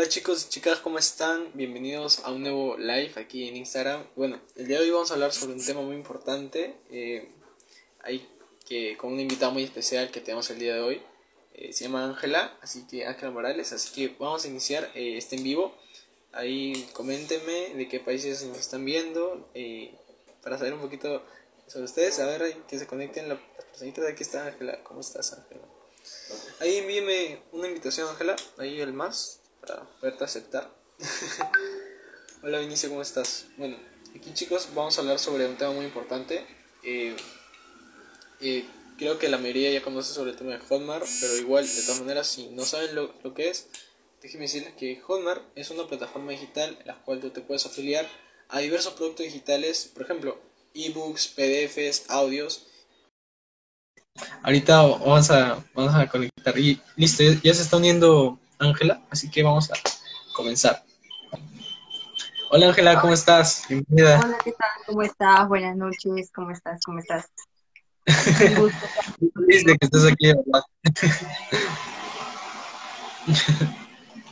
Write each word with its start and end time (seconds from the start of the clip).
Hola 0.00 0.08
chicos 0.08 0.46
y 0.46 0.48
chicas, 0.48 0.78
¿cómo 0.78 0.98
están? 0.98 1.50
Bienvenidos 1.52 2.20
a 2.20 2.32
un 2.32 2.40
nuevo 2.40 2.78
live 2.78 3.12
aquí 3.16 3.46
en 3.46 3.56
Instagram. 3.58 4.02
Bueno, 4.16 4.40
el 4.56 4.66
día 4.66 4.78
de 4.78 4.84
hoy 4.84 4.90
vamos 4.92 5.10
a 5.10 5.14
hablar 5.14 5.30
sobre 5.30 5.52
un 5.52 5.62
tema 5.62 5.82
muy 5.82 5.94
importante. 5.94 6.74
Eh, 6.90 7.28
hay 8.02 8.26
que 8.66 8.96
con 8.96 9.12
una 9.12 9.20
invitada 9.20 9.52
muy 9.52 9.62
especial 9.62 10.10
que 10.10 10.22
tenemos 10.22 10.48
el 10.48 10.58
día 10.58 10.72
de 10.72 10.80
hoy. 10.80 11.02
Eh, 11.52 11.74
se 11.74 11.84
llama 11.84 12.06
Ángela, 12.06 12.56
así 12.62 12.86
que 12.86 13.04
Ángela 13.04 13.30
Morales. 13.30 13.74
Así 13.74 13.92
que 13.92 14.16
vamos 14.18 14.42
a 14.46 14.48
iniciar 14.48 14.90
eh, 14.94 15.18
este 15.18 15.36
en 15.36 15.42
vivo. 15.42 15.76
Ahí 16.32 16.88
coméntenme 16.94 17.74
de 17.74 17.86
qué 17.86 18.00
países 18.00 18.42
nos 18.44 18.58
están 18.58 18.86
viendo 18.86 19.50
eh, 19.52 19.94
para 20.42 20.56
saber 20.56 20.72
un 20.72 20.80
poquito 20.80 21.22
sobre 21.66 21.84
ustedes. 21.84 22.18
A 22.20 22.24
ver, 22.24 22.56
que 22.66 22.78
se 22.78 22.86
conecten 22.86 23.28
las 23.28 23.38
personitas. 23.70 24.06
Aquí 24.06 24.22
está 24.22 24.46
Ángela. 24.46 24.82
¿Cómo 24.82 25.00
estás, 25.00 25.34
Ángela? 25.34 25.60
Ahí 26.60 26.78
envíeme 26.78 27.42
una 27.52 27.68
invitación, 27.68 28.08
Ángela. 28.08 28.34
Ahí 28.56 28.80
el 28.80 28.94
más 28.94 29.39
para 29.70 29.84
poderte 30.00 30.24
aceptar. 30.24 30.70
Hola, 32.42 32.58
Vinicio, 32.58 32.88
¿cómo 32.88 33.02
estás? 33.02 33.46
Bueno, 33.56 33.76
aquí 34.14 34.32
chicos 34.34 34.68
vamos 34.74 34.96
a 34.98 35.02
hablar 35.02 35.18
sobre 35.18 35.46
un 35.46 35.56
tema 35.56 35.72
muy 35.72 35.84
importante. 35.84 36.44
Eh, 36.82 37.14
creo 38.98 39.18
que 39.18 39.28
la 39.28 39.38
mayoría 39.38 39.70
ya 39.70 39.82
conoce 39.82 40.12
sobre 40.12 40.32
el 40.32 40.36
tema 40.36 40.52
de 40.52 40.58
Hotmart, 40.58 41.06
pero 41.20 41.36
igual, 41.36 41.66
de 41.66 41.82
todas 41.82 42.00
maneras, 42.00 42.26
si 42.26 42.48
no 42.48 42.64
saben 42.64 42.94
lo, 42.94 43.14
lo 43.22 43.34
que 43.34 43.50
es, 43.50 43.68
déjenme 44.22 44.46
decirles 44.46 44.74
que 44.74 45.00
Hotmart 45.00 45.42
es 45.54 45.70
una 45.70 45.86
plataforma 45.86 46.32
digital 46.32 46.76
en 46.80 46.86
la 46.86 46.96
cual 47.02 47.20
tú 47.20 47.30
te 47.30 47.40
puedes 47.40 47.66
afiliar 47.66 48.08
a 48.48 48.60
diversos 48.60 48.94
productos 48.94 49.26
digitales, 49.26 49.90
por 49.92 50.02
ejemplo, 50.02 50.40
ebooks, 50.74 51.28
PDFs, 51.28 52.10
audios. 52.10 52.66
Ahorita 54.42 54.82
vamos 54.82 55.30
a, 55.30 55.64
vamos 55.74 55.94
a 55.94 56.08
conectar 56.08 56.58
y 56.58 56.80
listo, 56.96 57.22
ya 57.42 57.54
se 57.54 57.62
está 57.62 57.76
uniendo 57.76 58.40
Ángela, 58.60 59.00
así 59.10 59.30
que 59.30 59.42
vamos 59.42 59.70
a 59.70 59.74
comenzar. 60.34 60.84
Hola 62.50 62.68
Ángela, 62.68 63.00
¿cómo 63.00 63.14
estás? 63.14 63.64
Bienvenida. 63.68 64.20
Hola, 64.22 64.36
¿qué 64.44 64.52
tal? 64.52 64.68
¿Cómo 64.86 65.02
estás? 65.02 65.48
Buenas 65.48 65.76
noches, 65.76 66.30
¿cómo 66.34 66.50
estás? 66.50 66.80
¿Cómo 66.84 66.98
estás? 66.98 67.26
Feliz 68.04 69.64
de 69.64 69.76
que 69.78 69.86
estés 69.86 70.04
aquí, 70.04 70.32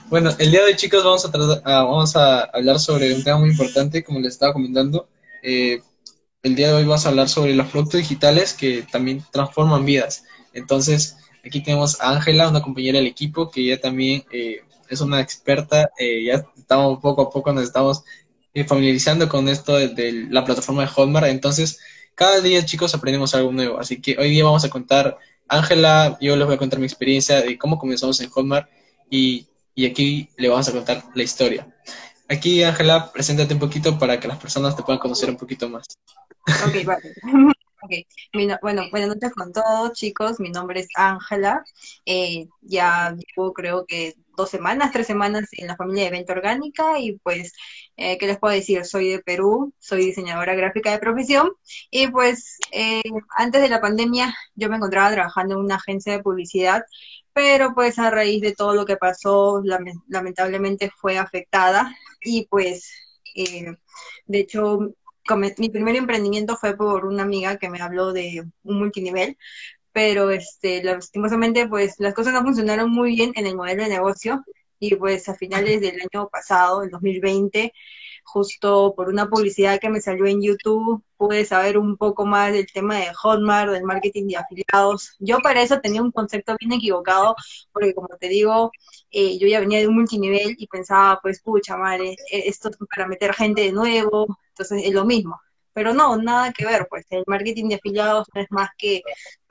bueno, 0.09 0.31
el 0.39 0.51
día 0.51 0.61
de 0.61 0.67
hoy, 0.67 0.77
chicos, 0.77 1.05
vamos 1.05 1.25
a, 1.25 1.31
ah, 1.65 1.85
vamos 1.85 2.17
a 2.17 2.43
hablar 2.45 2.81
sobre 2.81 3.15
un 3.15 3.23
tema 3.25 3.39
muy 3.39 3.51
importante, 3.51 4.03
como 4.05 4.21
les 4.21 4.33
estaba 4.33 4.53
comentando. 4.53 5.09
Eh, 5.43 5.81
el 6.43 6.55
día 6.55 6.69
de 6.69 6.75
hoy 6.75 6.85
vamos 6.85 7.07
a 7.07 7.11
hablar 7.11 7.29
sobre 7.29 7.55
los 7.55 7.69
productos 7.69 8.01
digitales 8.01 8.53
que 8.53 8.87
también 8.91 9.25
transforman 9.31 9.85
vidas. 9.85 10.25
Entonces, 10.53 11.17
aquí 11.49 11.61
tenemos 11.61 12.01
a 12.01 12.11
Ángela, 12.11 12.49
una 12.49 12.63
compañera 12.63 12.99
del 12.99 13.07
equipo, 13.07 13.51
que 13.51 13.65
ya 13.65 13.81
también 13.81 14.25
eh, 14.31 14.63
es 14.89 15.01
una 15.01 15.21
experta. 15.21 15.91
Eh, 15.99 16.25
ya 16.25 16.45
estamos 16.57 17.01
poco 17.01 17.23
a 17.23 17.31
poco, 17.31 17.53
nos 17.53 17.65
estamos 17.65 18.05
familiarizando 18.67 19.29
con 19.29 19.49
esto 19.49 19.77
de 19.77 20.27
la 20.31 20.45
plataforma 20.45 20.83
de 20.83 20.89
Hotmart. 20.89 21.29
Entonces, 21.29 21.81
cada 22.15 22.41
día, 22.41 22.65
chicos, 22.65 22.95
aprendemos 22.95 23.35
algo 23.35 23.53
nuevo. 23.53 23.79
Así 23.79 24.01
que 24.01 24.17
hoy 24.19 24.31
día 24.31 24.45
vamos 24.45 24.65
a 24.65 24.71
contar, 24.71 25.19
Ángela, 25.47 26.19
yo 26.21 26.37
les 26.37 26.47
voy 26.47 26.57
a 26.57 26.59
contar 26.59 26.81
mi 26.81 26.87
experiencia 26.87 27.41
de 27.41 27.57
cómo 27.57 27.79
comenzamos 27.79 28.21
en 28.21 28.31
Hotmart 28.31 28.69
y, 29.11 29.47
y 29.75 29.87
aquí 29.87 30.29
le 30.37 30.49
vamos 30.49 30.69
a 30.69 30.73
contar 30.73 31.05
la 31.15 31.23
historia. 31.23 31.69
Aquí, 32.29 32.63
Ángela, 32.63 33.11
preséntate 33.13 33.55
un 33.55 33.61
poquito 33.61 33.99
para 33.99 34.19
que 34.19 34.29
las 34.29 34.39
personas 34.39 34.77
te 34.77 34.83
puedan 34.83 34.99
conocer 34.99 35.31
un 35.31 35.37
poquito 35.37 35.69
más. 35.69 35.87
Ok, 36.67 36.85
vale. 36.85 37.15
Okay. 37.81 38.07
bueno, 38.61 38.83
buenas 38.91 39.09
noches 39.09 39.33
con 39.35 39.53
todos, 39.53 39.93
chicos. 39.93 40.41
Mi 40.41 40.51
nombre 40.51 40.81
es 40.81 40.89
Ángela. 40.97 41.63
Eh, 42.05 42.49
ya 42.61 43.15
llevo, 43.15 43.53
creo 43.53 43.87
que 43.87 44.15
dos 44.37 44.51
semanas, 44.51 44.91
tres 44.93 45.07
semanas 45.07 45.49
en 45.53 45.69
la 45.69 45.77
familia 45.77 46.05
de 46.05 46.11
Venta 46.11 46.33
Orgánica 46.33 46.99
y 46.99 47.19
pues, 47.19 47.53
eh, 47.97 48.19
¿qué 48.19 48.27
les 48.27 48.39
puedo 48.39 48.55
decir? 48.55 48.85
Soy 48.85 49.11
de 49.11 49.21
Perú, 49.21 49.73
soy 49.79 50.07
diseñadora 50.07 50.55
gráfica 50.57 50.91
de 50.91 50.99
profesión 50.99 51.53
y 51.91 52.09
pues 52.09 52.59
eh, 52.73 53.03
antes 53.37 53.63
de 53.63 53.69
la 53.69 53.81
pandemia 53.81 54.35
yo 54.55 54.69
me 54.69 54.77
encontraba 54.77 55.13
trabajando 55.13 55.55
en 55.55 55.61
una 55.61 55.77
agencia 55.77 56.13
de 56.13 56.23
publicidad, 56.23 56.83
pero 57.33 57.75
pues 57.75 57.99
a 57.99 58.11
raíz 58.11 58.41
de 58.43 58.55
todo 58.55 58.75
lo 58.75 58.87
que 58.87 58.97
pasó, 58.97 59.63
lamentablemente 60.09 60.91
fue 61.01 61.19
afectada 61.19 61.95
y 62.23 62.47
pues, 62.49 62.91
eh, 63.37 63.73
de 64.27 64.39
hecho, 64.41 64.95
mi 65.37 65.69
primer 65.71 65.97
emprendimiento 65.97 66.57
fue 66.57 66.77
por 66.77 67.05
una 67.05 67.23
amiga 67.23 67.59
que 67.59 67.71
me 67.71 67.81
habló 67.81 68.13
de 68.13 68.45
un 68.63 68.79
multinivel, 68.79 69.37
pero 69.93 70.31
este, 70.31 70.83
lastimosamente 70.83 71.69
pues 71.69 71.97
las 71.99 72.15
cosas 72.15 72.33
no 72.33 72.43
funcionaron 72.43 72.91
muy 72.91 73.15
bien 73.15 73.33
en 73.37 73.47
el 73.47 73.57
modelo 73.57 73.83
de 73.83 73.89
negocio 73.91 74.45
y 74.81 74.95
pues 74.97 75.29
a 75.29 75.35
finales 75.35 75.81
del 75.81 76.01
año 76.01 76.29
pasado, 76.29 76.83
el 76.83 76.91
2020, 76.91 77.73
justo 78.25 78.95
por 78.97 79.09
una 79.09 79.29
publicidad 79.29 79.81
que 79.81 79.89
me 79.91 80.01
salió 80.01 80.27
en 80.27 80.43
YouTube, 80.43 81.03
pude 81.17 81.45
saber 81.45 81.79
un 81.79 81.97
poco 81.97 82.27
más 82.27 82.53
del 82.53 82.67
tema 82.73 82.97
de 82.99 83.13
Hotmart, 83.15 83.73
del 83.73 83.85
marketing 83.85 84.29
de 84.29 84.37
afiliados. 84.37 85.17
Yo 85.19 85.39
para 85.41 85.63
eso 85.63 85.81
tenía 85.81 86.03
un 86.03 86.13
concepto 86.13 86.57
bien 86.61 86.73
equivocado, 86.73 87.35
porque 87.73 87.95
como 87.95 88.09
te 88.21 88.29
digo, 88.29 88.71
eh, 89.11 89.39
yo 89.39 89.49
ya 89.49 89.61
venía 89.61 89.81
de 89.81 89.89
un 89.89 89.97
multinivel 89.97 90.55
y 90.59 90.67
pensaba, 90.69 91.19
pues, 91.23 91.41
pucha 91.43 91.77
madre, 91.77 92.13
eh, 92.31 92.45
esto 92.47 92.69
es 92.71 92.77
para 92.95 93.09
meter 93.09 93.35
gente 93.35 93.63
de 93.63 93.73
nuevo, 93.73 94.27
entonces 94.59 94.87
es 94.87 94.95
lo 94.95 95.05
mismo. 95.05 95.41
Pero 95.73 95.95
no, 95.95 96.17
nada 96.17 96.53
que 96.53 96.67
ver, 96.67 96.87
pues 96.91 97.07
el 97.11 97.25
marketing 97.27 97.69
de 97.69 97.75
afiliados 97.77 98.27
no 98.35 98.41
es 98.41 98.49
más 98.51 98.71
que 98.77 99.03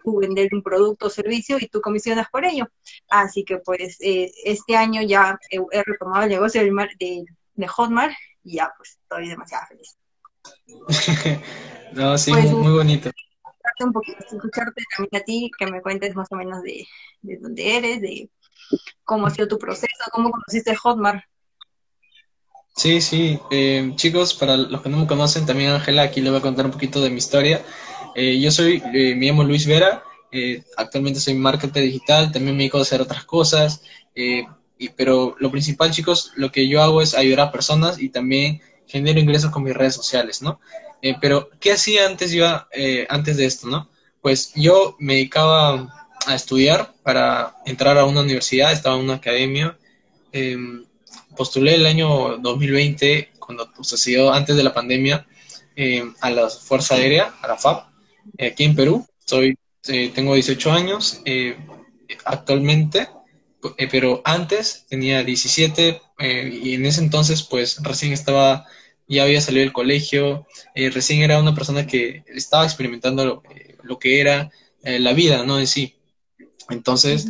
vender 0.05 0.49
un 0.53 0.63
producto 0.63 1.07
o 1.07 1.09
servicio 1.09 1.57
y 1.59 1.67
tú 1.67 1.81
comisionas 1.81 2.27
por 2.29 2.45
ello. 2.45 2.67
Así 3.09 3.43
que 3.43 3.57
pues 3.57 3.97
eh, 4.01 4.31
este 4.43 4.75
año 4.75 5.01
ya 5.01 5.37
he, 5.49 5.83
retomado 5.83 6.23
el 6.23 6.29
negocio 6.29 6.61
de, 6.61 7.25
de, 7.55 7.67
Hotmart 7.67 8.13
y 8.43 8.55
ya 8.55 8.71
pues 8.77 8.97
estoy 9.01 9.29
demasiado 9.29 9.65
feliz. 9.67 9.97
no, 11.93 12.17
sí, 12.17 12.31
pues, 12.31 12.51
muy, 12.51 12.73
bonito. 12.73 13.11
Un 13.79 13.93
poquito, 13.93 14.17
escucharte 14.19 14.81
también 14.95 15.21
a 15.21 15.25
ti, 15.25 15.51
que 15.57 15.67
me 15.67 15.81
cuentes 15.81 16.15
más 16.15 16.27
o 16.31 16.35
menos 16.35 16.63
de, 16.63 16.87
de 17.21 17.37
dónde 17.37 17.77
eres, 17.77 18.01
de 18.01 18.29
cómo 19.03 19.27
ha 19.27 19.29
sido 19.29 19.47
tu 19.47 19.59
proceso, 19.59 19.87
cómo 20.11 20.31
conociste 20.31 20.75
Hotmart. 20.75 21.23
Sí, 22.77 23.01
sí. 23.01 23.39
Eh, 23.49 23.91
chicos, 23.95 24.35
para 24.35 24.55
los 24.55 24.81
que 24.83 24.89
no 24.89 24.97
me 24.97 25.07
conocen, 25.07 25.47
también 25.47 25.71
Ángela, 25.71 26.03
aquí 26.03 26.21
le 26.21 26.29
voy 26.29 26.37
a 26.39 26.41
contar 26.43 26.65
un 26.65 26.71
poquito 26.71 27.01
de 27.01 27.09
mi 27.09 27.17
historia. 27.17 27.65
Eh, 28.15 28.39
yo 28.39 28.51
soy, 28.51 28.83
eh, 28.93 29.15
me 29.15 29.25
llamo 29.25 29.43
Luis 29.43 29.65
Vera, 29.65 30.03
eh, 30.31 30.63
actualmente 30.77 31.19
soy 31.19 31.33
marketer 31.33 31.83
digital, 31.83 32.31
también 32.31 32.55
me 32.55 32.63
dedico 32.63 32.77
a 32.77 32.83
hacer 32.83 33.01
otras 33.01 33.25
cosas, 33.25 33.81
y, 34.15 34.89
pero 34.95 35.35
lo 35.39 35.49
principal, 35.51 35.89
chicos, 35.91 36.31
lo 36.35 36.51
que 36.51 36.67
yo 36.67 36.83
hago 36.83 37.01
es 37.01 37.15
ayudar 37.15 37.47
a 37.47 37.51
personas 37.51 37.99
y 37.99 38.09
también 38.09 38.61
genero 38.87 39.19
ingresos 39.19 39.51
con 39.51 39.63
mis 39.63 39.75
redes 39.75 39.95
sociales, 39.95 40.41
¿no? 40.41 40.59
pero, 41.21 41.49
¿qué 41.59 41.71
hacía 41.73 42.07
antes 42.07 42.31
yo, 42.31 42.45
antes 43.09 43.37
de 43.37 43.45
esto, 43.45 43.67
no? 43.67 43.89
Pues 44.21 44.51
yo 44.55 44.95
me 44.99 45.13
dedicaba 45.13 45.93
a 46.25 46.35
estudiar 46.35 46.93
para 47.03 47.55
entrar 47.65 47.97
a 47.97 48.05
una 48.05 48.21
universidad, 48.21 48.71
estaba 48.71 48.97
en 48.97 49.03
una 49.03 49.15
academia, 49.15 49.77
em, 50.31 50.86
postulé 51.37 51.75
el 51.75 51.85
año 51.85 52.37
2020, 52.39 53.31
cuando 53.39 53.69
sucedió 53.81 54.33
antes 54.33 54.55
de 54.57 54.63
la 54.63 54.73
pandemia, 54.73 55.25
a 56.21 56.29
la 56.31 56.49
Fuerza 56.49 56.95
Aérea, 56.95 57.35
a 57.41 57.47
la 57.47 57.55
FAP, 57.55 57.87
eh, 58.37 58.47
aquí 58.47 58.63
en 58.63 58.75
Perú. 58.75 59.05
Soy, 59.25 59.55
eh, 59.87 60.11
tengo 60.13 60.33
18 60.33 60.71
años 60.71 61.21
eh, 61.25 61.55
actualmente, 62.25 63.07
pero 63.91 64.21
antes 64.25 64.85
tenía 64.89 65.23
17 65.23 66.01
y 66.51 66.73
en 66.73 66.85
ese 66.85 67.01
entonces 67.01 67.43
pues 67.43 67.83
recién 67.83 68.13
estaba 68.13 68.65
ya 69.07 69.23
había 69.23 69.41
salido 69.41 69.63
del 69.63 69.73
colegio, 69.73 70.47
eh, 70.75 70.89
recién 70.89 71.21
era 71.21 71.39
una 71.39 71.55
persona 71.55 71.87
que 71.87 72.23
estaba 72.27 72.65
experimentando 72.65 73.25
lo, 73.25 73.43
eh, 73.55 73.77
lo 73.83 73.99
que 73.99 74.19
era 74.19 74.51
eh, 74.83 74.99
la 74.99 75.13
vida, 75.13 75.43
¿no? 75.43 75.59
En 75.59 75.67
sí. 75.67 75.95
Entonces, 76.69 77.27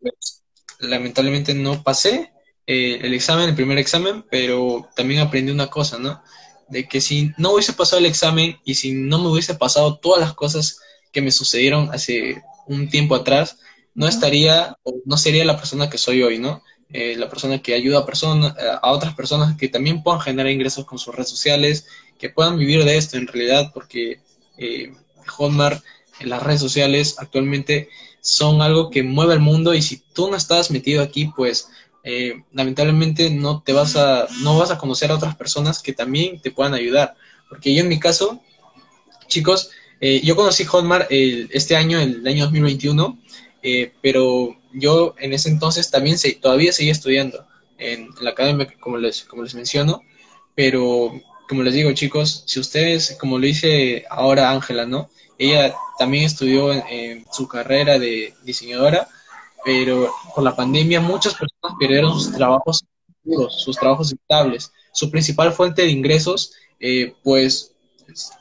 pues, 0.00 0.42
lamentablemente 0.78 1.54
no 1.54 1.82
pasé 1.82 2.31
el 2.66 3.12
examen, 3.14 3.48
el 3.48 3.54
primer 3.54 3.78
examen, 3.78 4.24
pero 4.30 4.88
también 4.94 5.20
aprendí 5.20 5.52
una 5.52 5.68
cosa, 5.68 5.98
¿no? 5.98 6.22
De 6.68 6.88
que 6.88 7.00
si 7.00 7.32
no 7.36 7.52
hubiese 7.52 7.72
pasado 7.72 7.98
el 7.98 8.06
examen 8.06 8.58
y 8.64 8.74
si 8.74 8.92
no 8.92 9.18
me 9.18 9.28
hubiese 9.28 9.54
pasado 9.54 9.98
todas 9.98 10.20
las 10.20 10.34
cosas 10.34 10.80
que 11.10 11.22
me 11.22 11.30
sucedieron 11.30 11.90
hace 11.92 12.42
un 12.66 12.88
tiempo 12.88 13.14
atrás, 13.14 13.58
no 13.94 14.06
estaría 14.06 14.76
o 14.82 14.94
no 15.04 15.16
sería 15.16 15.44
la 15.44 15.56
persona 15.56 15.90
que 15.90 15.98
soy 15.98 16.22
hoy, 16.22 16.38
¿no? 16.38 16.62
Eh, 16.92 17.16
la 17.16 17.28
persona 17.28 17.60
que 17.60 17.74
ayuda 17.74 18.00
a, 18.00 18.06
personas, 18.06 18.54
a 18.82 18.92
otras 18.92 19.14
personas 19.14 19.56
que 19.56 19.68
también 19.68 20.02
puedan 20.02 20.20
generar 20.20 20.52
ingresos 20.52 20.84
con 20.84 20.98
sus 20.98 21.14
redes 21.14 21.30
sociales, 21.30 21.86
que 22.18 22.30
puedan 22.30 22.58
vivir 22.58 22.84
de 22.84 22.96
esto 22.96 23.16
en 23.16 23.26
realidad, 23.26 23.70
porque 23.72 24.20
eh, 24.58 24.92
Hotmart, 25.26 25.82
en 26.20 26.28
las 26.30 26.42
redes 26.42 26.60
sociales 26.60 27.16
actualmente 27.18 27.88
son 28.20 28.62
algo 28.62 28.90
que 28.90 29.02
mueve 29.02 29.34
el 29.34 29.40
mundo 29.40 29.74
y 29.74 29.82
si 29.82 30.02
tú 30.12 30.30
no 30.30 30.36
estás 30.36 30.70
metido 30.70 31.02
aquí, 31.02 31.32
pues 31.34 31.68
eh, 32.04 32.42
lamentablemente 32.52 33.30
no 33.30 33.62
te 33.62 33.72
vas 33.72 33.96
a, 33.96 34.26
no 34.42 34.58
vas 34.58 34.70
a 34.70 34.78
conocer 34.78 35.10
a 35.10 35.16
otras 35.16 35.36
personas 35.36 35.82
que 35.82 35.92
también 35.92 36.40
te 36.40 36.50
puedan 36.50 36.74
ayudar. 36.74 37.14
Porque 37.48 37.74
yo 37.74 37.82
en 37.82 37.88
mi 37.88 38.00
caso, 38.00 38.40
chicos, 39.28 39.70
yo 40.00 40.34
conocí 40.34 40.64
Hotmart 40.64 41.06
este 41.10 41.76
año, 41.76 42.00
el 42.00 42.26
año 42.26 42.44
2021, 42.44 43.18
pero 44.00 44.56
yo 44.72 45.14
en 45.18 45.32
ese 45.32 45.48
entonces 45.48 45.90
también 45.90 46.18
se, 46.18 46.32
todavía 46.32 46.72
seguía 46.72 46.92
estudiando 46.92 47.46
en, 47.78 48.08
la 48.20 48.30
academia, 48.30 48.66
como 48.80 48.98
les, 48.98 49.24
como 49.24 49.42
les 49.42 49.54
menciono, 49.54 50.02
pero 50.54 51.12
como 51.48 51.62
les 51.62 51.74
digo 51.74 51.92
chicos, 51.92 52.44
si 52.46 52.60
ustedes, 52.60 53.16
como 53.20 53.38
lo 53.38 53.46
dice 53.46 54.04
ahora 54.08 54.50
Ángela, 54.50 54.86
¿no? 54.86 55.10
Ella 55.38 55.74
también 55.98 56.24
estudió 56.24 56.72
en, 56.72 57.24
su 57.32 57.48
carrera 57.48 57.98
de 57.98 58.34
diseñadora, 58.44 59.08
pero 59.64 60.12
por 60.34 60.44
la 60.44 60.54
pandemia 60.54 61.00
muchas 61.00 61.34
personas 61.34 61.76
perdieron 61.78 62.12
sus 62.14 62.32
trabajos 62.32 62.84
sus 63.50 63.76
trabajos 63.76 64.12
estables. 64.12 64.72
Su 64.92 65.10
principal 65.10 65.52
fuente 65.52 65.82
de 65.82 65.90
ingresos, 65.90 66.52
eh, 66.80 67.14
pues 67.22 67.74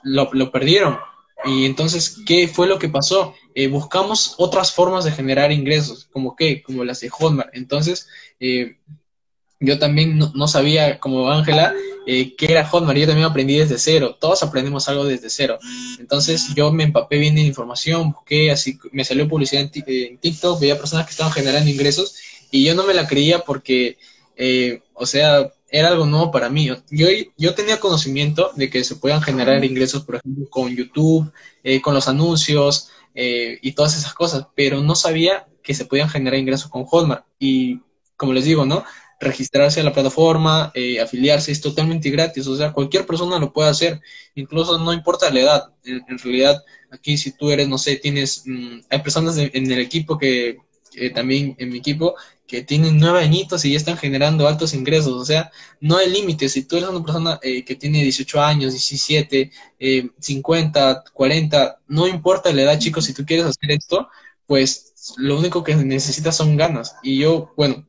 lo, 0.04 0.30
lo 0.34 0.52
perdieron. 0.52 0.98
Y 1.46 1.66
entonces, 1.66 2.18
¿qué 2.26 2.48
fue 2.48 2.68
lo 2.68 2.78
que 2.78 2.90
pasó? 2.90 3.34
Eh, 3.56 3.68
buscamos 3.68 4.36
otras 4.38 4.72
formas 4.72 5.06
de 5.06 5.12
generar 5.12 5.52
ingresos, 5.52 6.08
como 6.12 6.36
qué, 6.36 6.62
como 6.62 6.84
las 6.84 7.00
de 7.00 7.10
Hotmart. 7.10 7.50
Entonces, 7.54 8.08
eh, 8.40 8.78
yo 9.62 9.80
también 9.80 10.20
no, 10.20 10.48
sabía, 10.48 11.00
como 11.00 11.32
Ángela, 11.32 11.74
eh, 12.06 12.36
qué 12.36 12.52
era 12.52 12.68
Hotmart. 12.68 13.00
Yo 13.00 13.08
también 13.08 13.28
aprendí 13.28 13.58
desde 13.58 13.78
cero. 13.78 14.18
Todos 14.20 14.44
aprendemos 14.44 14.90
algo 14.90 15.06
desde 15.06 15.30
cero. 15.30 15.58
Entonces, 16.00 16.54
yo 16.56 16.72
me 16.74 16.84
empapé 16.84 17.18
bien 17.18 17.36
de 17.36 17.42
información, 17.42 18.12
busqué, 18.12 18.52
así 18.52 18.78
me 18.92 19.06
salió 19.06 19.30
publicidad 19.30 19.70
en, 19.74 20.18
TikTok, 20.18 20.60
veía 20.60 20.78
personas 20.78 21.06
que 21.06 21.12
estaban 21.12 21.32
generando 21.32 21.70
ingresos 21.70 22.16
y 22.52 22.66
yo 22.66 22.76
no 22.76 22.84
me 22.84 22.94
la 22.94 23.08
creía 23.08 23.40
porque, 23.40 23.98
o 24.94 25.06
sea, 25.06 25.50
era 25.70 25.88
algo 25.88 26.06
nuevo 26.06 26.32
para 26.32 26.50
mí. 26.50 26.68
Yo, 26.90 27.08
yo 27.38 27.54
tenía 27.56 27.80
conocimiento 27.80 28.52
de 28.56 28.70
que 28.70 28.84
se 28.84 28.98
puedan 28.98 29.22
generar 29.22 29.64
ingresos, 29.64 30.04
por 30.04 30.16
ejemplo, 30.16 30.50
con 30.50 30.76
YouTube, 30.76 31.32
con 31.82 31.94
los 31.94 32.08
anuncios, 32.10 32.92
eh, 33.14 33.60
y 33.62 33.74
todas 33.74 33.98
esas 33.98 34.14
cosas, 34.14 34.48
pero 34.56 34.82
no 34.82 34.96
sabía 34.96 35.48
que 35.62 35.74
se 35.74 35.86
podían 35.86 36.10
generar 36.10 36.40
ingresos 36.40 36.70
con 36.70 36.86
Hotmart. 36.86 37.26
Y 37.40 37.80
como 38.16 38.34
les 38.34 38.46
digo, 38.46 38.66
¿no? 38.66 38.84
Registrarse 39.22 39.80
a 39.80 39.84
la 39.84 39.94
plataforma, 39.94 40.72
eh, 40.74 41.00
afiliarse 41.00 41.52
es 41.52 41.62
totalmente 41.62 42.10
gratis, 42.10 42.48
o 42.48 42.58
sea, 42.58 42.74
cualquier 42.74 43.06
persona 43.06 43.38
lo 43.38 43.54
puede 43.54 43.70
hacer, 43.70 44.02
incluso 44.36 44.78
no 44.80 44.92
importa 44.92 45.30
la 45.30 45.40
edad. 45.40 45.74
En, 45.84 46.18
realidad, 46.18 46.64
aquí 46.90 47.18
si 47.18 47.32
tú 47.32 47.52
eres, 47.52 47.68
no 47.68 47.78
sé, 47.78 47.98
tienes, 47.98 48.44
mm, 48.46 48.80
hay 48.90 49.00
personas 49.00 49.38
en 49.38 49.72
el 49.72 49.80
equipo 49.80 50.18
que 50.18 50.58
también 51.14 51.56
en 51.58 51.70
mi 51.70 51.78
equipo 51.78 52.16
que 52.48 52.64
tienen 52.64 52.98
nueve 53.00 53.20
añitos 53.20 53.64
y 53.64 53.72
ya 53.72 53.78
están 53.78 53.98
generando 53.98 54.48
altos 54.48 54.74
ingresos. 54.74 55.14
O 55.14 55.26
sea, 55.26 55.52
no 55.80 55.98
hay 55.98 56.10
límites. 56.10 56.52
Si 56.52 56.64
tú 56.66 56.78
eres 56.78 56.90
una 56.90 57.04
persona 57.04 57.40
eh, 57.42 57.64
que 57.64 57.76
tiene 57.76 58.04
18 58.04 58.42
años, 58.42 58.74
17, 58.74 59.52
eh, 59.80 60.10
50, 60.20 61.04
40, 61.14 61.80
no 61.88 62.08
importa 62.08 62.52
la 62.52 62.64
edad, 62.64 62.80
chicos, 62.80 63.06
si 63.06 63.14
tú 63.14 63.26
quieres 63.26 63.46
hacer 63.46 63.72
esto, 63.72 64.10
pues 64.46 65.16
lo 65.18 65.40
único 65.40 65.64
que 65.64 65.76
necesitas 65.76 66.36
son 66.36 66.58
ganas. 66.58 66.96
Y 67.04 67.20
yo, 67.20 67.54
bueno, 67.56 67.88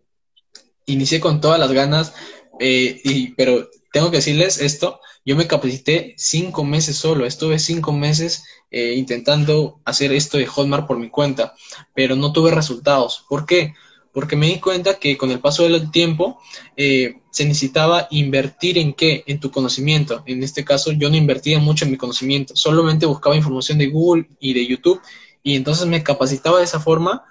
inicié 0.92 1.20
con 1.20 1.40
todas 1.40 1.58
las 1.58 1.72
ganas, 1.72 2.14
eh, 2.60 3.00
y, 3.04 3.32
pero 3.32 3.68
tengo 3.92 4.10
que 4.10 4.18
decirles 4.18 4.58
esto, 4.58 5.00
yo 5.24 5.36
me 5.36 5.46
capacité 5.46 6.14
cinco 6.16 6.64
meses 6.64 6.96
solo, 6.96 7.26
estuve 7.26 7.58
cinco 7.58 7.92
meses 7.92 8.44
eh, 8.70 8.94
intentando 8.96 9.80
hacer 9.84 10.12
esto 10.12 10.38
de 10.38 10.46
Hotmart 10.46 10.86
por 10.86 10.98
mi 10.98 11.10
cuenta, 11.10 11.54
pero 11.94 12.16
no 12.16 12.32
tuve 12.32 12.50
resultados. 12.50 13.24
¿Por 13.28 13.46
qué? 13.46 13.74
Porque 14.12 14.36
me 14.36 14.46
di 14.46 14.58
cuenta 14.58 14.98
que 14.98 15.16
con 15.16 15.30
el 15.30 15.40
paso 15.40 15.62
del 15.62 15.90
tiempo 15.90 16.40
eh, 16.76 17.20
se 17.30 17.44
necesitaba 17.44 18.08
invertir 18.10 18.78
en 18.78 18.94
qué? 18.94 19.22
En 19.26 19.40
tu 19.40 19.50
conocimiento. 19.50 20.22
En 20.26 20.42
este 20.42 20.64
caso 20.64 20.92
yo 20.92 21.08
no 21.08 21.16
invertía 21.16 21.58
mucho 21.58 21.84
en 21.84 21.92
mi 21.92 21.96
conocimiento, 21.96 22.56
solamente 22.56 23.06
buscaba 23.06 23.36
información 23.36 23.78
de 23.78 23.86
Google 23.86 24.28
y 24.40 24.54
de 24.54 24.66
YouTube 24.66 25.00
y 25.42 25.56
entonces 25.56 25.86
me 25.86 26.02
capacitaba 26.02 26.58
de 26.58 26.64
esa 26.64 26.80
forma. 26.80 27.24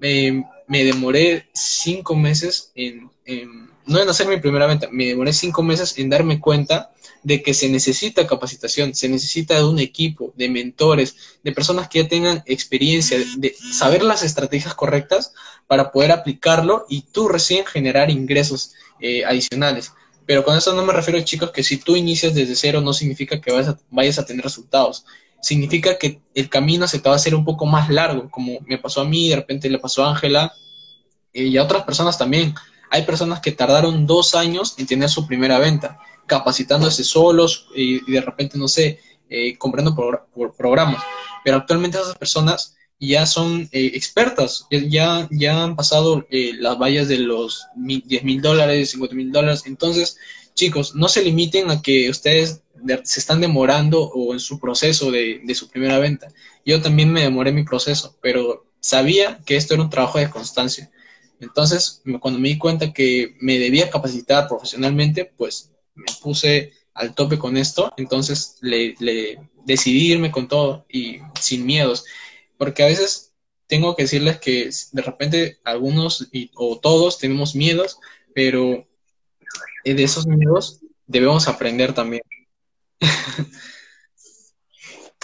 Eh, 0.00 0.42
me 0.66 0.84
demoré 0.84 1.48
cinco 1.52 2.14
meses 2.14 2.72
en, 2.74 3.10
no 3.86 4.00
en 4.00 4.08
hacer 4.08 4.26
mi 4.26 4.38
primera 4.38 4.66
venta, 4.66 4.88
me 4.90 5.06
demoré 5.06 5.32
cinco 5.32 5.62
meses 5.62 5.96
en 5.98 6.10
darme 6.10 6.40
cuenta 6.40 6.90
de 7.22 7.42
que 7.42 7.54
se 7.54 7.68
necesita 7.68 8.26
capacitación, 8.26 8.94
se 8.94 9.08
necesita 9.08 9.56
de 9.56 9.64
un 9.64 9.80
equipo, 9.80 10.32
de 10.36 10.48
mentores, 10.48 11.16
de 11.42 11.50
personas 11.50 11.88
que 11.88 12.02
ya 12.02 12.08
tengan 12.08 12.42
experiencia, 12.46 13.18
de 13.38 13.54
saber 13.72 14.04
las 14.04 14.22
estrategias 14.22 14.74
correctas 14.74 15.32
para 15.66 15.90
poder 15.90 16.12
aplicarlo 16.12 16.86
y 16.88 17.02
tú 17.02 17.26
recién 17.26 17.66
generar 17.66 18.10
ingresos 18.10 18.74
eh, 19.00 19.24
adicionales. 19.24 19.92
Pero 20.24 20.44
con 20.44 20.56
eso 20.56 20.72
no 20.72 20.84
me 20.84 20.92
refiero, 20.92 21.20
chicos, 21.20 21.50
que 21.50 21.62
si 21.62 21.78
tú 21.78 21.96
inicias 21.96 22.34
desde 22.34 22.54
cero 22.54 22.80
no 22.80 22.92
significa 22.92 23.40
que 23.40 23.52
a, 23.52 23.78
vayas 23.90 24.18
a 24.18 24.26
tener 24.26 24.44
resultados. 24.44 25.04
Significa 25.40 25.98
que 25.98 26.20
el 26.34 26.48
camino 26.48 26.88
se 26.88 26.98
te 26.98 27.08
va 27.08 27.14
a 27.14 27.16
hacer 27.16 27.34
un 27.34 27.44
poco 27.44 27.66
más 27.66 27.88
largo, 27.88 28.30
como 28.30 28.58
me 28.66 28.78
pasó 28.78 29.02
a 29.02 29.04
mí, 29.04 29.28
de 29.28 29.36
repente 29.36 29.70
le 29.70 29.78
pasó 29.78 30.04
a 30.04 30.10
Ángela 30.10 30.52
eh, 31.32 31.44
y 31.44 31.56
a 31.56 31.62
otras 31.62 31.84
personas 31.84 32.18
también. 32.18 32.54
Hay 32.90 33.02
personas 33.02 33.40
que 33.40 33.52
tardaron 33.52 34.06
dos 34.06 34.34
años 34.34 34.74
en 34.78 34.86
tener 34.86 35.08
su 35.08 35.26
primera 35.26 35.58
venta 35.58 35.98
capacitándose 36.26 37.04
solos 37.04 37.68
y, 37.74 38.10
de 38.10 38.20
repente, 38.20 38.58
no 38.58 38.68
sé, 38.68 39.00
eh, 39.28 39.56
comprando 39.56 39.94
por, 39.94 40.28
programas. 40.56 41.02
Pero 41.44 41.58
actualmente 41.58 41.98
esas 41.98 42.16
personas 42.16 42.76
ya 42.98 43.26
son 43.26 43.68
eh, 43.72 43.92
expertas, 43.94 44.66
ya, 44.70 45.28
ya 45.30 45.64
han 45.64 45.76
pasado 45.76 46.26
eh, 46.30 46.52
las 46.58 46.78
vallas 46.78 47.08
de 47.08 47.18
los 47.18 47.66
10 47.76 48.24
mil 48.24 48.40
dólares, 48.40 48.90
50 48.90 49.14
mil 49.14 49.32
dólares. 49.32 49.64
Entonces, 49.66 50.16
chicos, 50.54 50.94
no 50.94 51.08
se 51.08 51.22
limiten 51.22 51.70
a 51.70 51.82
que 51.82 52.10
ustedes 52.10 52.62
se 53.04 53.20
están 53.20 53.40
demorando 53.40 54.02
o 54.02 54.32
en 54.32 54.40
su 54.40 54.58
proceso 54.58 55.10
de, 55.10 55.40
de 55.44 55.54
su 55.54 55.68
primera 55.68 55.98
venta. 55.98 56.28
Yo 56.64 56.80
también 56.80 57.12
me 57.12 57.22
demoré 57.22 57.52
mi 57.52 57.64
proceso, 57.64 58.16
pero 58.20 58.66
sabía 58.80 59.40
que 59.44 59.56
esto 59.56 59.74
era 59.74 59.82
un 59.82 59.90
trabajo 59.90 60.18
de 60.18 60.30
constancia. 60.30 60.90
Entonces, 61.40 62.02
cuando 62.20 62.40
me 62.40 62.48
di 62.48 62.58
cuenta 62.58 62.92
que 62.92 63.36
me 63.40 63.58
debía 63.58 63.90
capacitar 63.90 64.48
profesionalmente, 64.48 65.24
pues 65.36 65.70
me 65.94 66.06
puse 66.22 66.72
al 66.94 67.14
tope 67.14 67.38
con 67.38 67.56
esto, 67.56 67.92
entonces 67.96 68.56
le, 68.62 68.94
le 69.00 69.38
decidí 69.64 70.12
irme 70.12 70.30
con 70.30 70.48
todo 70.48 70.86
y 70.88 71.18
sin 71.38 71.66
miedos, 71.66 72.04
porque 72.56 72.82
a 72.82 72.86
veces 72.86 73.34
tengo 73.66 73.96
que 73.96 74.04
decirles 74.04 74.38
que 74.38 74.70
de 74.92 75.02
repente 75.02 75.58
algunos 75.64 76.28
o 76.54 76.78
todos 76.78 77.18
tenemos 77.18 77.54
miedos, 77.54 77.98
pero 78.34 78.86
de 79.84 80.02
esos 80.02 80.26
miedos 80.26 80.80
debemos 81.06 81.48
aprender 81.48 81.92
también. 81.92 82.22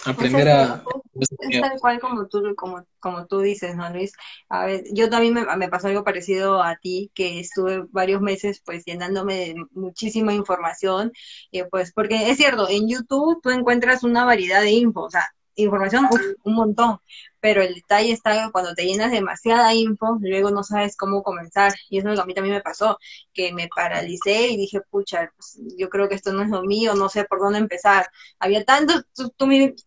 aprender 0.05 0.49
a... 0.49 0.85
Es 1.21 1.61
tal 1.61 1.79
cual 1.81 2.01
como 2.01 2.27
tú, 2.27 2.43
como, 2.57 2.87
como 2.99 3.27
tú 3.27 3.41
dices, 3.41 3.77
¿no, 3.77 3.89
Luis? 3.91 4.13
A 4.49 4.67
ver, 4.67 4.85
yo 4.93 5.11
también 5.11 5.35
me, 5.35 5.45
me, 5.57 5.69
pasó 5.69 5.89
algo 5.89 6.05
parecido 6.05 6.63
a 6.63 6.77
ti, 6.77 7.11
que 7.15 7.41
estuve 7.41 7.85
varios 7.91 8.21
meses 8.21 8.63
pues 8.65 8.85
llenándome 8.85 9.35
de 9.35 9.55
muchísima 9.73 10.33
información, 10.33 11.13
eh, 11.53 11.67
pues 11.71 11.93
porque 11.93 12.31
es 12.31 12.39
cierto, 12.39 12.69
en 12.69 12.89
YouTube 12.89 13.41
tú 13.43 13.51
encuentras 13.51 14.05
una 14.05 14.25
variedad 14.25 14.63
de 14.63 14.73
info, 14.73 15.03
o 15.03 15.11
sea, 15.11 15.29
información, 15.55 16.09
un 16.45 16.55
montón, 16.55 16.99
pero 17.41 17.63
el 17.63 17.75
detalle 17.75 18.13
está 18.13 18.51
cuando 18.53 18.75
te 18.75 18.85
llenas 18.87 19.11
demasiada 19.11 19.75
info, 19.75 20.19
luego 20.21 20.51
no 20.51 20.63
sabes 20.63 20.97
cómo 20.97 21.23
comenzar, 21.23 21.73
y 21.91 21.99
eso 21.99 22.09
es 22.09 22.17
lo 22.17 22.17
que 22.17 22.23
a 22.23 22.27
mí 22.27 22.35
también 22.35 22.55
me 22.57 22.63
pasó, 22.63 22.99
que 23.33 23.53
me 23.53 23.69
paralicé 23.75 24.49
y 24.49 24.57
dije, 24.57 24.81
pucha, 24.91 25.33
pues, 25.37 25.61
yo 25.77 25.89
creo 25.89 26.09
que 26.09 26.15
esto 26.15 26.33
no 26.33 26.43
es 26.43 26.49
lo 26.51 26.63
mío, 26.63 26.95
no 26.95 27.09
sé 27.09 27.25
por 27.25 27.41
dónde 27.41 27.59
empezar. 27.59 28.07
Había 28.39 28.65
tanto, 28.65 28.95
tú, 29.15 29.31
tú, 29.31 29.47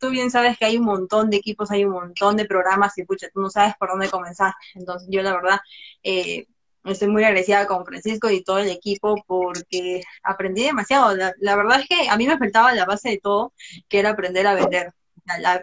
bien 0.09 0.31
sabes 0.31 0.57
que 0.57 0.65
hay 0.65 0.77
un 0.77 0.85
montón 0.85 1.29
de 1.29 1.37
equipos, 1.37 1.71
hay 1.71 1.85
un 1.85 1.93
montón 1.93 2.37
de 2.37 2.45
programas, 2.45 2.97
y 2.97 3.05
pucha, 3.05 3.27
tú 3.33 3.41
no 3.41 3.49
sabes 3.49 3.75
por 3.79 3.89
dónde 3.89 4.09
comenzar. 4.09 4.53
Entonces 4.75 5.07
yo 5.11 5.21
la 5.21 5.33
verdad, 5.33 5.59
eh, 6.03 6.47
estoy 6.85 7.07
muy 7.09 7.23
agradecida 7.23 7.65
con 7.67 7.85
Francisco 7.85 8.29
y 8.29 8.43
todo 8.43 8.59
el 8.59 8.69
equipo 8.69 9.15
porque 9.27 10.03
aprendí 10.23 10.63
demasiado. 10.63 11.15
La, 11.15 11.55
verdad 11.55 11.81
es 11.81 11.87
que 11.87 12.09
a 12.09 12.17
mí 12.17 12.27
me 12.27 12.37
faltaba 12.37 12.73
la 12.73 12.85
base 12.85 13.09
de 13.09 13.19
todo, 13.19 13.53
que 13.89 13.99
era 13.99 14.11
aprender 14.11 14.47
a 14.47 14.55
vender. 14.55 14.93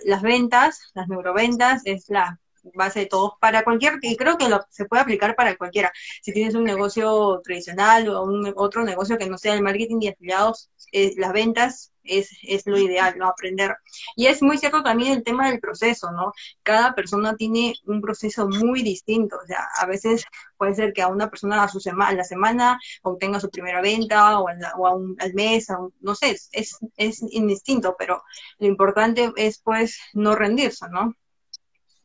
Las 0.04 0.22
ventas, 0.22 0.90
las 0.94 1.08
neuroventas, 1.08 1.82
es 1.84 2.08
la 2.08 2.40
base 2.74 3.00
de 3.00 3.06
todo 3.06 3.36
para 3.40 3.64
cualquier, 3.64 3.98
y 4.02 4.16
creo 4.16 4.36
que 4.38 4.48
lo, 4.48 4.60
se 4.70 4.84
puede 4.86 5.02
aplicar 5.02 5.34
para 5.36 5.56
cualquiera. 5.56 5.92
Si 6.22 6.32
tienes 6.32 6.54
un 6.54 6.64
negocio 6.64 7.40
tradicional 7.44 8.08
o 8.08 8.22
un, 8.24 8.52
otro 8.56 8.84
negocio 8.84 9.18
que 9.18 9.28
no 9.28 9.38
sea 9.38 9.54
el 9.54 9.62
marketing 9.62 10.00
de 10.00 10.08
afiliados, 10.10 10.70
eh, 10.92 11.12
las 11.16 11.32
ventas 11.32 11.92
es, 12.04 12.30
es 12.42 12.66
lo 12.66 12.78
ideal, 12.78 13.16
¿no? 13.16 13.28
Aprender. 13.28 13.76
Y 14.16 14.26
es 14.26 14.42
muy 14.42 14.58
cierto 14.58 14.82
también 14.82 15.12
el 15.12 15.22
tema 15.22 15.48
del 15.50 15.60
proceso, 15.60 16.10
¿no? 16.12 16.32
Cada 16.62 16.94
persona 16.94 17.36
tiene 17.36 17.74
un 17.86 18.00
proceso 18.00 18.48
muy 18.48 18.82
distinto. 18.82 19.36
O 19.42 19.46
sea, 19.46 19.66
a 19.78 19.86
veces 19.86 20.24
puede 20.56 20.74
ser 20.74 20.92
que 20.92 21.02
a 21.02 21.08
una 21.08 21.30
persona 21.30 21.62
a, 21.62 21.68
su 21.68 21.80
semana, 21.80 22.10
a 22.10 22.14
la 22.14 22.24
semana 22.24 22.78
obtenga 23.02 23.40
su 23.40 23.50
primera 23.50 23.80
venta 23.80 24.38
o, 24.38 24.46
o 24.78 24.86
a 24.86 24.94
un, 24.94 25.16
al 25.20 25.34
mes, 25.34 25.68
no 26.00 26.14
sé, 26.14 26.36
es, 26.52 26.78
es 26.96 27.22
indistinto, 27.30 27.96
pero 27.98 28.22
lo 28.58 28.66
importante 28.66 29.32
es 29.36 29.58
pues 29.58 29.98
no 30.14 30.34
rendirse, 30.34 30.86
¿no? 30.90 31.14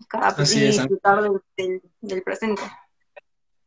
Cada 0.08 0.32
disfrutar 0.44 1.22
del, 1.22 1.82
del, 2.02 2.24
presente. 2.24 2.62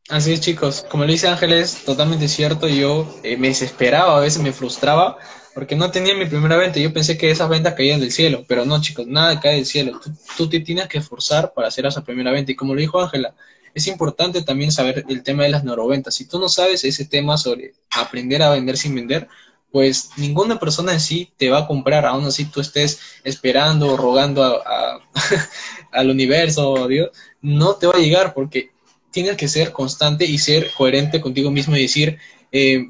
Así 0.08 0.32
es, 0.32 0.40
chicos. 0.40 0.86
Como 0.90 1.04
lo 1.04 1.12
dice 1.12 1.28
Ángeles, 1.28 1.84
totalmente 1.84 2.28
cierto. 2.28 2.66
Yo 2.68 3.06
eh, 3.22 3.36
me 3.36 3.48
desesperaba, 3.48 4.16
a 4.16 4.20
veces 4.20 4.42
me 4.42 4.52
frustraba 4.52 5.18
porque 5.54 5.76
no 5.76 5.90
tenía 5.90 6.14
mi 6.14 6.26
primera 6.26 6.56
venta. 6.56 6.78
Yo 6.78 6.92
pensé 6.92 7.18
que 7.18 7.30
esas 7.30 7.48
ventas 7.48 7.74
caían 7.74 8.00
del 8.00 8.12
cielo, 8.12 8.44
pero 8.48 8.64
no, 8.64 8.80
chicos, 8.80 9.06
nada 9.06 9.40
cae 9.40 9.56
del 9.56 9.66
cielo. 9.66 10.00
Tú, 10.36 10.48
te 10.48 10.60
tienes 10.60 10.88
que 10.88 10.98
esforzar 10.98 11.52
para 11.52 11.68
hacer 11.68 11.86
esa 11.86 12.04
primera 12.04 12.30
venta. 12.30 12.52
Y 12.52 12.56
como 12.56 12.74
lo 12.74 12.80
dijo 12.80 13.00
Ángela, 13.00 13.34
es 13.74 13.86
importante 13.86 14.42
también 14.42 14.72
saber 14.72 15.04
el 15.08 15.22
tema 15.22 15.44
de 15.44 15.50
las 15.50 15.64
neuroventas. 15.64 16.14
Si 16.14 16.26
tú 16.26 16.38
no 16.38 16.48
sabes 16.48 16.84
ese 16.84 17.04
tema 17.04 17.36
sobre 17.36 17.74
aprender 17.90 18.42
a 18.42 18.50
vender 18.50 18.76
sin 18.76 18.94
vender, 18.94 19.28
pues 19.70 20.10
ninguna 20.16 20.58
persona 20.58 20.92
en 20.92 21.00
sí 21.00 21.32
te 21.36 21.50
va 21.50 21.58
a 21.58 21.66
comprar, 21.66 22.04
aún 22.04 22.24
así 22.24 22.44
tú 22.44 22.60
estés 22.60 23.00
esperando, 23.22 23.96
rogando 23.96 24.42
a, 24.44 25.00
al 25.92 26.10
universo, 26.10 26.86
Dios, 26.88 27.10
no 27.42 27.74
te 27.74 27.86
va 27.86 27.94
a 27.94 28.00
llegar 28.00 28.34
porque 28.34 28.70
tienes 29.10 29.36
que 29.36 29.48
ser 29.48 29.72
constante 29.72 30.24
y 30.24 30.38
ser 30.38 30.70
coherente 30.76 31.20
contigo 31.20 31.50
mismo 31.50 31.76
y 31.76 31.82
decir, 31.82 32.18
eh, 32.52 32.88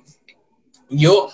yo 0.88 1.30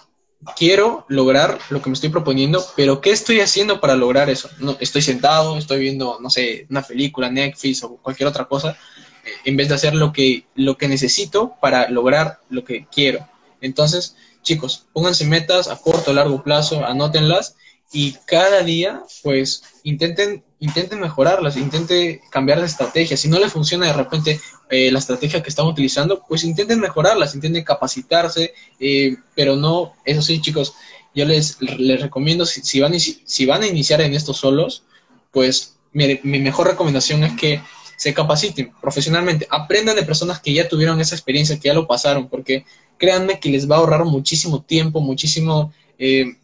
quiero 0.54 1.04
lograr 1.08 1.58
lo 1.70 1.82
que 1.82 1.90
me 1.90 1.94
estoy 1.94 2.10
proponiendo, 2.10 2.64
pero 2.76 3.00
¿qué 3.00 3.10
estoy 3.10 3.40
haciendo 3.40 3.80
para 3.80 3.96
lograr 3.96 4.30
eso? 4.30 4.48
No, 4.58 4.76
estoy 4.80 5.02
sentado, 5.02 5.58
estoy 5.58 5.80
viendo, 5.80 6.18
no 6.20 6.30
sé, 6.30 6.66
una 6.70 6.82
película, 6.82 7.30
Netflix 7.30 7.82
o 7.82 7.96
cualquier 7.96 8.28
otra 8.28 8.44
cosa, 8.44 8.76
eh, 9.24 9.30
en 9.44 9.56
vez 9.56 9.68
de 9.68 9.74
hacer 9.74 9.94
lo 9.94 10.12
que, 10.12 10.46
lo 10.54 10.76
que 10.76 10.88
necesito 10.88 11.54
para 11.60 11.88
lograr 11.88 12.40
lo 12.48 12.64
que 12.64 12.86
quiero. 12.86 13.26
Entonces, 13.60 14.16
chicos, 14.42 14.86
pónganse 14.92 15.24
metas 15.24 15.68
a 15.68 15.76
corto 15.76 16.12
o 16.12 16.14
largo 16.14 16.42
plazo, 16.42 16.84
anótenlas 16.84 17.56
y 17.92 18.12
cada 18.26 18.62
día, 18.62 19.02
pues, 19.22 19.62
intenten, 19.82 20.44
intenten 20.58 21.00
mejorarlas, 21.00 21.56
intenten 21.56 22.20
cambiar 22.30 22.60
de 22.60 22.66
estrategia. 22.66 23.16
Si 23.16 23.28
no 23.28 23.38
les 23.38 23.52
funciona 23.52 23.86
de 23.86 23.92
repente 23.92 24.40
eh, 24.70 24.90
la 24.90 24.98
estrategia 24.98 25.42
que 25.42 25.50
están 25.50 25.66
utilizando, 25.66 26.22
pues 26.26 26.44
intenten 26.44 26.80
mejorarlas, 26.80 27.34
intenten 27.34 27.64
capacitarse, 27.64 28.54
eh, 28.80 29.16
pero 29.34 29.56
no, 29.56 29.92
eso 30.04 30.22
sí, 30.22 30.40
chicos, 30.40 30.74
yo 31.14 31.24
les, 31.24 31.60
les 31.60 32.00
recomiendo, 32.00 32.46
si, 32.46 32.80
van, 32.80 32.98
si 32.98 33.46
van 33.46 33.62
a 33.62 33.66
iniciar 33.66 34.00
en 34.00 34.14
estos 34.14 34.38
solos, 34.38 34.84
pues 35.30 35.76
mi, 35.92 36.20
mi 36.22 36.38
mejor 36.40 36.68
recomendación 36.68 37.24
es 37.24 37.32
que 37.34 37.62
se 37.96 38.12
capaciten 38.12 38.72
profesionalmente, 38.80 39.46
aprendan 39.50 39.96
de 39.96 40.02
personas 40.02 40.40
que 40.40 40.52
ya 40.52 40.68
tuvieron 40.68 41.00
esa 41.00 41.14
experiencia, 41.14 41.58
que 41.58 41.68
ya 41.68 41.74
lo 41.74 41.86
pasaron, 41.86 42.28
porque 42.28 42.64
créanme 42.98 43.40
que 43.40 43.50
les 43.50 43.70
va 43.70 43.76
a 43.76 43.78
ahorrar 43.78 44.04
muchísimo 44.04 44.62
tiempo, 44.62 45.00
muchísimo... 45.00 45.72
Eh, 45.98 46.36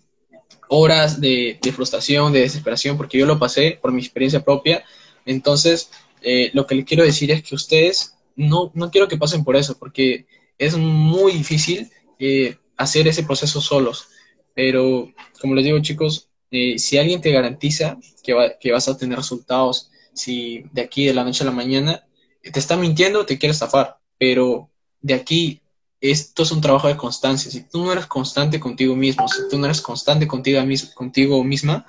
horas 0.75 1.21
de, 1.21 1.59
frustración, 1.75 2.33
de 2.33 2.41
desesperación, 2.41 2.97
porque 2.97 3.19
yo 3.19 3.27
lo 3.27 3.39
pasé 3.39 3.79
por 3.81 3.93
mi 3.93 4.01
experiencia 4.01 4.43
propia. 4.43 4.83
Entonces, 5.27 5.91
eh, 6.23 6.51
lo 6.55 6.67
que 6.67 6.75
les 6.75 6.87
quiero 6.87 7.05
decir 7.05 7.31
es 7.31 7.43
que 7.43 7.55
ustedes 7.55 8.15
no, 8.37 8.71
no 8.75 8.91
quiero 8.91 9.07
que 9.07 9.19
pasen 9.19 9.45
por 9.45 9.55
eso, 9.55 9.79
porque 9.79 10.27
es 10.57 10.77
muy 10.79 11.33
difícil 11.33 11.91
eh, 12.19 12.57
hacer 12.79 13.07
ese 13.07 13.23
proceso 13.23 13.61
solos. 13.61 14.09
Pero, 14.55 15.13
como 15.43 15.55
les 15.55 15.65
digo, 15.65 15.79
chicos, 15.81 16.31
eh, 16.51 16.79
si 16.79 16.97
alguien 16.97 17.21
te 17.21 17.33
garantiza 17.33 17.99
que, 18.23 18.35
que 18.59 18.73
vas 18.73 18.89
a 18.89 18.97
tener 18.97 19.19
resultados, 19.19 19.91
si 20.15 20.65
de 20.73 20.83
aquí 20.83 21.05
de 21.05 21.13
la 21.13 21.25
noche 21.25 21.43
a 21.43 21.47
la 21.47 21.53
mañana 21.53 22.07
te 22.43 22.59
está 22.59 22.79
mintiendo, 22.79 23.27
te 23.27 23.39
quiere 23.39 23.53
estafar, 23.53 23.99
pero 24.19 24.71
de 25.03 25.15
aquí 25.15 25.62
esto 26.03 26.43
es 26.43 26.51
un 26.51 26.61
trabajo 26.61 26.89
de 26.89 26.97
constancia. 26.97 27.51
Si 27.51 27.63
tú 27.63 27.85
no 27.85 27.93
eres 27.93 28.07
constante 28.07 28.59
contigo 28.59 28.97
mismo, 28.97 29.29
si 29.29 29.49
tú 29.49 29.57
no 29.57 29.67
eres 29.67 29.81
constante 29.81 30.27
contigo, 30.27 30.61
contigo 30.95 31.45
misma, 31.45 31.87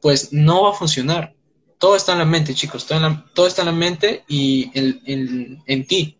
pues 0.00 0.32
no 0.32 0.62
va 0.62 0.70
a 0.70 0.74
funcionar. 0.74 1.34
Todo 1.78 1.96
está 1.96 2.12
en 2.12 2.18
la 2.18 2.24
mente, 2.24 2.54
chicos. 2.54 2.86
Todo, 2.86 3.04
en 3.04 3.24
todo 3.34 3.48
está 3.48 3.62
en 3.62 3.66
la 3.66 3.72
mente 3.72 4.24
y 4.28 4.70
en, 4.72 5.62
en, 5.66 5.86
ti. 5.86 6.16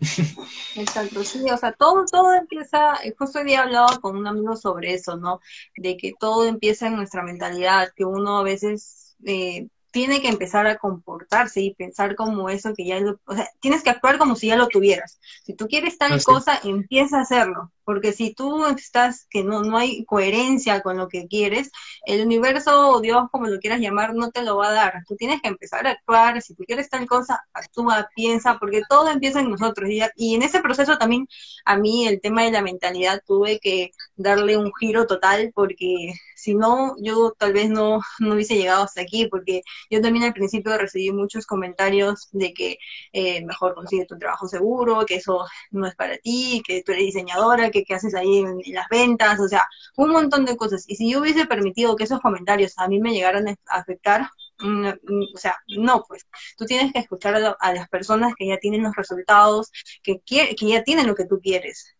Exacto, 0.74 1.22
sí, 1.22 1.48
o 1.48 1.56
sea, 1.56 1.72
todo, 1.72 2.04
todo 2.10 2.34
empieza, 2.34 2.98
justo 3.16 3.38
hoy 3.38 3.44
día 3.44 3.62
hablado 3.62 4.00
con 4.00 4.16
un 4.16 4.26
amigo 4.26 4.56
sobre 4.56 4.94
eso, 4.94 5.16
¿no? 5.16 5.40
De 5.76 5.96
que 5.96 6.12
todo 6.18 6.44
empieza 6.44 6.88
en 6.88 6.96
nuestra 6.96 7.22
mentalidad, 7.22 7.92
que 7.94 8.04
uno 8.04 8.38
a 8.38 8.42
veces 8.42 9.16
eh, 9.24 9.68
tiene 9.90 10.20
que 10.20 10.28
empezar 10.28 10.66
a 10.66 10.78
comportarse 10.78 11.60
y 11.60 11.74
pensar 11.74 12.14
como 12.14 12.50
eso 12.50 12.74
que 12.74 12.84
ya 12.84 13.00
lo, 13.00 13.20
o 13.24 13.34
sea, 13.34 13.48
tienes 13.60 13.82
que 13.82 13.90
actuar 13.90 14.18
como 14.18 14.36
si 14.36 14.48
ya 14.48 14.56
lo 14.56 14.68
tuvieras. 14.68 15.18
Si 15.44 15.54
tú 15.54 15.66
quieres 15.68 15.98
tal 15.98 16.22
cosa, 16.22 16.60
empieza 16.64 17.18
a 17.18 17.22
hacerlo. 17.22 17.72
Porque 17.88 18.12
si 18.12 18.34
tú 18.34 18.66
estás, 18.66 19.26
que 19.30 19.42
no, 19.42 19.62
no 19.62 19.78
hay 19.78 20.04
coherencia 20.04 20.82
con 20.82 20.98
lo 20.98 21.08
que 21.08 21.26
quieres, 21.26 21.70
el 22.04 22.20
universo 22.26 22.90
o 22.90 23.00
Dios, 23.00 23.28
como 23.32 23.46
lo 23.46 23.58
quieras 23.60 23.80
llamar, 23.80 24.14
no 24.14 24.30
te 24.30 24.42
lo 24.42 24.58
va 24.58 24.68
a 24.68 24.72
dar. 24.72 25.04
Tú 25.08 25.16
tienes 25.16 25.40
que 25.40 25.48
empezar 25.48 25.86
a 25.86 25.92
actuar, 25.92 26.42
si 26.42 26.54
tú 26.54 26.64
quieres 26.66 26.90
tal 26.90 27.06
cosa, 27.06 27.42
actúa, 27.54 28.10
piensa, 28.14 28.58
porque 28.58 28.82
todo 28.90 29.08
empieza 29.08 29.40
en 29.40 29.48
nosotros. 29.50 29.88
Y, 29.88 30.02
y 30.16 30.34
en 30.34 30.42
ese 30.42 30.60
proceso 30.60 30.98
también, 30.98 31.26
a 31.64 31.78
mí 31.78 32.06
el 32.06 32.20
tema 32.20 32.42
de 32.44 32.50
la 32.52 32.60
mentalidad 32.60 33.22
tuve 33.26 33.58
que 33.58 33.92
darle 34.16 34.58
un 34.58 34.70
giro 34.78 35.06
total, 35.06 35.50
porque 35.54 36.12
si 36.36 36.54
no, 36.54 36.94
yo 37.00 37.32
tal 37.38 37.54
vez 37.54 37.70
no, 37.70 38.00
no 38.18 38.34
hubiese 38.34 38.56
llegado 38.56 38.84
hasta 38.84 39.00
aquí, 39.00 39.28
porque 39.28 39.62
yo 39.90 40.02
también 40.02 40.26
al 40.26 40.34
principio 40.34 40.76
recibí 40.76 41.10
muchos 41.10 41.46
comentarios 41.46 42.28
de 42.32 42.52
que 42.52 42.78
eh, 43.14 43.42
mejor 43.46 43.74
consigue 43.74 44.04
tu 44.04 44.18
trabajo 44.18 44.46
seguro, 44.46 45.06
que 45.06 45.16
eso 45.16 45.46
no 45.70 45.86
es 45.86 45.94
para 45.94 46.18
ti, 46.18 46.62
que 46.66 46.82
tú 46.82 46.92
eres 46.92 47.06
diseñadora, 47.06 47.70
que 47.70 47.77
que, 47.84 47.94
haces 47.94 48.14
ahí 48.14 48.38
en, 48.38 48.60
las 48.74 48.88
ventas, 48.88 49.40
o 49.40 49.48
sea, 49.48 49.66
un 49.96 50.10
montón 50.10 50.44
de 50.44 50.56
cosas. 50.56 50.84
Y 50.88 50.96
si 50.96 51.10
yo 51.10 51.20
hubiese 51.20 51.46
permitido 51.46 51.96
que 51.96 52.04
esos 52.04 52.20
comentarios 52.20 52.74
a 52.76 52.88
mí 52.88 53.00
me 53.00 53.12
llegaran 53.12 53.48
a 53.48 53.56
afectar, 53.68 54.28
mm, 54.60 54.88
mm, 54.88 55.34
o 55.34 55.38
sea, 55.38 55.56
no, 55.76 56.04
pues 56.06 56.26
tú 56.56 56.64
tienes 56.64 56.92
que 56.92 57.00
escuchar 57.00 57.34
a, 57.58 57.72
las 57.72 57.88
personas 57.88 58.34
que 58.36 58.46
ya 58.46 58.58
tienen 58.58 58.82
los 58.82 58.96
resultados, 58.96 59.70
que, 60.02 60.20
que 60.24 60.54
ya 60.60 60.82
tienen 60.82 61.06
lo 61.06 61.14
que 61.14 61.26
tú 61.26 61.40
quieres. 61.40 61.94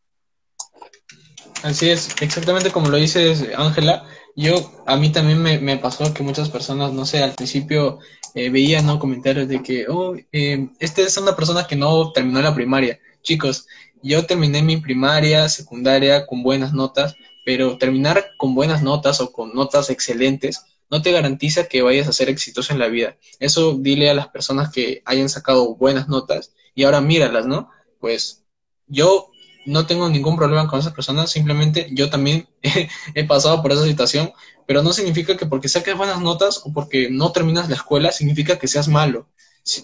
Así 1.62 1.90
es, 1.90 2.14
exactamente 2.20 2.70
como 2.70 2.88
lo 2.88 2.96
dices, 2.96 3.44
Ángela. 3.56 4.04
Yo, 4.36 4.84
a 4.86 4.96
mí 4.96 5.10
también 5.10 5.42
me, 5.42 5.76
pasó 5.78 6.14
que 6.14 6.22
muchas 6.22 6.48
personas, 6.48 6.92
no 6.92 7.04
sé, 7.04 7.22
al 7.22 7.34
principio 7.34 7.98
eh, 8.34 8.50
veían 8.50 8.86
¿no? 8.86 9.00
comentarios 9.00 9.48
de 9.48 9.62
que, 9.62 9.86
oh, 9.88 10.14
eh, 10.30 10.68
esta 10.78 11.02
es 11.02 11.16
una 11.16 11.34
persona 11.34 11.66
que 11.66 11.74
no 11.74 12.12
terminó 12.12 12.40
la 12.40 12.54
primaria. 12.54 13.00
Chicos, 13.22 13.66
yo 14.02 14.26
terminé 14.26 14.62
mi 14.62 14.76
primaria, 14.78 15.48
secundaria 15.48 16.26
con 16.26 16.42
buenas 16.42 16.72
notas, 16.72 17.14
pero 17.44 17.78
terminar 17.78 18.32
con 18.36 18.54
buenas 18.54 18.82
notas 18.82 19.20
o 19.20 19.32
con 19.32 19.54
notas 19.54 19.90
excelentes 19.90 20.64
no 20.90 21.02
te 21.02 21.12
garantiza 21.12 21.64
que 21.64 21.82
vayas 21.82 22.08
a 22.08 22.12
ser 22.12 22.28
exitoso 22.28 22.72
en 22.72 22.78
la 22.78 22.88
vida. 22.88 23.16
Eso 23.40 23.76
dile 23.78 24.10
a 24.10 24.14
las 24.14 24.28
personas 24.28 24.70
que 24.70 25.02
hayan 25.04 25.28
sacado 25.28 25.74
buenas 25.74 26.08
notas 26.08 26.52
y 26.74 26.84
ahora 26.84 27.00
míralas, 27.00 27.46
¿no? 27.46 27.70
Pues 28.00 28.44
yo 28.86 29.30
no 29.66 29.86
tengo 29.86 30.08
ningún 30.08 30.36
problema 30.36 30.66
con 30.66 30.80
esas 30.80 30.94
personas, 30.94 31.30
simplemente 31.30 31.88
yo 31.92 32.08
también 32.08 32.48
he, 33.14 33.24
pasado 33.24 33.60
por 33.60 33.72
esa 33.72 33.84
situación, 33.84 34.32
pero 34.66 34.82
no 34.82 34.92
significa 34.92 35.36
que 35.36 35.46
porque 35.46 35.68
saques 35.68 35.96
buenas 35.96 36.20
notas 36.20 36.62
o 36.64 36.72
porque 36.72 37.10
no 37.10 37.32
terminas 37.32 37.68
la 37.68 37.74
escuela, 37.74 38.10
significa 38.10 38.58
que 38.58 38.68
seas 38.68 38.88
malo. 38.88 39.28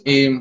Eh, 0.06 0.40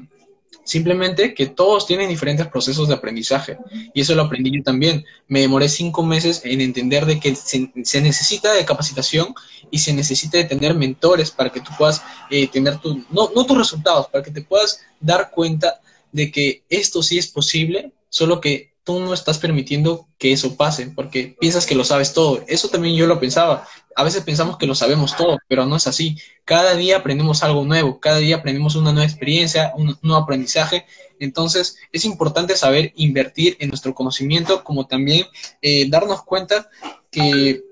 Simplemente 0.63 1.33
que 1.33 1.47
todos 1.47 1.85
tienen 1.85 2.09
diferentes 2.09 2.47
procesos 2.47 2.87
de 2.87 2.93
aprendizaje 2.93 3.57
y 3.93 4.01
eso 4.01 4.15
lo 4.15 4.23
aprendí 4.23 4.55
yo 4.55 4.63
también. 4.63 5.05
Me 5.27 5.41
demoré 5.41 5.67
cinco 5.67 6.03
meses 6.03 6.41
en 6.45 6.61
entender 6.61 7.05
de 7.05 7.19
que 7.19 7.35
se, 7.35 7.69
necesita 8.01 8.53
de 8.53 8.65
capacitación 8.65 9.33
y 9.69 9.79
se 9.79 9.93
necesita 9.93 10.37
de 10.37 10.45
tener 10.45 10.73
mentores 10.75 11.31
para 11.31 11.49
que 11.49 11.59
tú 11.59 11.71
puedas 11.77 12.01
eh, 12.29 12.47
tener 12.47 12.77
tu, 12.79 13.03
no, 13.09 13.29
no 13.35 13.45
tus 13.45 13.57
resultados, 13.57 14.07
para 14.07 14.23
que 14.23 14.31
te 14.31 14.41
puedas 14.41 14.79
dar 14.99 15.31
cuenta 15.31 15.81
de 16.11 16.31
que 16.31 16.63
esto 16.69 17.03
sí 17.03 17.17
es 17.17 17.27
posible, 17.27 17.91
solo 18.09 18.39
que 18.39 18.72
tú 18.83 18.99
no 18.99 19.13
estás 19.13 19.37
permitiendo 19.37 20.07
que 20.17 20.33
eso 20.33 20.57
pase, 20.57 20.87
porque 20.87 21.35
piensas 21.39 21.65
que 21.65 21.75
lo 21.75 21.83
sabes 21.83 22.13
todo. 22.13 22.43
Eso 22.47 22.67
también 22.69 22.95
yo 22.95 23.07
lo 23.07 23.19
pensaba. 23.19 23.65
A 23.95 24.03
veces 24.03 24.23
pensamos 24.23 24.57
que 24.57 24.67
lo 24.67 24.75
sabemos 24.75 25.15
todo, 25.15 25.37
pero 25.47 25.65
no 25.65 25.75
es 25.77 25.87
así. 25.87 26.17
Cada 26.43 26.75
día 26.75 26.97
aprendemos 26.97 27.43
algo 27.43 27.63
nuevo, 27.63 27.99
cada 27.99 28.17
día 28.17 28.37
aprendemos 28.37 28.75
una 28.75 28.91
nueva 28.91 29.07
experiencia, 29.07 29.71
un 29.75 29.97
nuevo 30.01 30.21
aprendizaje. 30.21 30.85
Entonces 31.19 31.77
es 31.91 32.03
importante 32.05 32.55
saber 32.57 32.91
invertir 32.95 33.55
en 33.59 33.69
nuestro 33.69 33.93
conocimiento, 33.93 34.63
como 34.63 34.87
también 34.87 35.25
eh, 35.61 35.89
darnos 35.89 36.23
cuenta 36.23 36.69
que 37.09 37.63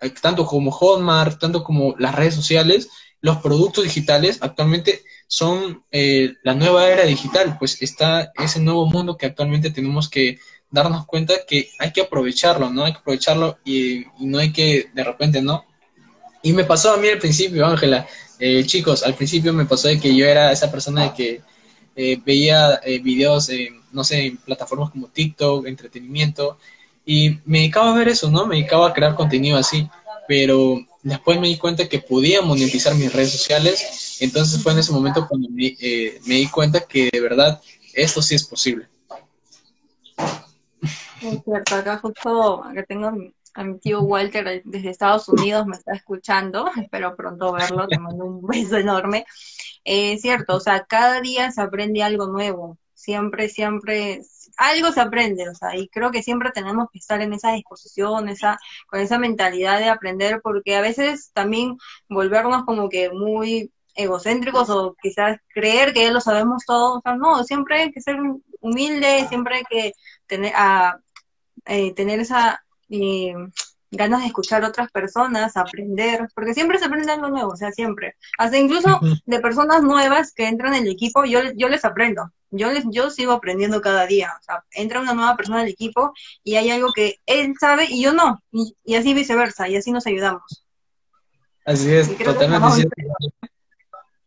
eh, 0.00 0.10
tanto 0.20 0.44
como 0.46 0.70
Hotmart, 0.70 1.40
tanto 1.40 1.64
como 1.64 1.94
las 1.98 2.14
redes 2.14 2.34
sociales, 2.34 2.88
los 3.20 3.38
productos 3.38 3.84
digitales 3.84 4.38
actualmente 4.42 5.02
son 5.26 5.84
eh, 5.90 6.34
la 6.42 6.54
nueva 6.54 6.88
era 6.88 7.04
digital, 7.04 7.56
pues 7.58 7.80
está 7.82 8.32
ese 8.36 8.60
nuevo 8.60 8.86
mundo 8.86 9.16
que 9.16 9.26
actualmente 9.26 9.70
tenemos 9.70 10.08
que 10.08 10.38
darnos 10.70 11.06
cuenta 11.06 11.34
que 11.46 11.70
hay 11.78 11.92
que 11.92 12.02
aprovecharlo, 12.02 12.70
¿no? 12.70 12.84
Hay 12.84 12.92
que 12.92 12.98
aprovecharlo 12.98 13.58
y, 13.64 14.04
no 14.20 14.38
hay 14.38 14.52
que 14.52 14.90
de 14.92 15.04
repente, 15.04 15.42
¿no? 15.42 15.64
Y 16.42 16.52
me 16.52 16.64
pasó 16.64 16.92
a 16.92 16.96
mí 16.96 17.08
al 17.08 17.18
principio, 17.18 17.66
Ángela, 17.66 18.06
eh, 18.38 18.64
chicos, 18.64 19.02
al 19.02 19.14
principio 19.14 19.52
me 19.52 19.66
pasó 19.66 19.88
de 19.88 19.98
que 19.98 20.14
yo 20.14 20.26
era 20.26 20.52
esa 20.52 20.70
persona 20.70 21.04
de 21.04 21.14
que 21.14 21.40
eh, 21.96 22.20
veía 22.24 22.80
videos, 23.02 23.50
no 23.92 24.04
sé, 24.04 24.26
en 24.26 24.36
plataformas 24.36 24.90
como 24.90 25.08
TikTok, 25.08 25.66
entretenimiento, 25.66 26.58
y 27.04 27.38
me 27.46 27.60
dedicaba 27.60 27.92
a 27.92 27.98
ver 27.98 28.08
eso, 28.08 28.30
¿no? 28.30 28.46
Me 28.46 28.56
dedicaba 28.56 28.88
a 28.88 28.92
crear 28.92 29.14
contenido 29.14 29.56
así, 29.56 29.88
pero 30.28 30.78
después 31.02 31.40
me 31.40 31.48
di 31.48 31.56
cuenta 31.56 31.88
que 31.88 32.00
podía 32.00 32.42
monetizar 32.42 32.94
mis 32.94 33.12
redes 33.12 33.32
sociales, 33.32 34.18
entonces 34.20 34.62
fue 34.62 34.72
en 34.72 34.80
ese 34.80 34.92
momento 34.92 35.26
cuando 35.26 35.48
me, 35.48 35.74
eh, 35.80 36.20
me 36.26 36.34
di 36.34 36.46
cuenta 36.48 36.80
que 36.80 37.08
de 37.10 37.20
verdad 37.20 37.60
esto 37.94 38.20
sí 38.20 38.34
es 38.34 38.44
posible. 38.44 38.86
Es 41.20 41.42
cierto, 41.44 41.74
acá 41.74 41.98
justo, 41.98 42.64
acá 42.64 42.84
tengo 42.84 43.12
a 43.54 43.64
mi 43.64 43.78
tío 43.78 44.02
Walter 44.02 44.62
desde 44.64 44.90
Estados 44.90 45.28
Unidos, 45.28 45.66
me 45.66 45.76
está 45.76 45.92
escuchando, 45.94 46.70
espero 46.80 47.16
pronto 47.16 47.52
verlo, 47.52 47.86
le 47.88 47.98
mando 47.98 48.24
un 48.24 48.46
beso 48.46 48.76
enorme. 48.76 49.26
Eh, 49.84 50.12
es 50.12 50.22
cierto, 50.22 50.56
o 50.56 50.60
sea, 50.60 50.84
cada 50.84 51.20
día 51.20 51.50
se 51.50 51.60
aprende 51.60 52.02
algo 52.02 52.26
nuevo, 52.26 52.78
siempre, 52.94 53.48
siempre, 53.48 54.22
algo 54.56 54.92
se 54.92 55.00
aprende, 55.00 55.48
o 55.48 55.54
sea, 55.54 55.76
y 55.76 55.88
creo 55.88 56.10
que 56.10 56.22
siempre 56.22 56.50
tenemos 56.52 56.88
que 56.92 56.98
estar 56.98 57.20
en 57.20 57.32
esa 57.32 57.52
disposición, 57.52 58.28
esa, 58.28 58.58
con 58.86 59.00
esa 59.00 59.18
mentalidad 59.18 59.78
de 59.78 59.88
aprender, 59.88 60.40
porque 60.42 60.76
a 60.76 60.80
veces 60.80 61.30
también 61.32 61.78
volvernos 62.08 62.64
como 62.64 62.88
que 62.88 63.10
muy 63.10 63.72
egocéntricos 63.94 64.70
o 64.70 64.94
quizás 65.02 65.38
creer 65.48 65.92
que 65.92 66.04
ya 66.04 66.12
lo 66.12 66.20
sabemos 66.20 66.64
todo, 66.64 66.98
o 66.98 67.00
sea, 67.00 67.16
no, 67.16 67.42
siempre 67.44 67.82
hay 67.82 67.92
que 67.92 68.00
ser 68.00 68.16
humilde, 68.60 69.26
siempre 69.28 69.56
hay 69.56 69.64
que 69.64 69.92
tener, 70.26 70.52
a, 70.54 71.00
eh, 71.68 71.94
tener 71.94 72.20
esa 72.20 72.62
eh, 72.90 73.34
ganas 73.90 74.20
de 74.20 74.26
escuchar 74.26 74.64
a 74.64 74.68
otras 74.68 74.90
personas, 74.90 75.56
aprender, 75.56 76.28
porque 76.34 76.54
siempre 76.54 76.78
se 76.78 76.86
aprende 76.86 77.12
algo 77.12 77.28
nuevo, 77.28 77.52
o 77.52 77.56
sea, 77.56 77.72
siempre. 77.72 78.16
Hasta 78.38 78.58
incluso 78.58 79.00
de 79.24 79.40
personas 79.40 79.82
nuevas 79.82 80.32
que 80.32 80.46
entran 80.46 80.74
en 80.74 80.84
el 80.84 80.92
equipo, 80.92 81.24
yo, 81.24 81.40
yo 81.56 81.68
les 81.68 81.84
aprendo, 81.84 82.30
yo 82.50 82.70
les, 82.70 82.84
yo 82.90 83.10
sigo 83.10 83.32
aprendiendo 83.32 83.80
cada 83.80 84.06
día, 84.06 84.32
o 84.38 84.42
sea, 84.42 84.64
entra 84.72 85.00
una 85.00 85.14
nueva 85.14 85.36
persona 85.36 85.60
al 85.60 85.68
equipo 85.68 86.12
y 86.44 86.56
hay 86.56 86.70
algo 86.70 86.92
que 86.92 87.20
él 87.26 87.54
sabe 87.58 87.86
y 87.88 88.02
yo 88.02 88.12
no, 88.12 88.42
y, 88.52 88.94
así 88.94 89.14
viceversa, 89.14 89.68
y 89.68 89.76
así 89.76 89.90
nos 89.90 90.06
ayudamos. 90.06 90.64
Así 91.64 91.92
es, 91.92 92.16
totalmente 92.16 92.70
cierto. 92.70 92.96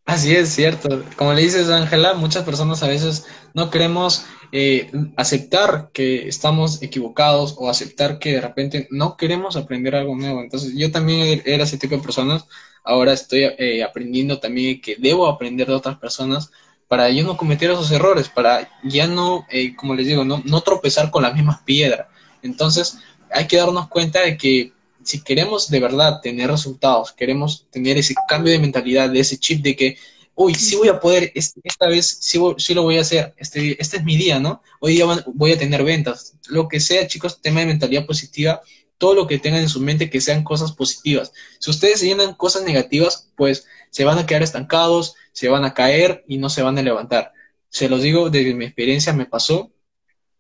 Así 0.06 0.36
es, 0.36 0.50
cierto. 0.50 1.04
Como 1.16 1.34
le 1.34 1.42
dices, 1.42 1.70
Ángela, 1.70 2.14
muchas 2.16 2.44
personas 2.44 2.84
a 2.84 2.88
veces 2.88 3.26
no 3.54 3.70
queremos 3.70 4.26
eh, 4.52 4.92
aceptar 5.16 5.90
que 5.94 6.28
estamos 6.28 6.82
equivocados 6.82 7.56
o 7.58 7.70
aceptar 7.70 8.20
que 8.20 8.34
de 8.34 8.42
repente 8.42 8.88
no 8.92 9.16
queremos 9.18 9.56
aprender 9.56 9.96
algo 9.96 10.16
nuevo. 10.16 10.42
Entonces, 10.42 10.74
yo 10.76 10.92
también 10.92 11.42
era 11.46 11.64
ese 11.64 11.78
tipo 11.78 11.96
de 11.96 12.02
personas. 12.02 12.46
Ahora 12.84 13.14
estoy 13.14 13.44
eh, 13.58 13.84
aprendiendo 13.84 14.40
también 14.40 14.82
que 14.82 14.96
debo 14.98 15.28
aprender 15.28 15.68
de 15.68 15.74
otras 15.74 15.98
personas 15.98 16.52
para 16.88 17.10
yo 17.10 17.24
no 17.24 17.38
cometer 17.38 17.72
esos 17.72 17.90
errores, 17.92 18.28
para 18.28 18.70
ya 18.84 19.08
no, 19.08 19.46
eh, 19.50 19.76
como 19.78 19.96
les 19.96 20.08
digo, 20.08 20.26
no, 20.26 20.42
no 20.44 20.60
tropezar 20.60 21.10
con 21.10 21.24
las 21.24 21.34
mismas 21.34 21.62
piedras. 21.62 22.08
Entonces, 22.42 22.98
hay 23.32 23.48
que 23.48 23.56
darnos 23.56 23.88
cuenta 23.88 24.22
de 24.22 24.36
que 24.36 24.74
si 25.04 25.24
queremos 25.24 25.70
de 25.70 25.80
verdad 25.80 26.20
tener 26.22 26.52
resultados, 26.52 27.14
queremos 27.14 27.66
tener 27.72 27.98
ese 27.98 28.14
cambio 28.28 28.52
de 28.52 28.60
mentalidad, 28.60 29.10
de 29.10 29.22
ese 29.22 29.38
chip 29.38 29.62
de 29.64 29.76
que, 29.76 29.98
uy, 30.42 30.56
sí 30.56 30.76
voy 30.76 30.88
a 30.88 31.00
poder, 31.00 31.32
esta 31.36 31.88
vez 31.88 32.18
sí, 32.20 32.40
sí, 32.58 32.74
lo 32.74 32.84
voy 32.84 32.98
a 32.98 33.02
hacer, 33.02 33.34
este, 33.38 33.80
este 33.82 33.98
es 33.98 34.04
mi 34.04 34.18
día, 34.18 34.40
¿no? 34.40 34.64
Hoy 34.80 34.96
día 34.96 35.06
voy 35.28 35.52
a 35.52 35.58
tener 35.58 35.84
ventas. 35.84 36.34
Lo 36.48 36.68
que 36.68 36.80
sea, 36.80 37.08
chicos, 37.08 37.42
tema 37.42 37.60
de 37.60 37.68
mentalidad 37.68 38.06
positiva, 38.08 38.62
todo 38.98 39.14
lo 39.14 39.28
que 39.28 39.38
tengan 39.38 39.62
en 39.62 39.70
su 39.70 39.80
mente 39.80 40.10
que 40.10 40.20
sean 40.20 40.44
cosas 40.44 40.72
positivas. 40.72 41.32
Si 41.60 41.70
ustedes 41.70 42.02
llenan 42.02 42.34
cosas 42.34 42.64
negativas, 42.64 43.30
pues 43.36 43.68
se 43.92 44.04
van 44.04 44.18
a 44.18 44.26
quedar 44.26 44.42
estancados, 44.42 45.16
se 45.32 45.48
van 45.48 45.64
a 45.64 45.74
caer 45.74 46.24
y 46.28 46.38
no 46.38 46.50
se 46.50 46.64
van 46.64 46.78
a 46.78 46.82
levantar. 46.82 47.34
Se 47.70 47.88
los 47.88 48.02
digo, 48.02 48.30
desde 48.30 48.56
mi 48.56 48.66
experiencia 48.66 49.14
me 49.14 49.26
pasó, 49.26 49.72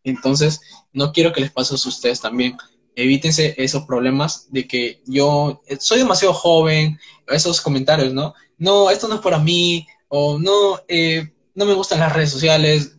entonces 0.04 0.62
no 0.94 1.12
quiero 1.12 1.32
que 1.32 1.42
les 1.42 1.52
pase 1.52 1.74
a 1.74 1.78
ustedes 1.78 2.22
también. 2.22 2.58
Evítense 2.96 3.56
esos 3.58 3.86
problemas 3.86 4.48
de 4.52 4.68
que 4.68 5.02
yo 5.06 5.62
soy 5.80 6.00
demasiado 6.00 6.34
joven, 6.34 7.00
esos 7.28 7.62
comentarios, 7.62 8.14
¿no? 8.14 8.34
No, 8.58 8.90
esto 8.90 9.08
no 9.08 9.16
es 9.16 9.22
para 9.22 9.40
mí, 9.40 9.88
o 10.08 10.38
no, 10.38 10.82
eh, 10.88 11.32
no 11.56 11.66
me 11.66 11.74
gustan 11.74 12.00
las 12.00 12.14
redes 12.14 12.30
sociales. 12.30 12.96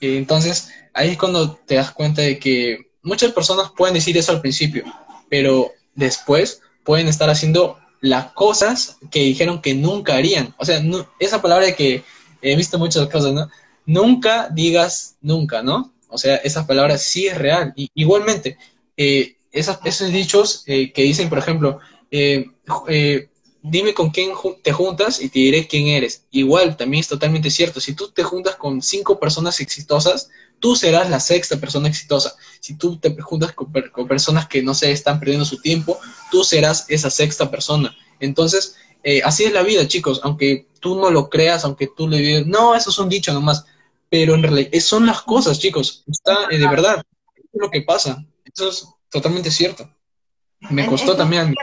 entonces, 0.00 0.70
ahí 0.94 1.10
es 1.10 1.18
cuando 1.18 1.56
te 1.66 1.74
das 1.74 1.90
cuenta 1.90 2.22
de 2.22 2.38
que 2.38 2.90
muchas 3.02 3.32
personas 3.32 3.70
pueden 3.76 3.94
decir 3.94 4.16
eso 4.16 4.32
al 4.32 4.40
principio, 4.40 4.84
pero 5.28 5.72
después 5.94 6.62
pueden 6.84 7.08
estar 7.08 7.28
haciendo 7.28 7.78
las 8.00 8.32
cosas 8.32 8.98
que 9.10 9.20
dijeron 9.20 9.60
que 9.60 9.74
nunca 9.74 10.16
harían. 10.16 10.54
O 10.58 10.64
sea, 10.64 10.82
esa 11.18 11.42
palabra 11.42 11.66
de 11.66 11.74
que 11.74 12.04
he 12.40 12.56
visto 12.56 12.78
muchas 12.78 13.08
cosas, 13.08 13.32
¿no? 13.32 13.48
Nunca 13.86 14.48
digas 14.50 15.16
nunca, 15.20 15.62
¿no? 15.62 15.92
O 16.08 16.18
sea, 16.18 16.36
esa 16.36 16.66
palabra 16.66 16.96
sí 16.98 17.26
es 17.26 17.36
real. 17.36 17.72
Y, 17.76 17.90
igualmente, 17.94 18.56
eh, 18.98 19.36
esos 19.50 20.12
dichos 20.12 20.64
eh, 20.66 20.92
que 20.92 21.02
dicen, 21.02 21.30
por 21.30 21.38
ejemplo, 21.38 21.78
eh, 22.10 22.50
dime 23.62 23.94
con 23.94 24.10
quién 24.10 24.32
te 24.62 24.72
juntas 24.72 25.20
y 25.20 25.28
te 25.28 25.38
diré 25.38 25.66
quién 25.66 25.88
eres. 25.88 26.24
Igual, 26.30 26.76
también 26.76 27.00
es 27.00 27.08
totalmente 27.08 27.50
cierto. 27.50 27.80
Si 27.80 27.94
tú 27.94 28.10
te 28.10 28.22
juntas 28.22 28.56
con 28.56 28.82
cinco 28.82 29.18
personas 29.18 29.60
exitosas, 29.60 30.30
tú 30.58 30.76
serás 30.76 31.10
la 31.10 31.20
sexta 31.20 31.56
persona 31.56 31.88
exitosa. 31.88 32.34
Si 32.60 32.76
tú 32.76 32.98
te 32.98 33.14
juntas 33.20 33.52
con, 33.52 33.70
personas 34.08 34.48
que 34.48 34.62
no 34.62 34.74
se 34.74 34.90
están 34.90 35.18
perdiendo 35.18 35.44
su 35.44 35.60
tiempo, 35.60 35.98
tú 36.30 36.44
serás 36.44 36.86
esa 36.88 37.10
sexta 37.10 37.50
persona. 37.50 37.96
Entonces, 38.20 38.76
eh, 39.02 39.22
así 39.24 39.44
es 39.44 39.52
la 39.52 39.62
vida, 39.62 39.86
chicos. 39.86 40.20
Aunque 40.22 40.66
tú 40.80 40.96
no 40.96 41.10
lo 41.10 41.28
creas, 41.28 41.64
aunque 41.64 41.88
tú 41.96 42.08
le 42.08 42.18
digas, 42.18 42.46
no, 42.46 42.74
eso 42.74 42.90
es 42.90 42.98
un 42.98 43.08
dicho 43.08 43.32
nomás. 43.32 43.64
Pero 44.10 44.34
en 44.34 44.42
realidad, 44.42 44.70
son 44.80 45.06
las 45.06 45.22
cosas, 45.22 45.58
chicos. 45.58 46.04
Está 46.06 46.48
eh, 46.50 46.58
de 46.58 46.68
verdad. 46.68 47.02
es 47.36 47.60
lo 47.60 47.70
que 47.70 47.82
pasa. 47.82 48.24
Eso 48.58 48.70
es 48.70 48.88
totalmente 49.08 49.52
cierto. 49.52 49.88
Me 50.70 50.84
costó 50.86 51.16
también. 51.16 51.54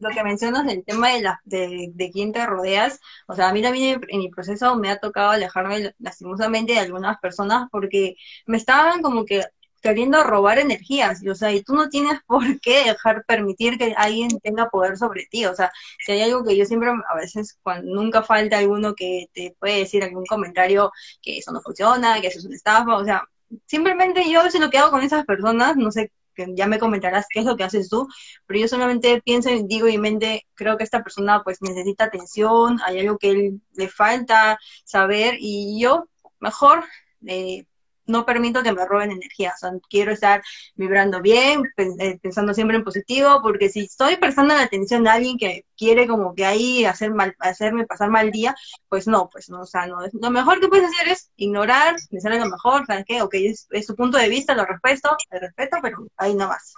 Lo 0.00 0.10
que 0.10 0.24
mencionas 0.24 0.66
del 0.66 0.84
tema 0.84 1.10
de, 1.10 1.22
la, 1.22 1.40
de, 1.44 1.92
de, 1.94 2.10
quién 2.10 2.32
te 2.32 2.44
rodeas, 2.44 2.98
o 3.28 3.36
sea, 3.36 3.48
a 3.48 3.52
mí 3.52 3.62
también 3.62 4.00
en 4.08 4.18
mi 4.18 4.28
proceso 4.28 4.74
me 4.74 4.90
ha 4.90 4.98
tocado 4.98 5.30
alejarme 5.30 5.94
lastimosamente 6.00 6.72
de 6.72 6.80
algunas 6.80 7.18
personas 7.18 7.68
porque 7.70 8.16
me 8.44 8.56
estaban 8.56 9.02
como 9.02 9.24
que 9.24 9.44
queriendo 9.80 10.24
robar 10.24 10.58
energías, 10.58 11.22
y, 11.22 11.28
o 11.28 11.36
sea, 11.36 11.52
y 11.52 11.62
tú 11.62 11.74
no 11.74 11.88
tienes 11.88 12.18
por 12.26 12.42
qué 12.60 12.82
dejar 12.84 13.24
permitir 13.24 13.78
que 13.78 13.94
alguien 13.96 14.30
tenga 14.42 14.68
poder 14.68 14.96
sobre 14.96 15.26
ti, 15.30 15.46
o 15.46 15.54
sea, 15.54 15.70
si 16.04 16.10
hay 16.10 16.22
algo 16.22 16.44
que 16.44 16.56
yo 16.56 16.64
siempre, 16.64 16.90
a 16.90 17.14
veces, 17.14 17.56
cuando 17.62 17.94
nunca 17.94 18.24
falta 18.24 18.58
alguno 18.58 18.96
que 18.96 19.28
te 19.32 19.54
puede 19.60 19.78
decir 19.78 20.02
algún 20.02 20.26
comentario 20.26 20.90
que 21.22 21.38
eso 21.38 21.52
no 21.52 21.60
funciona, 21.60 22.20
que 22.20 22.26
eso 22.26 22.40
es 22.40 22.44
una 22.46 22.56
estafa, 22.56 22.96
o 22.96 23.04
sea, 23.04 23.22
simplemente 23.66 24.28
yo 24.28 24.40
a 24.40 24.44
veces 24.44 24.60
lo 24.60 24.70
que 24.70 24.78
hago 24.78 24.90
con 24.90 25.02
esas 25.02 25.24
personas, 25.24 25.76
no 25.76 25.92
sé 25.92 26.10
que 26.36 26.46
ya 26.54 26.66
me 26.66 26.78
comentarás 26.78 27.26
qué 27.28 27.40
es 27.40 27.46
lo 27.46 27.56
que 27.56 27.64
haces 27.64 27.88
tú, 27.88 28.06
pero 28.46 28.60
yo 28.60 28.68
solamente 28.68 29.20
pienso 29.22 29.50
y 29.50 29.64
digo 29.66 29.86
mi 29.86 29.98
mente, 29.98 30.46
creo 30.54 30.76
que 30.76 30.84
esta 30.84 31.02
persona 31.02 31.42
pues 31.42 31.62
necesita 31.62 32.04
atención, 32.04 32.78
hay 32.84 33.00
algo 33.00 33.18
que 33.18 33.30
él 33.30 33.60
le 33.74 33.88
falta 33.88 34.58
saber 34.84 35.36
y 35.40 35.80
yo 35.80 36.08
mejor 36.40 36.84
eh, 37.26 37.66
no 38.06 38.24
permito 38.24 38.62
que 38.62 38.72
me 38.72 38.84
roben 38.86 39.10
energía, 39.10 39.52
o 39.54 39.58
sea, 39.58 39.72
quiero 39.88 40.12
estar 40.12 40.42
vibrando 40.74 41.20
bien, 41.20 41.62
eh, 41.76 42.18
pensando 42.20 42.54
siempre 42.54 42.76
en 42.76 42.84
positivo, 42.84 43.40
porque 43.42 43.68
si 43.68 43.80
estoy 43.84 44.16
prestando 44.16 44.54
la 44.54 44.62
atención 44.62 45.06
a 45.06 45.14
alguien 45.14 45.38
que 45.38 45.64
quiere 45.76 46.06
como 46.06 46.34
que 46.34 46.44
ahí 46.44 46.84
hacer 46.84 47.12
mal, 47.12 47.34
hacerme 47.40 47.86
pasar 47.86 48.10
mal 48.10 48.30
día, 48.30 48.54
pues 48.88 49.06
no, 49.06 49.28
pues 49.30 49.48
no, 49.50 49.62
o 49.62 49.66
sea, 49.66 49.86
no, 49.86 49.98
lo 50.12 50.30
mejor 50.30 50.60
que 50.60 50.68
puedes 50.68 50.86
hacer 50.86 51.08
es 51.08 51.30
ignorar, 51.36 51.96
pensar 52.10 52.32
lo 52.34 52.46
mejor, 52.46 52.86
¿sabes 52.86 53.04
qué? 53.06 53.22
Ok, 53.22 53.34
es, 53.34 53.66
es, 53.70 53.86
su 53.86 53.94
punto 53.94 54.18
de 54.18 54.28
vista, 54.28 54.54
lo 54.54 54.64
respeto, 54.64 55.16
lo 55.30 55.38
respeto, 55.38 55.78
pero 55.82 56.06
ahí 56.16 56.34
no 56.34 56.48
más. 56.48 56.74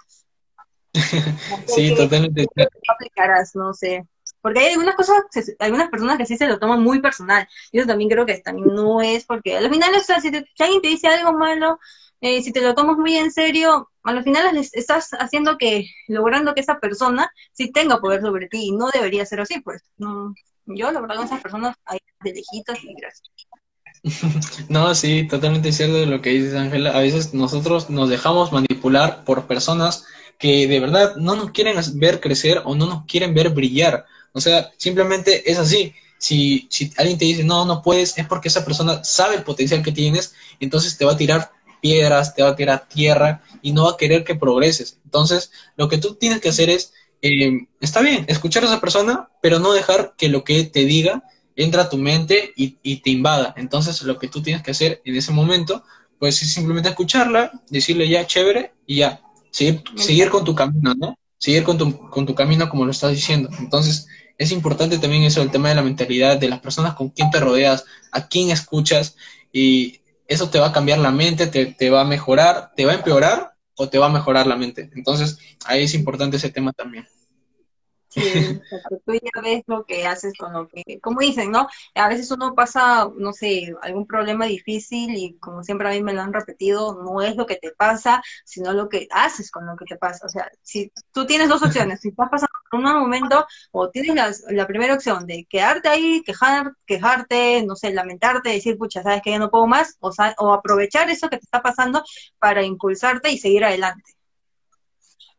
sí, 1.67 1.93
totalmente. 1.95 2.45
aplicarás? 2.87 3.55
No 3.55 3.73
sé. 3.73 4.05
Porque 4.41 4.59
hay 4.59 4.71
algunas 4.73 4.95
cosas, 4.95 5.23
algunas 5.59 5.89
personas 5.89 6.17
que 6.17 6.25
sí 6.25 6.37
se 6.37 6.47
lo 6.47 6.59
toman 6.59 6.81
muy 6.81 7.01
personal. 7.01 7.47
Y 7.71 7.79
eso 7.79 7.87
también 7.87 8.09
creo 8.09 8.25
que 8.25 8.37
también 8.39 8.73
no 8.73 9.01
es 9.01 9.25
porque 9.25 9.57
al 9.57 9.69
final, 9.69 9.93
o 9.95 9.99
sea, 9.99 10.21
si, 10.21 10.27
alguien 10.59 10.81
te 10.81 10.87
dice 10.87 11.07
algo 11.07 11.33
malo, 11.33 11.79
eh, 12.21 12.41
si 12.41 12.51
te 12.51 12.61
lo 12.61 12.75
tomas 12.75 12.97
muy 12.97 13.15
en 13.15 13.31
serio, 13.31 13.89
al 14.03 14.23
final 14.23 14.57
estás 14.57 15.09
haciendo 15.19 15.57
que, 15.57 15.87
logrando 16.07 16.53
que 16.53 16.61
esa 16.61 16.79
persona 16.79 17.31
sí 17.53 17.71
tenga 17.71 17.99
poder 17.99 18.21
sobre 18.21 18.47
ti, 18.47 18.67
y 18.67 18.71
no 18.71 18.89
debería 18.93 19.25
ser 19.25 19.41
así, 19.41 19.61
pues. 19.61 19.83
No, 19.97 20.33
yo, 20.65 20.91
la 20.91 21.01
verdad, 21.01 21.17
con 21.17 21.25
esas 21.25 21.41
personas 21.41 21.75
hay 21.85 21.99
de 22.21 22.33
lejitos 22.33 22.83
y 22.83 22.93
gracias. 22.93 23.29
No, 24.69 24.95
sí, 24.95 25.27
totalmente 25.27 25.71
cierto 25.71 26.05
lo 26.05 26.21
que 26.21 26.29
dices, 26.29 26.55
Ángela. 26.55 26.91
A 26.91 27.01
veces 27.01 27.33
nosotros 27.33 27.89
nos 27.89 28.09
dejamos 28.09 28.51
manipular 28.51 29.23
por 29.25 29.47
personas 29.47 30.05
que 30.37 30.67
de 30.67 30.79
verdad 30.79 31.15
no 31.17 31.35
nos 31.35 31.51
quieren 31.51 31.75
ver 31.95 32.21
crecer 32.21 32.61
o 32.63 32.75
no 32.75 32.85
nos 32.85 33.05
quieren 33.05 33.33
ver 33.33 33.49
brillar. 33.49 34.05
O 34.33 34.41
sea, 34.41 34.71
simplemente 34.77 35.49
es 35.49 35.57
así. 35.57 35.93
Si, 36.17 36.67
si 36.69 36.91
alguien 36.97 37.17
te 37.17 37.25
dice, 37.25 37.43
no, 37.43 37.65
no 37.65 37.81
puedes, 37.81 38.17
es 38.17 38.27
porque 38.27 38.49
esa 38.49 38.65
persona 38.65 39.03
sabe 39.03 39.35
el 39.35 39.43
potencial 39.43 39.81
que 39.81 39.91
tienes, 39.91 40.33
entonces 40.59 40.97
te 40.97 41.05
va 41.05 41.13
a 41.13 41.17
tirar 41.17 41.51
piedras, 41.81 42.35
te 42.35 42.43
va 42.43 42.49
a 42.49 42.55
tirar 42.55 42.87
tierra 42.87 43.41
y 43.61 43.71
no 43.71 43.85
va 43.85 43.91
a 43.91 43.97
querer 43.97 44.23
que 44.23 44.35
progreses. 44.35 44.99
Entonces, 45.05 45.51
lo 45.75 45.87
que 45.87 45.97
tú 45.97 46.15
tienes 46.15 46.41
que 46.41 46.49
hacer 46.49 46.69
es, 46.69 46.93
eh, 47.21 47.67
está 47.79 48.01
bien, 48.01 48.25
escuchar 48.27 48.63
a 48.63 48.67
esa 48.67 48.81
persona, 48.81 49.29
pero 49.41 49.59
no 49.59 49.73
dejar 49.73 50.13
que 50.17 50.29
lo 50.29 50.43
que 50.43 50.63
te 50.65 50.85
diga 50.85 51.23
entra 51.55 51.83
a 51.83 51.89
tu 51.89 51.97
mente 51.97 52.53
y, 52.55 52.97
te 52.97 53.09
invada. 53.09 53.53
Entonces, 53.57 54.01
lo 54.03 54.17
que 54.17 54.29
tú 54.29 54.41
tienes 54.41 54.63
que 54.63 54.71
hacer 54.71 55.01
en 55.03 55.15
ese 55.15 55.33
momento, 55.33 55.83
pues 56.17 56.41
es 56.41 56.53
simplemente 56.53 56.89
escucharla, 56.89 57.51
decirle 57.69 58.07
ya 58.07 58.25
chévere 58.25 58.73
y 58.85 58.97
ya, 58.97 59.21
seguir, 59.51 59.83
seguir 59.95 60.29
con 60.29 60.45
tu 60.45 60.55
camino, 60.55 60.93
¿no? 60.95 61.18
Seguir 61.39 61.63
con 61.63 61.77
tu, 61.77 62.09
con 62.09 62.27
tu 62.27 62.35
camino 62.35 62.69
como 62.69 62.85
lo 62.85 62.91
estás 62.91 63.11
diciendo. 63.11 63.49
Entonces, 63.57 64.07
es 64.37 64.51
importante 64.51 64.99
también 64.99 65.23
eso, 65.23 65.41
el 65.41 65.51
tema 65.51 65.69
de 65.69 65.75
la 65.75 65.81
mentalidad, 65.81 66.37
de 66.37 66.49
las 66.49 66.59
personas 66.59 66.93
con 66.93 67.09
quien 67.09 67.31
te 67.31 67.39
rodeas, 67.39 67.85
a 68.11 68.27
quién 68.27 68.51
escuchas, 68.51 69.15
y 69.51 70.01
eso 70.27 70.49
te 70.49 70.59
va 70.59 70.67
a 70.67 70.71
cambiar 70.71 70.99
la 70.99 71.11
mente, 71.11 71.47
te, 71.47 71.65
te 71.65 71.89
va 71.89 72.01
a 72.01 72.05
mejorar, 72.05 72.71
te 72.75 72.85
va 72.85 72.91
a 72.91 72.95
empeorar 72.95 73.53
o 73.75 73.89
te 73.89 73.97
va 73.97 74.05
a 74.05 74.09
mejorar 74.09 74.45
la 74.45 74.55
mente. 74.55 74.89
Entonces, 74.93 75.39
ahí 75.65 75.83
es 75.83 75.93
importante 75.95 76.37
ese 76.37 76.51
tema 76.51 76.71
también. 76.71 77.07
Sí, 78.09 78.59
tú 79.05 79.13
ya 79.13 79.41
ves 79.41 79.63
lo 79.67 79.85
que 79.85 80.07
haces 80.07 80.33
con 80.37 80.51
lo 80.51 80.67
que, 80.67 80.99
como 80.99 81.19
dicen, 81.19 81.51
¿no? 81.51 81.67
A 81.93 82.09
veces 82.09 82.31
uno 82.31 82.55
pasa, 82.55 83.07
no 83.15 83.33
sé, 83.33 83.75
algún 83.83 84.07
problema 84.07 84.45
difícil 84.45 85.15
y 85.15 85.37
como 85.37 85.63
siempre 85.63 85.87
a 85.87 85.91
mí 85.91 86.01
me 86.01 86.13
lo 86.13 86.21
han 86.21 86.33
repetido, 86.33 87.01
no 87.03 87.21
es 87.21 87.35
lo 87.35 87.45
que 87.45 87.57
te 87.57 87.71
pasa, 87.71 88.23
sino 88.45 88.73
lo 88.73 88.89
que 88.89 89.07
haces 89.11 89.51
con 89.51 89.67
lo 89.67 89.75
que 89.75 89.85
te 89.85 89.95
pasa. 89.95 90.25
O 90.25 90.29
sea, 90.29 90.49
si 90.63 90.91
tú 91.11 91.27
tienes 91.27 91.49
dos 91.49 91.61
opciones, 91.61 92.01
si 92.01 92.09
estás 92.09 92.29
pasando 92.31 92.51
por 92.69 92.79
un 92.79 92.85
mal 92.85 92.99
momento 92.99 93.45
o 93.71 93.89
tienes 93.89 94.43
la, 94.49 94.65
primera 94.67 94.95
opción 94.95 95.27
de 95.27 95.45
quedarte 95.45 95.89
ahí, 95.89 96.23
quejar, 96.23 96.73
quejarte, 96.87 97.63
no 97.63 97.75
sé, 97.75 97.93
lamentarte, 97.93 98.49
decir, 98.49 98.77
pucha, 98.77 99.03
sabes 99.03 99.21
que 99.21 99.31
ya 99.31 99.39
no 99.39 99.51
puedo 99.51 99.67
más, 99.67 99.97
o, 99.99 100.11
o 100.37 100.53
aprovechar 100.53 101.09
eso 101.11 101.29
que 101.29 101.37
te 101.37 101.45
está 101.45 101.61
pasando 101.61 102.03
para 102.39 102.63
impulsarte 102.63 103.31
y 103.31 103.37
seguir 103.37 103.65
adelante. 103.65 104.15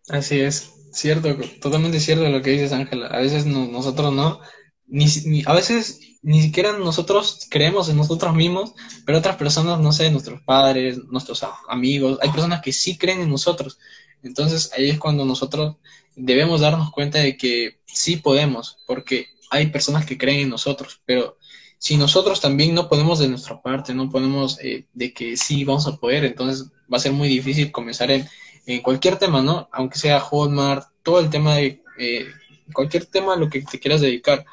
Así 0.09 0.41
es. 0.41 0.80
Cierto, 0.93 1.37
totalmente 1.61 2.01
cierto 2.01 2.29
lo 2.29 2.43
que 2.43 2.51
dices, 2.51 2.73
Ángela. 2.73 3.07
A 3.07 3.19
veces 3.19 3.47
nosotros 3.47 4.13
no, 4.13 4.41
ni, 4.87 5.43
a 5.47 5.55
veces 5.55 6.01
ni 6.23 6.43
siquiera 6.43 6.73
nosotros 6.73 7.47
creemos 7.49 7.89
en 7.89 7.97
nosotros 7.97 8.35
mismos, 8.35 8.75
pero 9.07 9.19
otras 9.19 9.37
personas, 9.37 9.81
no 9.81 9.93
sé, 9.93 10.11
nuestros 10.11 10.43
padres, 10.43 10.99
nuestros 11.09 11.45
amigos, 11.69 12.19
hay 12.21 12.31
personas 12.31 12.61
que 12.61 12.73
sí 12.73 12.99
creen 12.99 13.21
en 13.21 13.31
nosotros. 13.31 13.79
Entonces 14.23 14.71
ahí 14.77 14.91
es 14.91 14.99
cuando 14.99 15.25
nosotros 15.25 15.77
debemos 16.17 16.61
darnos 16.61 16.91
cuenta 16.91 17.19
de 17.19 17.37
que 17.37 17.81
sí 17.87 18.17
podemos, 18.17 18.79
porque 18.87 19.27
hay 19.51 19.67
personas 19.69 20.05
que 20.05 20.19
creen 20.19 20.41
en 20.41 20.51
nosotros, 20.51 21.01
pero 21.07 21.39
si 21.79 21.97
nosotros 21.97 22.41
también 22.41 22.75
no 22.75 22.89
podemos 22.89 23.19
de 23.19 23.29
nuestra 23.29 23.63
parte, 23.63 23.95
no 23.95 24.11
podemos 24.11 24.59
eh, 24.61 24.87
de 24.93 25.15
que 25.15 25.37
sí 25.37 25.65
vamos 25.65 25.87
a 25.87 25.97
poder, 25.97 26.25
entonces 26.25 26.69
va 26.93 26.99
a 26.99 27.01
ser 27.01 27.13
muy 27.13 27.29
difícil 27.29 27.73
comenzar 27.73 28.11
en 28.11 28.29
en 28.75 28.83
cualquier 28.83 29.17
tema, 29.17 29.43
¿no? 29.43 29.69
Aunque 29.73 29.99
sea 29.99 30.21
Hotmart, 30.21 30.87
todo 31.03 31.21
el 31.21 31.29
tema 31.29 31.57
de 31.57 31.83
eh, 31.99 32.27
cualquier 32.73 33.07
tema 33.07 33.35
a 33.35 33.37
lo 33.37 33.49
que 33.49 33.63
te 33.63 33.81
quieras 33.81 34.01
dedicar. 34.01 34.45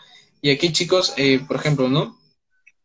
Y 0.42 0.50
aquí, 0.50 0.72
chicos, 0.72 1.14
eh, 1.18 1.40
por 1.48 1.58
ejemplo, 1.58 1.88
¿no? 1.88 2.18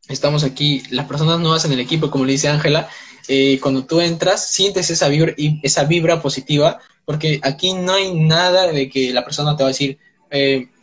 Estamos 0.08 0.44
aquí, 0.44 0.82
las 0.90 1.06
personas 1.06 1.40
nuevas 1.40 1.64
en 1.64 1.72
el 1.72 1.80
equipo, 1.80 2.10
como 2.10 2.24
le 2.24 2.32
dice 2.32 2.48
Ángela, 2.48 2.88
eh, 3.28 3.58
cuando 3.62 3.84
tú 3.84 4.00
entras, 4.00 4.50
sientes 4.50 4.90
esa 4.90 5.08
vibra, 5.08 5.34
esa 5.62 5.84
vibra 5.84 6.20
positiva, 6.20 6.80
porque 7.04 7.40
aquí 7.42 7.72
no 7.72 7.94
hay 7.94 8.12
nada 8.14 8.70
de 8.70 8.90
que 8.90 9.12
la 9.12 9.24
persona 9.24 9.56
te 9.56 9.62
va 9.62 9.68
a 9.68 9.72
decir, 9.72 9.98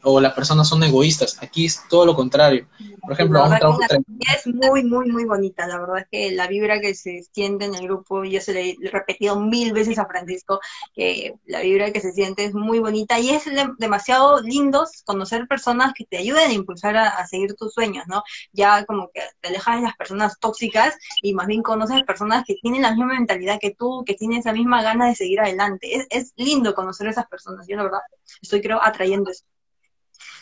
o 0.04 0.20
las 0.20 0.34
personas 0.34 0.68
son 0.68 0.84
egoístas. 0.84 1.42
Aquí 1.42 1.66
es 1.66 1.82
todo 1.90 2.06
lo 2.06 2.16
contrario. 2.16 2.68
Por 3.02 3.14
ejemplo, 3.14 3.40
la 3.48 3.58
es 3.58 4.48
muy, 4.48 4.84
muy, 4.84 5.12
muy 5.12 5.26
bonita. 5.26 5.68
La 5.68 5.80
verdad 5.80 6.00
es 6.00 6.08
que 6.12 6.32
la 6.32 6.48
vibra 6.48 6.80
que 6.80 6.96
se 6.96 7.24
siente 7.32 7.66
en 7.66 7.76
el 7.76 7.84
grupo, 7.84 8.24
yo 8.24 8.40
se 8.42 8.54
le 8.54 8.70
he 8.70 8.90
repetido 8.90 9.40
mil 9.40 9.74
veces 9.74 9.98
a 10.00 10.06
Francisco, 10.06 10.60
que 10.94 11.36
la 11.46 11.62
vibra 11.62 11.92
que 11.92 12.02
se 12.02 12.12
siente 12.12 12.46
es 12.46 12.54
muy 12.54 12.80
bonita 12.80 13.20
y 13.20 13.30
es 13.30 13.44
demasiado 13.78 14.42
lindo 14.42 14.86
conocer 15.06 15.48
personas 15.48 15.94
que 15.94 16.06
te 16.06 16.18
ayuden 16.18 16.50
a 16.50 16.54
impulsar 16.54 16.96
a, 16.98 17.26
seguir 17.28 17.56
tus 17.56 17.74
sueños, 17.74 18.06
¿no? 18.08 18.24
Ya 18.52 18.86
como 18.86 19.10
que 19.14 19.22
te 19.42 19.50
alejas 19.50 19.78
de 19.78 19.84
las 19.84 19.96
personas 19.96 20.40
tóxicas 20.40 20.96
y 21.22 21.34
más 21.34 21.48
bien 21.48 21.62
conoces 21.62 22.04
personas 22.04 22.44
que 22.46 22.56
tienen 22.56 22.82
la 22.82 22.92
misma 22.92 23.14
mentalidad 23.14 23.60
que 23.60 23.76
tú, 23.76 24.04
que 24.06 24.16
tienen 24.16 24.40
esa 24.40 24.54
misma 24.54 24.82
gana 24.82 25.08
de 25.08 25.16
seguir 25.16 25.40
adelante. 25.40 25.96
Es, 25.96 26.08
es 26.10 26.34
lindo 26.38 26.74
conocer 26.74 27.08
a 27.08 27.12
esas 27.12 27.28
personas. 27.28 27.68
Yo 27.68 27.76
la 27.76 27.84
verdad 27.84 28.00
estoy 28.42 28.62
creo 28.62 28.80
atrayendo 28.82 29.32
eso. 29.32 29.44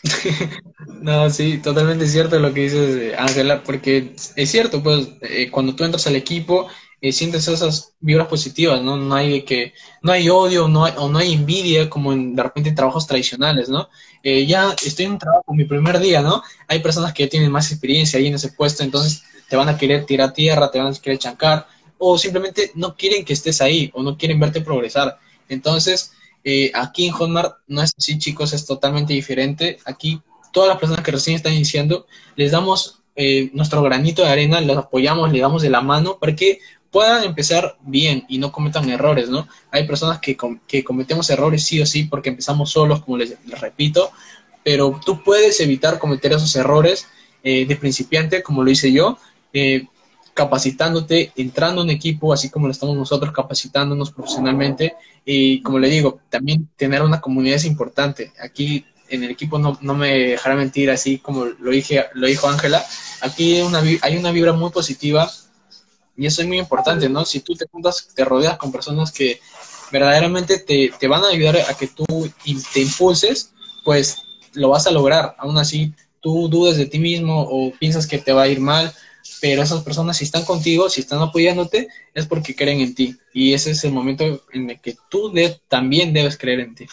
No, 1.00 1.30
sí, 1.30 1.58
totalmente 1.58 2.06
cierto 2.06 2.38
lo 2.38 2.52
que 2.52 2.62
dices, 2.62 3.14
Ángela, 3.18 3.62
porque 3.62 4.14
es 4.36 4.50
cierto, 4.50 4.82
pues 4.82 5.08
eh, 5.22 5.50
cuando 5.50 5.74
tú 5.74 5.84
entras 5.84 6.06
al 6.06 6.16
equipo 6.16 6.68
eh, 7.00 7.12
sientes 7.12 7.46
esas 7.48 7.94
vibras 8.00 8.26
positivas, 8.28 8.82
¿no? 8.82 8.96
No 8.96 9.14
hay 9.14 9.42
que, 9.42 9.74
no 10.02 10.12
hay 10.12 10.28
odio, 10.28 10.66
no 10.68 10.84
hay, 10.84 10.94
o 10.96 11.08
no 11.08 11.18
hay 11.18 11.32
envidia 11.32 11.88
como 11.88 12.12
en, 12.12 12.34
de 12.34 12.42
repente 12.42 12.70
en 12.70 12.74
trabajos 12.74 13.06
tradicionales, 13.06 13.68
¿no? 13.68 13.88
Eh, 14.22 14.46
ya 14.46 14.74
estoy 14.84 15.06
en 15.06 15.12
un 15.12 15.18
trabajo, 15.18 15.54
mi 15.54 15.64
primer 15.64 15.98
día, 16.00 16.20
¿no? 16.22 16.42
Hay 16.66 16.80
personas 16.80 17.12
que 17.12 17.26
tienen 17.28 17.52
más 17.52 17.70
experiencia 17.70 18.18
ahí 18.18 18.26
en 18.26 18.34
ese 18.34 18.52
puesto, 18.52 18.82
entonces 18.82 19.22
te 19.48 19.56
van 19.56 19.68
a 19.68 19.78
querer 19.78 20.04
tirar 20.06 20.32
tierra, 20.32 20.70
te 20.70 20.78
van 20.78 20.92
a 20.92 20.96
querer 20.98 21.18
chancar, 21.18 21.66
o 21.98 22.18
simplemente 22.18 22.72
no 22.74 22.96
quieren 22.96 23.24
que 23.24 23.32
estés 23.32 23.60
ahí, 23.60 23.90
o 23.94 24.02
no 24.02 24.16
quieren 24.16 24.40
verte 24.40 24.60
progresar. 24.60 25.18
Entonces, 25.48 26.12
eh, 26.44 26.70
aquí 26.74 27.06
en 27.06 27.12
Hotmart 27.12 27.56
no 27.66 27.82
es 27.82 27.92
así, 27.96 28.18
chicos, 28.18 28.52
es 28.52 28.66
totalmente 28.66 29.12
diferente. 29.12 29.78
Aquí 29.84 30.20
todas 30.52 30.68
las 30.68 30.78
personas 30.78 31.04
que 31.04 31.10
recién 31.10 31.36
están 31.36 31.52
iniciando, 31.52 32.06
les 32.36 32.52
damos 32.52 33.00
eh, 33.16 33.50
nuestro 33.52 33.82
granito 33.82 34.22
de 34.22 34.28
arena, 34.28 34.60
los 34.60 34.76
apoyamos, 34.76 35.32
le 35.32 35.40
damos 35.40 35.62
de 35.62 35.70
la 35.70 35.80
mano 35.80 36.18
para 36.18 36.34
que 36.34 36.60
puedan 36.90 37.24
empezar 37.24 37.76
bien 37.82 38.24
y 38.28 38.38
no 38.38 38.50
cometan 38.50 38.88
errores, 38.88 39.28
¿no? 39.28 39.46
Hay 39.70 39.86
personas 39.86 40.20
que, 40.20 40.36
que 40.66 40.84
cometemos 40.84 41.28
errores 41.28 41.64
sí 41.64 41.80
o 41.80 41.86
sí 41.86 42.04
porque 42.04 42.30
empezamos 42.30 42.70
solos, 42.70 43.02
como 43.02 43.18
les, 43.18 43.36
repito, 43.60 44.10
pero 44.62 44.98
tú 45.04 45.22
puedes 45.22 45.60
evitar 45.60 45.98
cometer 45.98 46.32
esos 46.32 46.54
errores 46.56 47.06
eh, 47.42 47.66
de 47.66 47.76
principiante, 47.76 48.42
como 48.42 48.62
lo 48.62 48.70
hice 48.70 48.92
yo, 48.92 49.18
capacitándote, 50.38 51.32
entrando 51.34 51.82
en 51.82 51.90
equipo, 51.90 52.32
así 52.32 52.48
como 52.48 52.68
lo 52.68 52.72
estamos 52.72 52.96
nosotros 52.96 53.32
capacitándonos 53.32 54.12
profesionalmente. 54.12 54.94
Y 55.24 55.60
como 55.62 55.80
le 55.80 55.88
digo, 55.88 56.20
también 56.30 56.68
tener 56.76 57.02
una 57.02 57.20
comunidad 57.20 57.56
es 57.56 57.64
importante. 57.64 58.32
Aquí 58.40 58.84
en 59.08 59.24
el 59.24 59.32
equipo 59.32 59.58
no, 59.58 59.76
no 59.80 59.94
me 59.96 60.16
dejará 60.16 60.54
mentir, 60.54 60.92
así 60.92 61.18
como 61.18 61.44
lo, 61.44 61.72
dije, 61.72 62.04
lo 62.14 62.28
dijo 62.28 62.48
Ángela. 62.48 62.86
Aquí 63.20 63.56
hay 63.56 63.62
una, 63.62 63.82
hay 64.02 64.16
una 64.16 64.30
vibra 64.30 64.52
muy 64.52 64.70
positiva 64.70 65.28
y 66.16 66.24
eso 66.24 66.40
es 66.40 66.46
muy 66.46 66.60
importante, 66.60 67.08
¿no? 67.08 67.24
Si 67.24 67.40
tú 67.40 67.56
te 67.56 67.66
juntas, 67.66 68.08
te 68.14 68.24
rodeas 68.24 68.58
con 68.58 68.70
personas 68.70 69.10
que 69.10 69.40
verdaderamente 69.90 70.60
te, 70.60 70.92
te 71.00 71.08
van 71.08 71.24
a 71.24 71.30
ayudar 71.30 71.56
a 71.68 71.74
que 71.74 71.88
tú 71.88 72.04
te 72.72 72.80
impulses, 72.80 73.50
pues 73.84 74.18
lo 74.52 74.68
vas 74.68 74.86
a 74.86 74.92
lograr. 74.92 75.34
Aún 75.38 75.58
así, 75.58 75.92
tú 76.20 76.48
dudes 76.48 76.76
de 76.76 76.86
ti 76.86 77.00
mismo 77.00 77.42
o 77.42 77.72
piensas 77.72 78.06
que 78.06 78.18
te 78.18 78.32
va 78.32 78.42
a 78.42 78.48
ir 78.48 78.60
mal, 78.60 78.94
pero 79.40 79.62
esas 79.62 79.82
personas 79.82 80.16
si 80.16 80.24
están 80.24 80.44
contigo, 80.44 80.88
si 80.88 81.00
están 81.00 81.20
apoyándote, 81.20 81.88
es 82.14 82.26
porque 82.26 82.54
creen 82.54 82.80
en 82.80 82.94
ti. 82.94 83.16
Y 83.32 83.54
ese 83.54 83.70
es 83.72 83.84
el 83.84 83.92
momento 83.92 84.42
en 84.52 84.70
el 84.70 84.80
que 84.80 84.96
tú 85.08 85.32
también 85.68 86.12
debes 86.12 86.36
creer 86.36 86.60
en 86.60 86.74
ti. 86.74 86.86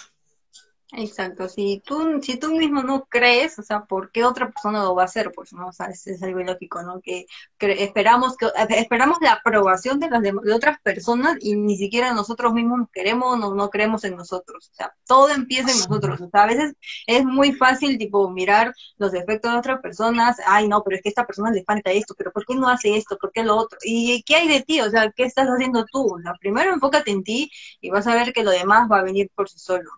Exacto, 0.97 1.49
si 1.49 1.81
tú, 1.85 2.21
si 2.21 2.37
tú 2.37 2.55
mismo 2.55 2.81
no 2.81 3.05
crees, 3.05 3.59
o 3.59 3.63
sea, 3.63 3.81
¿por 3.81 4.11
qué 4.11 4.23
otra 4.23 4.49
persona 4.49 4.81
lo 4.81 4.95
va 4.95 5.01
a 5.01 5.05
hacer? 5.05 5.31
Pues 5.35 5.51
no, 5.51 5.67
o 5.67 5.73
sea, 5.73 5.87
es, 5.87 6.23
algo 6.23 6.39
ilógico, 6.39 6.81
¿no? 6.83 7.01
Que, 7.01 7.25
esperamos 7.59 8.37
que 8.37 8.47
esperamos 8.69 9.17
la 9.19 9.33
aprobación 9.33 9.99
de 9.99 10.09
las 10.09 10.21
de, 10.21 10.33
otras 10.53 10.79
personas 10.81 11.37
y 11.41 11.55
ni 11.55 11.75
siquiera 11.77 12.13
nosotros 12.13 12.53
mismos 12.53 12.87
queremos 12.93 13.33
o 13.43 13.55
no, 13.55 13.69
creemos 13.69 14.05
en 14.05 14.15
nosotros. 14.15 14.69
O 14.71 14.75
sea, 14.75 14.95
todo 15.05 15.29
empieza 15.29 15.71
en 15.71 15.79
nosotros. 15.79 16.21
O 16.21 16.29
sea, 16.29 16.43
a 16.43 16.47
veces 16.47 16.75
es 17.07 17.25
muy 17.25 17.51
fácil, 17.53 17.97
tipo, 17.97 18.29
mirar 18.29 18.73
los 18.97 19.11
defectos 19.11 19.51
de 19.51 19.57
otras 19.57 19.81
personas, 19.81 20.37
ay, 20.47 20.69
no, 20.69 20.81
pero 20.83 20.95
es 20.95 21.01
que 21.03 21.09
a 21.09 21.11
esta 21.11 21.27
persona 21.27 21.51
le 21.51 21.63
falta 21.65 21.91
esto, 21.91 22.15
pero 22.17 22.31
¿por 22.31 22.45
qué 22.45 22.55
no 22.55 22.69
hace 22.69 22.95
esto? 22.95 23.17
¿Por 23.17 23.31
qué 23.33 23.43
lo 23.43 23.57
otro? 23.57 23.77
¿Y 23.83 24.23
qué 24.23 24.35
hay 24.37 24.47
de 24.47 24.61
ti? 24.61 24.79
O 24.81 24.89
sea, 24.89 25.11
¿qué 25.11 25.25
estás 25.25 25.47
haciendo 25.47 25.85
tú? 25.91 26.15
O 26.15 26.21
sea, 26.21 26.33
primero 26.39 26.73
enfócate 26.73 27.11
en 27.11 27.23
ti 27.23 27.51
y 27.81 27.89
vas 27.89 28.07
a 28.07 28.15
ver 28.15 28.31
que 28.33 28.43
lo 28.43 28.51
demás 28.51 28.89
va 28.89 28.99
a 28.99 29.03
venir 29.03 29.29
por 29.35 29.49
sí 29.49 29.59
solo. 29.59 29.89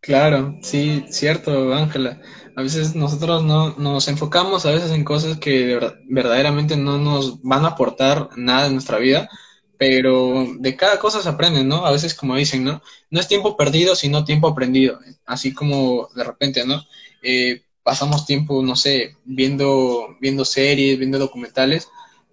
Claro, 0.00 0.58
sí, 0.62 1.04
cierto, 1.10 1.74
Ángela. 1.74 2.20
A 2.56 2.62
veces 2.62 2.94
nosotros 2.94 3.44
no 3.44 3.74
nos 3.76 4.08
enfocamos 4.08 4.64
a 4.64 4.70
veces 4.70 4.90
en 4.92 5.04
cosas 5.04 5.38
que 5.38 5.78
verdaderamente 6.08 6.76
no 6.76 6.98
nos 6.98 7.42
van 7.42 7.64
a 7.64 7.68
aportar 7.68 8.30
nada 8.36 8.66
en 8.66 8.72
nuestra 8.74 8.98
vida, 8.98 9.28
pero 9.76 10.46
de 10.58 10.74
cada 10.76 10.98
cosa 10.98 11.20
se 11.22 11.28
aprende, 11.28 11.64
¿no? 11.64 11.84
A 11.86 11.92
veces 11.92 12.14
como 12.14 12.36
dicen, 12.36 12.64
¿no? 12.64 12.82
No 13.10 13.20
es 13.20 13.28
tiempo 13.28 13.56
perdido, 13.58 13.94
sino 13.94 14.24
tiempo 14.24 14.48
aprendido. 14.48 14.98
Así 15.26 15.52
como 15.52 16.08
de 16.14 16.24
repente, 16.24 16.64
¿no? 16.66 16.82
Eh, 17.22 17.62
pasamos 17.82 18.24
tiempo, 18.26 18.62
no 18.62 18.76
sé, 18.76 19.16
viendo, 19.24 20.16
viendo 20.20 20.44
series, 20.46 20.98
viendo 20.98 21.18
documentales, 21.18 21.88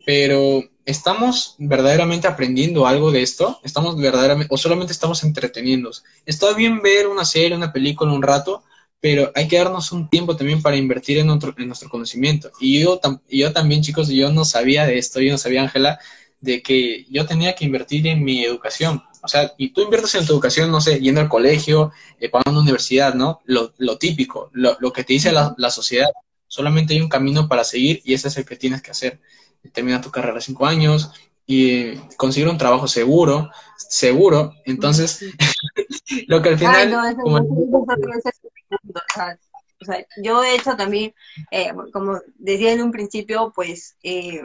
pero 0.06 0.64
¿estamos 0.88 1.56
verdaderamente 1.60 2.28
aprendiendo 2.28 2.88
algo 2.88 3.12
de 3.12 3.22
esto? 3.22 3.60
¿Estamos 3.64 3.98
verdaderamente, 3.98 4.52
o 4.52 4.58
solamente 4.58 4.94
estamos 4.94 5.22
entreteniéndonos? 5.24 6.04
Está 6.26 6.54
bien 6.54 6.82
ver 6.82 7.08
una 7.08 7.26
serie, 7.26 7.56
una 7.56 7.74
película 7.74 8.14
un 8.14 8.24
rato, 8.24 8.64
pero 9.02 9.32
hay 9.36 9.50
que 9.50 9.58
darnos 9.58 9.92
un 9.92 10.10
tiempo 10.10 10.38
también 10.38 10.62
para 10.62 10.78
invertir 10.78 11.18
en 11.18 11.28
nuestro, 11.28 11.54
en 11.58 11.68
nuestro 11.68 11.90
conocimiento. 11.90 12.52
Y 12.62 12.80
yo, 12.80 13.00
yo 13.30 13.54
también, 13.54 13.82
chicos, 13.82 14.08
yo 14.08 14.32
no 14.32 14.46
sabía 14.46 14.86
de 14.86 14.98
esto, 14.98 15.20
yo 15.20 15.32
no 15.32 15.38
sabía, 15.38 15.62
Ángela, 15.62 16.00
de 16.40 16.62
que 16.62 17.06
yo 17.10 17.26
tenía 17.26 17.54
que 17.54 17.66
invertir 17.66 18.08
en 18.08 18.24
mi 18.24 18.46
educación. 18.46 19.04
O 19.22 19.28
sea, 19.28 19.54
y 19.58 19.70
tú 19.74 19.82
inviertes 19.82 20.16
en 20.16 20.26
tu 20.26 20.32
educación, 20.34 20.72
no 20.72 20.80
sé, 20.80 21.02
yendo 21.02 21.20
al 21.20 21.28
colegio, 21.28 21.92
eh, 22.18 22.30
pagando 22.30 22.62
universidad, 22.62 23.14
¿no? 23.14 23.42
Lo, 23.44 23.74
lo 23.78 23.98
típico, 23.98 24.50
lo, 24.54 24.78
lo, 24.80 24.94
que 24.94 25.04
te 25.04 25.14
dice 25.14 25.34
la, 25.34 25.54
la, 25.58 25.70
sociedad. 25.70 26.08
Solamente 26.48 26.94
hay 26.94 27.02
un 27.02 27.10
camino 27.10 27.50
para 27.50 27.66
seguir 27.66 28.02
y 28.06 28.14
ese 28.14 28.30
es 28.30 28.38
el 28.38 28.46
que 28.46 28.56
tienes 28.56 28.82
que 28.82 28.92
hacer. 28.92 29.20
Termina 29.74 30.02
tu 30.02 30.12
carrera 30.12 30.42
cinco 30.42 30.66
años 30.66 31.12
y 31.46 31.96
conseguir 32.18 32.50
un 32.50 32.58
trabajo 32.58 32.88
seguro, 32.88 33.50
seguro. 33.78 34.54
Entonces, 34.66 35.22
lo 36.28 36.42
que 36.42 36.50
al 36.50 36.58
final... 36.58 36.94
o 39.80 39.86
sea, 39.86 40.06
yo 40.22 40.42
de 40.42 40.56
hecho 40.56 40.76
también, 40.76 41.14
eh, 41.52 41.72
como 41.94 42.20
decía 42.38 42.74
en 42.74 42.82
un 42.82 42.92
principio, 42.92 43.54
pues 43.56 43.96
eh, 44.04 44.42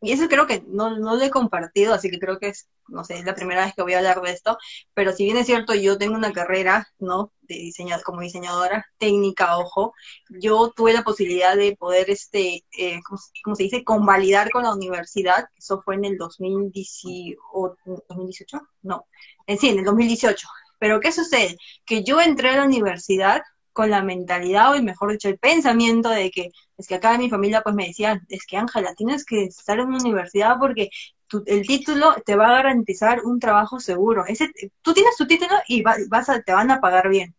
y 0.00 0.12
eso 0.12 0.28
creo 0.28 0.46
que 0.46 0.62
no, 0.68 0.96
no 0.96 1.16
lo 1.16 1.22
he 1.22 1.30
compartido, 1.30 1.92
así 1.92 2.10
que 2.10 2.20
creo 2.20 2.38
que 2.38 2.48
es, 2.48 2.68
no 2.86 3.04
sé, 3.04 3.18
es 3.18 3.24
la 3.24 3.34
primera 3.34 3.64
vez 3.64 3.74
que 3.74 3.82
voy 3.82 3.94
a 3.94 3.98
hablar 3.98 4.20
de 4.20 4.30
esto, 4.30 4.56
pero 4.94 5.12
si 5.12 5.24
bien 5.24 5.36
es 5.36 5.46
cierto, 5.46 5.74
yo 5.74 5.98
tengo 5.98 6.14
una 6.14 6.32
carrera, 6.32 6.88
¿no? 6.98 7.32
De 7.42 7.56
diseño, 7.56 7.96
como 8.04 8.20
diseñadora 8.20 8.86
técnica, 8.98 9.58
ojo, 9.58 9.94
yo 10.40 10.70
tuve 10.70 10.92
la 10.92 11.02
posibilidad 11.02 11.56
de 11.56 11.76
poder, 11.76 12.10
este, 12.10 12.64
eh, 12.78 13.00
¿cómo, 13.42 13.56
se 13.56 13.64
dice?, 13.64 13.84
convalidar 13.84 14.50
con 14.50 14.62
la 14.62 14.74
universidad, 14.74 15.46
eso 15.56 15.82
fue 15.82 15.96
en 15.96 16.04
el 16.04 16.16
2018, 16.16 17.36
2018, 18.08 18.60
no, 18.82 19.06
en 19.46 19.58
sí, 19.58 19.70
en 19.70 19.80
el 19.80 19.84
2018. 19.84 20.46
Pero 20.78 21.00
¿qué 21.00 21.10
sucede? 21.10 21.56
Que 21.84 22.04
yo 22.04 22.20
entré 22.20 22.50
a 22.50 22.56
la 22.58 22.64
universidad 22.64 23.42
con 23.78 23.90
la 23.90 24.02
mentalidad, 24.02 24.74
o 24.74 24.82
mejor 24.82 25.12
dicho, 25.12 25.28
el 25.28 25.38
pensamiento 25.38 26.08
de 26.08 26.32
que, 26.32 26.50
es 26.76 26.88
que 26.88 26.96
acá 26.96 27.14
en 27.14 27.20
mi 27.20 27.30
familia 27.30 27.62
pues 27.62 27.76
me 27.76 27.86
decían, 27.86 28.26
es 28.28 28.44
que 28.44 28.56
Ángela, 28.56 28.92
tienes 28.96 29.24
que 29.24 29.44
estar 29.44 29.78
en 29.78 29.86
una 29.86 29.98
universidad 29.98 30.56
porque 30.58 30.90
el 31.46 31.64
título 31.64 32.16
te 32.26 32.34
va 32.34 32.48
a 32.48 32.54
garantizar 32.54 33.20
un 33.24 33.38
trabajo 33.38 33.78
seguro. 33.78 34.24
Ese, 34.26 34.50
tú 34.82 34.94
tienes 34.94 35.16
tu 35.16 35.28
título 35.28 35.52
y 35.68 35.84
vas 35.84 36.28
a, 36.28 36.42
te 36.42 36.52
van 36.52 36.72
a 36.72 36.80
pagar 36.80 37.08
bien. 37.08 37.36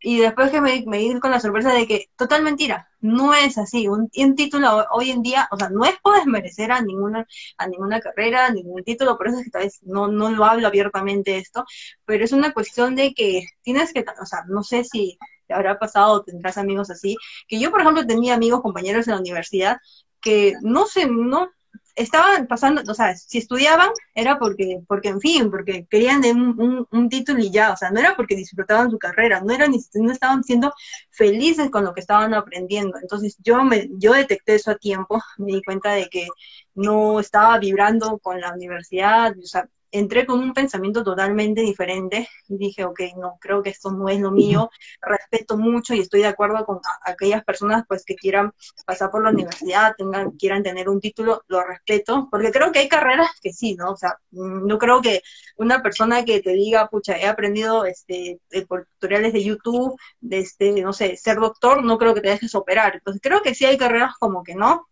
Y 0.00 0.18
después 0.20 0.50
que 0.50 0.62
me, 0.62 0.82
me 0.86 0.96
di 0.98 1.20
con 1.20 1.30
la 1.30 1.40
sorpresa 1.40 1.74
de 1.74 1.86
que, 1.86 2.06
total 2.16 2.42
mentira, 2.42 2.88
no 3.00 3.34
es 3.34 3.58
así. 3.58 3.86
Un, 3.86 4.08
un, 4.16 4.34
título 4.34 4.86
hoy 4.92 5.10
en 5.10 5.22
día, 5.22 5.46
o 5.50 5.58
sea, 5.58 5.68
no 5.68 5.84
es 5.84 5.96
por 6.02 6.16
desmerecer 6.16 6.72
a 6.72 6.80
ninguna, 6.80 7.26
a 7.58 7.66
ninguna 7.66 8.00
carrera, 8.00 8.50
ningún 8.50 8.82
título, 8.82 9.18
por 9.18 9.28
eso 9.28 9.38
es 9.40 9.44
que 9.44 9.50
tal 9.50 9.64
vez 9.64 9.78
no, 9.82 10.08
no 10.08 10.30
lo 10.30 10.44
hablo 10.46 10.68
abiertamente 10.68 11.36
esto, 11.36 11.66
pero 12.06 12.24
es 12.24 12.32
una 12.32 12.54
cuestión 12.54 12.96
de 12.96 13.12
que 13.12 13.46
tienes 13.62 13.92
que, 13.92 14.06
o 14.22 14.26
sea, 14.26 14.44
no 14.48 14.62
sé 14.62 14.84
si 14.84 15.18
te 15.46 15.54
habrá 15.54 15.78
pasado, 15.78 16.22
tendrás 16.22 16.58
amigos 16.58 16.90
así, 16.90 17.16
que 17.48 17.58
yo, 17.60 17.70
por 17.70 17.80
ejemplo, 17.80 18.06
tenía 18.06 18.34
amigos, 18.34 18.62
compañeros 18.62 19.06
en 19.06 19.14
la 19.14 19.20
universidad, 19.20 19.78
que 20.20 20.54
no 20.62 20.86
sé, 20.86 21.06
no, 21.08 21.50
estaban 21.96 22.46
pasando, 22.46 22.82
o 22.88 22.94
sea, 22.94 23.16
si 23.16 23.38
estudiaban 23.38 23.88
era 24.14 24.38
porque, 24.38 24.80
porque 24.86 25.08
en 25.08 25.20
fin, 25.20 25.50
porque 25.50 25.86
querían 25.90 26.22
un, 26.26 26.86
un, 26.90 27.08
título 27.08 27.40
y 27.40 27.50
ya, 27.50 27.72
o 27.72 27.76
sea, 27.76 27.90
no 27.90 27.98
era 28.00 28.14
porque 28.16 28.36
disfrutaban 28.36 28.90
su 28.90 28.98
carrera, 28.98 29.40
no 29.40 29.52
era 29.52 29.66
ni, 29.66 29.78
no 29.94 30.12
estaban 30.12 30.44
siendo 30.44 30.72
felices 31.10 31.70
con 31.70 31.84
lo 31.84 31.94
que 31.94 32.00
estaban 32.00 32.34
aprendiendo. 32.34 32.98
Entonces 33.00 33.36
yo 33.42 33.64
me, 33.64 33.88
yo 33.92 34.12
detecté 34.12 34.56
eso 34.56 34.72
a 34.72 34.76
tiempo, 34.76 35.20
me 35.38 35.52
di 35.52 35.62
cuenta 35.62 35.92
de 35.92 36.08
que 36.08 36.28
no 36.74 37.18
estaba 37.18 37.58
vibrando 37.58 38.18
con 38.18 38.40
la 38.40 38.52
universidad, 38.52 39.34
o 39.38 39.46
sea, 39.46 39.66
entré 39.90 40.26
con 40.26 40.40
un 40.40 40.52
pensamiento 40.52 41.02
totalmente 41.02 41.60
diferente 41.60 42.28
y 42.48 42.56
dije, 42.56 42.84
ok, 42.84 43.00
no, 43.16 43.38
creo 43.40 43.62
que 43.62 43.70
esto 43.70 43.90
no 43.90 44.08
es 44.08 44.20
lo 44.20 44.30
mío, 44.30 44.70
respeto 45.00 45.56
mucho 45.56 45.94
y 45.94 46.00
estoy 46.00 46.20
de 46.20 46.26
acuerdo 46.26 46.64
con 46.64 46.80
aquellas 47.02 47.44
personas 47.44 47.84
pues 47.88 48.04
que 48.04 48.14
quieran 48.14 48.52
pasar 48.86 49.10
por 49.10 49.22
la 49.22 49.30
universidad, 49.30 49.94
tengan, 49.96 50.32
quieran 50.32 50.62
tener 50.62 50.88
un 50.88 51.00
título, 51.00 51.42
lo 51.48 51.62
respeto, 51.64 52.28
porque 52.30 52.50
creo 52.50 52.72
que 52.72 52.80
hay 52.80 52.88
carreras 52.88 53.30
que 53.40 53.52
sí, 53.52 53.74
¿no? 53.76 53.92
O 53.92 53.96
sea, 53.96 54.18
mm, 54.30 54.66
no 54.66 54.78
creo 54.78 55.00
que 55.00 55.22
una 55.56 55.82
persona 55.82 56.24
que 56.24 56.40
te 56.40 56.52
diga, 56.52 56.88
pucha, 56.88 57.16
he 57.18 57.26
aprendido 57.26 57.84
este, 57.84 58.40
por 58.68 58.86
tutoriales 58.98 59.32
de 59.32 59.44
YouTube, 59.44 59.98
de 60.20 60.38
este, 60.38 60.82
no 60.82 60.92
sé, 60.92 61.16
ser 61.16 61.38
doctor, 61.38 61.84
no 61.84 61.98
creo 61.98 62.14
que 62.14 62.20
te 62.20 62.30
dejes 62.30 62.54
operar. 62.54 62.96
Entonces 62.96 63.20
creo 63.22 63.42
que 63.42 63.54
sí 63.54 63.64
hay 63.64 63.78
carreras 63.78 64.14
como 64.18 64.42
que 64.42 64.54
no, 64.54 64.86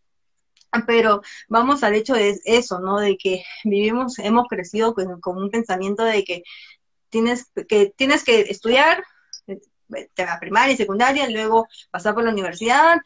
pero 0.87 1.23
vamos 1.49 1.83
al 1.83 1.95
hecho 1.95 2.15
de 2.15 2.39
eso, 2.45 2.81
¿no? 2.81 2.99
De 2.99 3.17
que 3.17 3.45
vivimos, 3.65 4.19
hemos 4.19 4.49
crecido 4.49 4.95
con, 4.95 5.21
un 5.25 5.51
pensamiento 5.51 6.05
de 6.05 6.25
que 6.25 6.43
tienes 7.09 7.47
que, 7.69 7.93
tienes 7.97 8.25
que 8.25 8.41
estudiar 8.43 9.05
eh, 9.47 9.61
primaria 10.41 10.75
y 10.75 10.77
secundaria, 10.77 11.29
luego 11.31 11.67
pasar 11.91 12.15
por 12.15 12.25
la 12.25 12.31
universidad, 12.31 12.99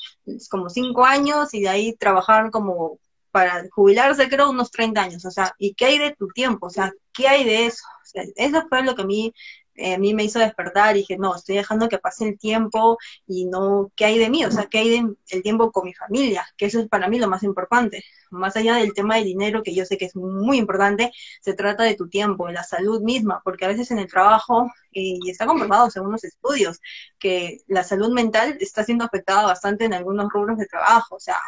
como 0.51 0.71
cinco 0.71 1.05
años, 1.05 1.53
y 1.55 1.61
de 1.61 1.69
ahí 1.69 1.97
trabajar 1.97 2.51
como 2.51 2.99
para 3.31 3.65
jubilarse, 3.71 4.29
creo, 4.29 4.51
unos 4.51 4.71
30 4.71 5.01
años. 5.01 5.25
O 5.25 5.31
sea, 5.31 5.55
¿y 5.59 5.75
qué 5.75 5.87
hay 5.87 5.99
de 5.99 6.15
tu 6.17 6.29
tiempo? 6.29 6.67
O 6.67 6.71
sea, 6.71 6.93
¿qué 7.13 7.29
hay 7.29 7.45
de 7.45 7.67
eso? 7.67 7.85
O 8.03 8.07
sea, 8.07 8.25
eso 8.37 8.67
fue 8.69 8.83
lo 8.83 8.95
que 8.95 9.03
a 9.03 9.07
mí 9.07 9.35
a 9.79 9.99
mí 9.99 10.15
me 10.15 10.25
hizo 10.25 10.39
despertar 10.39 10.97
y 10.97 11.01
dije, 11.01 11.17
no, 11.19 11.35
estoy 11.35 11.57
dejando 11.57 11.89
que 11.89 11.99
pase 11.99 12.29
el 12.29 12.39
tiempo 12.39 12.99
y 13.27 13.47
no, 13.47 13.91
¿qué 13.95 14.07
hay 14.07 14.19
de 14.19 14.31
mí? 14.31 14.45
O 14.45 14.51
sea, 14.51 14.67
¿qué 14.67 14.79
hay 14.79 14.91
de 14.91 15.15
el 15.31 15.43
tiempo 15.43 15.71
con 15.71 15.85
mi 15.85 15.95
familia? 15.95 16.47
Que 16.57 16.67
eso 16.67 16.81
es 16.81 16.89
para 16.89 17.09
mí 17.09 17.19
lo 17.19 17.29
más 17.29 17.43
importante. 17.43 18.05
Más 18.31 18.57
allá 18.57 18.77
del 18.77 18.93
tema 18.93 19.17
del 19.17 19.25
dinero, 19.25 19.63
que 19.63 19.75
yo 19.75 19.85
sé 19.85 19.97
que 19.97 20.07
es 20.07 20.17
muy 20.17 20.59
importante, 20.59 21.13
se 21.41 21.55
trata 21.55 21.85
de 21.85 21.95
tu 21.95 22.09
tiempo, 22.09 22.47
de 22.47 22.55
la 22.55 22.65
salud 22.65 23.01
misma, 23.03 23.41
porque 23.45 23.65
a 23.65 23.69
veces 23.69 23.91
en 23.91 23.99
el 23.99 24.09
trabajo, 24.09 24.67
eh, 24.93 25.19
y 25.23 25.31
está 25.31 25.47
comprobado 25.47 25.91
según 25.91 26.13
los 26.13 26.25
estudios, 26.25 26.81
que 27.19 27.59
la 27.67 27.85
salud 27.85 28.13
mental 28.13 28.57
está 28.61 28.85
siendo 28.85 29.05
afectada 29.05 29.47
bastante 29.47 29.85
en 29.85 29.95
algunos 29.95 30.31
rubros 30.33 30.59
de 30.59 30.67
trabajo, 30.67 31.17
o 31.17 31.21
sea, 31.21 31.39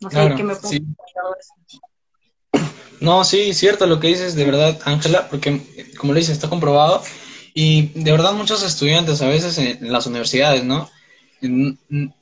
no 0.00 0.10
sé 0.10 0.34
qué 0.36 0.42
me 0.42 0.54
pongo 0.54 0.68
sí. 0.68 0.86
eso. 1.38 1.54
No, 3.00 3.24
sí, 3.24 3.52
cierto 3.52 3.86
lo 3.86 4.00
que 4.00 4.08
dices, 4.08 4.34
de 4.34 4.44
verdad, 4.44 4.78
Ángela, 4.84 5.28
porque 5.28 5.60
como 5.98 6.12
le 6.12 6.20
dices, 6.20 6.34
está 6.34 6.48
comprobado. 6.48 7.02
Y 7.54 7.88
de 7.94 8.12
verdad 8.12 8.34
muchos 8.34 8.62
estudiantes 8.62 9.22
a 9.22 9.28
veces 9.28 9.56
en, 9.58 9.90
las 9.90 10.06
universidades, 10.06 10.64
¿no? 10.64 10.90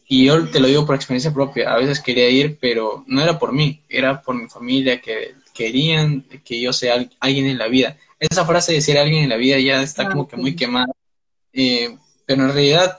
Y 0.06 0.26
yo 0.26 0.48
te 0.48 0.60
lo 0.60 0.68
digo 0.68 0.86
por 0.86 0.94
experiencia 0.94 1.32
propia, 1.32 1.72
a 1.72 1.78
veces 1.78 2.00
quería 2.00 2.28
ir, 2.28 2.58
pero 2.60 3.04
no 3.06 3.20
era 3.20 3.38
por 3.38 3.52
mí, 3.52 3.82
era 3.88 4.22
por 4.22 4.36
mi 4.36 4.48
familia, 4.48 5.00
que 5.00 5.34
querían 5.52 6.22
que 6.44 6.60
yo 6.60 6.72
sea 6.72 7.04
alguien 7.20 7.46
en 7.46 7.58
la 7.58 7.68
vida. 7.68 7.96
Esa 8.18 8.44
frase 8.44 8.72
de 8.72 8.80
ser 8.80 8.98
alguien 8.98 9.24
en 9.24 9.30
la 9.30 9.36
vida 9.36 9.58
ya 9.58 9.82
está 9.82 10.08
como 10.08 10.28
que 10.28 10.36
muy 10.36 10.54
quemada, 10.54 10.92
eh, 11.52 11.96
pero 12.26 12.44
en 12.44 12.52
realidad 12.52 12.98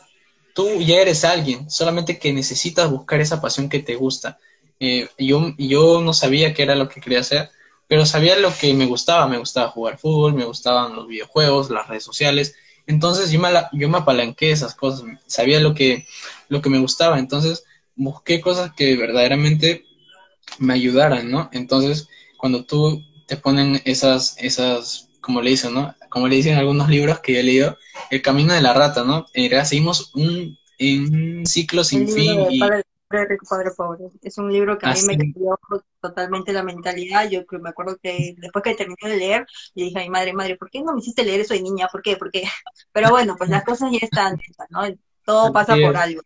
tú 0.53 0.81
ya 0.81 0.97
eres 0.97 1.23
alguien, 1.25 1.69
solamente 1.69 2.17
que 2.17 2.33
necesitas 2.33 2.89
buscar 2.89 3.21
esa 3.21 3.41
pasión 3.41 3.69
que 3.69 3.79
te 3.79 3.95
gusta. 3.95 4.39
Eh, 4.79 5.07
yo, 5.17 5.53
yo 5.57 6.01
no 6.01 6.13
sabía 6.13 6.53
qué 6.53 6.63
era 6.63 6.75
lo 6.75 6.89
que 6.89 7.01
quería 7.01 7.21
hacer, 7.21 7.49
pero 7.87 8.05
sabía 8.05 8.37
lo 8.37 8.53
que 8.55 8.73
me 8.73 8.85
gustaba, 8.85 9.27
me 9.27 9.37
gustaba 9.37 9.69
jugar 9.69 9.97
fútbol, 9.97 10.33
me 10.33 10.45
gustaban 10.45 10.95
los 10.95 11.07
videojuegos, 11.07 11.69
las 11.69 11.87
redes 11.87 12.03
sociales, 12.03 12.55
entonces 12.87 13.31
yo 13.31 13.39
me, 13.39 13.49
yo 13.73 13.89
me 13.89 13.97
apalanqué 13.97 14.51
esas 14.51 14.75
cosas, 14.75 15.05
sabía 15.27 15.59
lo 15.59 15.73
que, 15.73 16.05
lo 16.49 16.61
que 16.61 16.69
me 16.69 16.79
gustaba, 16.79 17.19
entonces 17.19 17.63
busqué 17.95 18.41
cosas 18.41 18.71
que 18.75 18.95
verdaderamente 18.95 19.85
me 20.59 20.73
ayudaran, 20.73 21.31
¿no? 21.31 21.49
Entonces, 21.53 22.07
cuando 22.37 22.65
tú 22.65 23.03
te 23.27 23.37
ponen 23.37 23.81
esas, 23.85 24.35
esas, 24.39 25.09
como 25.21 25.41
le 25.41 25.51
dicen, 25.51 25.73
¿no? 25.73 25.95
Como 26.09 26.27
le 26.27 26.35
dicen 26.35 26.57
algunos 26.57 26.89
libros 26.89 27.19
que 27.19 27.33
yo 27.33 27.39
he 27.39 27.43
leído, 27.43 27.77
el 28.11 28.21
camino 28.21 28.53
de 28.53 28.61
la 28.61 28.73
rata, 28.73 29.03
¿no? 29.03 29.27
seguimos 29.65 30.11
un, 30.13 30.57
un 30.79 31.43
ciclo 31.45 31.83
sin 31.83 32.07
fin 32.07 32.45
y... 32.49 32.59
Rico, 33.09 33.45
Padre 33.49 33.71
Pobre. 33.71 34.05
Es 34.21 34.37
un 34.37 34.51
libro 34.51 34.77
que 34.77 34.87
a 34.87 34.93
mí 34.93 35.01
me 35.07 35.17
cambió 35.17 35.59
totalmente 36.01 36.51
la 36.53 36.63
mentalidad. 36.63 37.29
Yo 37.29 37.41
me 37.61 37.69
acuerdo 37.69 37.97
que 38.01 38.35
después 38.37 38.63
que 38.63 38.75
terminé 38.75 39.09
de 39.09 39.17
leer, 39.17 39.45
le 39.73 39.85
dije 39.85 39.99
a 39.99 40.03
mi 40.03 40.09
madre, 40.09 40.33
madre, 40.33 40.55
¿por 40.57 40.69
qué 40.69 40.81
no 40.81 40.93
me 40.93 40.99
hiciste 40.99 41.23
leer 41.23 41.41
eso 41.41 41.53
de 41.53 41.61
niña? 41.61 41.87
¿Por 41.91 42.01
qué? 42.01 42.17
¿Por 42.17 42.31
qué? 42.31 42.43
Pero 42.91 43.09
bueno, 43.09 43.35
pues 43.37 43.49
las 43.49 43.63
cosas 43.63 43.91
ya 43.91 43.99
están, 44.01 44.39
¿no? 44.69 44.81
Todo 45.23 45.53
pasa 45.53 45.75
por 45.75 45.95
algo. 45.95 46.21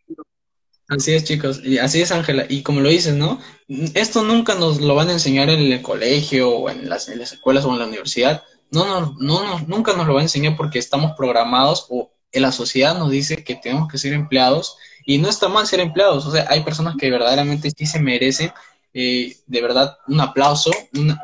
Así 0.88 1.14
es, 1.14 1.22
chicos, 1.22 1.64
y 1.64 1.78
así 1.78 2.02
es, 2.02 2.10
Ángela. 2.10 2.46
Y 2.48 2.62
como 2.62 2.80
lo 2.80 2.88
dices, 2.88 3.14
¿no? 3.14 3.40
Esto 3.94 4.24
nunca 4.24 4.56
nos 4.56 4.80
lo 4.80 4.96
van 4.96 5.08
a 5.08 5.12
enseñar 5.12 5.48
en 5.48 5.60
el 5.60 5.82
colegio 5.82 6.50
o 6.50 6.68
en 6.68 6.88
las, 6.88 7.08
en 7.08 7.20
las 7.20 7.32
escuelas 7.32 7.64
o 7.64 7.72
en 7.72 7.78
la 7.78 7.86
universidad. 7.86 8.42
No, 8.72 8.84
no, 8.84 9.16
no, 9.18 9.44
no, 9.44 9.60
nunca 9.68 9.92
nos 9.92 10.06
lo 10.06 10.14
va 10.14 10.20
a 10.20 10.24
enseñar 10.24 10.56
porque 10.56 10.80
estamos 10.80 11.12
programados 11.16 11.86
o 11.90 12.10
en 12.32 12.42
la 12.42 12.52
sociedad 12.52 12.96
nos 12.98 13.10
dice 13.10 13.44
que 13.44 13.56
tenemos 13.56 13.88
que 13.88 13.98
ser 13.98 14.12
empleados 14.12 14.76
y 15.06 15.18
no 15.18 15.28
está 15.28 15.48
mal 15.48 15.66
ser 15.66 15.80
empleados, 15.80 16.26
o 16.26 16.30
sea, 16.30 16.46
hay 16.48 16.62
personas 16.62 16.96
que 16.98 17.10
verdaderamente 17.10 17.70
sí 17.70 17.86
se 17.86 18.00
merecen 18.00 18.52
eh, 18.92 19.36
de 19.46 19.62
verdad 19.62 19.98
un 20.08 20.20
aplauso, 20.20 20.70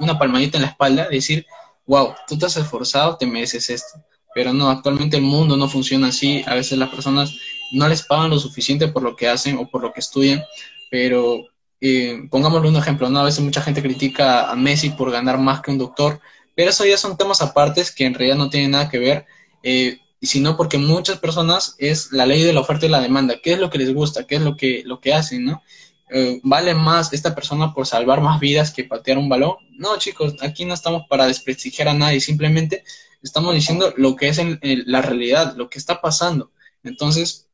una, 0.00 0.18
palmadita 0.18 0.58
en 0.58 0.62
la 0.62 0.68
espalda, 0.68 1.08
decir, 1.08 1.46
wow, 1.86 2.14
tú 2.28 2.38
te 2.38 2.46
has 2.46 2.56
esforzado, 2.56 3.16
te 3.16 3.26
mereces 3.26 3.70
esto. 3.70 4.00
Pero 4.34 4.52
no, 4.52 4.68
actualmente 4.70 5.16
el 5.16 5.22
mundo 5.22 5.56
no 5.56 5.68
funciona 5.68 6.08
así. 6.08 6.44
A 6.46 6.54
veces 6.54 6.78
las 6.78 6.90
personas 6.90 7.34
no 7.72 7.88
les 7.88 8.02
pagan 8.02 8.30
lo 8.30 8.38
suficiente 8.38 8.88
por 8.88 9.02
lo 9.02 9.16
que 9.16 9.28
hacen 9.28 9.56
o 9.56 9.68
por 9.68 9.82
lo 9.82 9.92
que 9.92 10.00
estudian. 10.00 10.44
Pero 10.90 11.46
eh, 11.80 12.20
pongámosle 12.30 12.68
un 12.68 12.76
ejemplo, 12.76 13.08
¿no? 13.08 13.20
A 13.20 13.24
veces 13.24 13.40
mucha 13.40 13.62
gente 13.62 13.82
critica 13.82 14.50
a 14.50 14.54
Messi 14.54 14.90
por 14.90 15.10
ganar 15.10 15.38
más 15.38 15.62
que 15.62 15.70
un 15.70 15.78
doctor. 15.78 16.20
Pero 16.54 16.70
eso 16.70 16.84
ya 16.84 16.98
son 16.98 17.16
temas 17.16 17.40
apartes 17.40 17.90
que 17.90 18.04
en 18.04 18.14
realidad 18.14 18.36
no 18.36 18.50
tienen 18.50 18.72
nada 18.72 18.90
que 18.90 18.98
ver. 18.98 19.26
Eh, 19.62 19.98
sino 20.22 20.56
porque 20.56 20.78
muchas 20.78 21.18
personas 21.18 21.74
es 21.78 22.12
la 22.12 22.26
ley 22.26 22.42
de 22.42 22.52
la 22.52 22.60
oferta 22.60 22.86
y 22.86 22.88
la 22.88 23.00
demanda. 23.00 23.36
¿Qué 23.42 23.52
es 23.52 23.58
lo 23.58 23.70
que 23.70 23.78
les 23.78 23.92
gusta? 23.92 24.26
¿Qué 24.26 24.36
es 24.36 24.42
lo 24.42 24.56
que, 24.56 24.82
lo 24.84 25.00
que 25.00 25.14
hacen? 25.14 25.44
¿no? 25.44 25.62
Eh, 26.08 26.40
¿Vale 26.44 26.74
más 26.74 27.12
esta 27.12 27.34
persona 27.34 27.74
por 27.74 27.86
salvar 27.86 28.20
más 28.20 28.38
vidas 28.38 28.70
que 28.70 28.84
patear 28.84 29.18
un 29.18 29.28
balón? 29.28 29.56
No, 29.72 29.98
chicos, 29.98 30.34
aquí 30.40 30.64
no 30.64 30.74
estamos 30.74 31.02
para 31.08 31.26
desprestigiar 31.26 31.88
a 31.88 31.94
nadie, 31.94 32.20
simplemente 32.20 32.84
estamos 33.22 33.54
diciendo 33.54 33.92
lo 33.96 34.14
que 34.14 34.28
es 34.28 34.38
en, 34.38 34.58
la 34.86 35.02
realidad, 35.02 35.56
lo 35.56 35.68
que 35.68 35.78
está 35.78 36.00
pasando. 36.00 36.52
Entonces, 36.84 37.48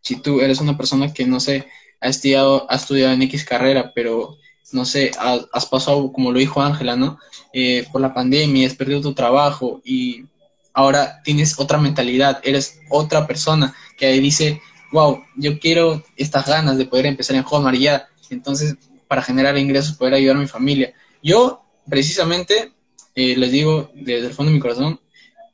si 0.00 0.16
tú 0.16 0.40
eres 0.40 0.60
una 0.60 0.76
persona 0.76 1.12
que, 1.12 1.26
no 1.26 1.38
sé, 1.38 1.68
ha 2.00 2.08
estudiado, 2.08 2.66
ha 2.70 2.76
estudiado 2.76 3.12
en 3.12 3.22
X 3.22 3.44
carrera, 3.44 3.92
pero, 3.94 4.38
no 4.72 4.84
sé, 4.86 5.10
has, 5.18 5.66
pasado, 5.66 6.12
como 6.12 6.32
lo 6.32 6.38
dijo 6.38 6.62
Ángela, 6.62 6.96
¿no? 6.96 7.18
Eh, 7.52 7.86
por 7.92 8.00
la 8.00 8.14
pandemia, 8.14 8.66
has 8.66 8.74
perdido 8.74 9.02
tu 9.02 9.12
trabajo 9.12 9.82
y 9.84 10.24
ahora 10.72 11.20
tienes 11.22 11.58
otra 11.58 11.78
mentalidad, 11.78 12.40
eres 12.42 12.80
otra 12.88 13.26
persona 13.26 13.74
que 13.96 14.08
dice, 14.12 14.60
wow, 14.92 15.22
yo 15.36 15.58
quiero 15.58 16.02
estas 16.16 16.46
ganas 16.46 16.78
de 16.78 16.86
poder 16.86 17.06
empezar 17.06 17.36
en 17.36 17.42
Hotmart 17.42 17.78
ya, 17.78 18.08
entonces 18.30 18.76
para 19.08 19.22
generar 19.22 19.58
ingresos, 19.58 19.96
poder 19.96 20.14
ayudar 20.14 20.36
a 20.36 20.40
mi 20.40 20.46
familia. 20.46 20.94
Yo, 21.22 21.62
precisamente, 21.88 22.72
eh, 23.14 23.36
les 23.36 23.52
digo 23.52 23.90
desde 23.94 24.28
el 24.28 24.32
fondo 24.32 24.50
de 24.50 24.54
mi 24.54 24.60
corazón, 24.60 25.00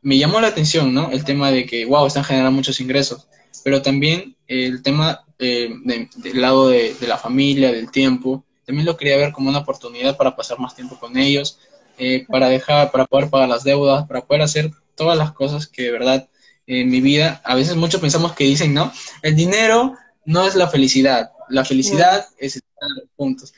me 0.01 0.17
llamó 0.17 0.41
la 0.41 0.49
atención, 0.49 0.95
¿no? 0.95 1.11
El 1.11 1.25
tema 1.25 1.51
de 1.51 1.67
que, 1.67 1.85
wow, 1.85 2.07
están 2.07 2.23
generando 2.23 2.53
muchos 2.53 2.81
ingresos, 2.81 3.27
pero 3.65 3.83
también 3.83 4.37
el 4.47 4.83
tema 4.83 5.25
eh, 5.41 5.71
del 5.83 6.41
lado 6.41 6.69
de, 6.69 6.95
de, 6.95 7.07
la 7.09 7.19
familia, 7.19 7.73
del 7.73 7.91
tiempo, 7.91 8.45
también 8.65 8.87
lo 8.87 8.97
quería 8.97 9.17
ver 9.17 9.33
como 9.33 9.49
una 9.49 9.59
oportunidad 9.59 10.17
para 10.17 10.37
pasar 10.37 10.59
más 10.59 10.77
tiempo 10.77 10.99
con 11.01 11.17
ellos, 11.17 11.59
eh, 11.99 12.25
para 12.29 12.49
dejar, 12.49 12.93
para 12.93 13.07
poder 13.07 13.29
pagar 13.29 13.49
las 13.49 13.65
deudas, 13.65 14.07
para 14.07 14.21
poder 14.21 14.43
hacer 14.43 14.71
todas 14.99 15.17
las 15.17 15.33
cosas 15.33 15.67
que 15.67 15.85
de 15.85 15.93
verdad 15.93 16.29
en 16.67 16.91
mi 16.91 17.01
vida, 17.01 17.41
a 17.45 17.55
veces 17.55 17.77
muchos 17.77 18.01
pensamos 18.01 18.35
que 18.35 18.45
dicen, 18.45 18.75
¿no? 18.75 18.93
El 19.23 19.35
dinero 19.35 19.95
no 20.27 20.47
es 20.47 20.55
la 20.55 20.69
felicidad, 20.69 21.31
la 21.49 21.65
felicidad 21.65 22.27
es 22.37 22.57
estar 22.57 22.91
juntos. 23.17 23.55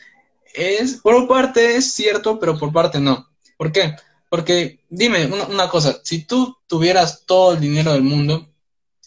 Es, 0.54 0.98
por 0.98 1.26
parte 1.26 1.76
es 1.76 1.92
cierto, 1.92 2.38
pero 2.38 2.56
por 2.56 2.72
parte 2.72 3.00
no. 3.00 3.28
¿Por 3.56 3.72
qué? 3.72 3.96
Porque 4.28 4.78
dime 4.88 5.26
una, 5.26 5.68
cosa, 5.68 5.98
si 6.04 6.24
tú 6.24 6.56
tuvieras 6.68 7.24
todo 7.26 7.54
el 7.54 7.60
dinero 7.60 7.92
del 7.92 8.02
mundo, 8.02 8.48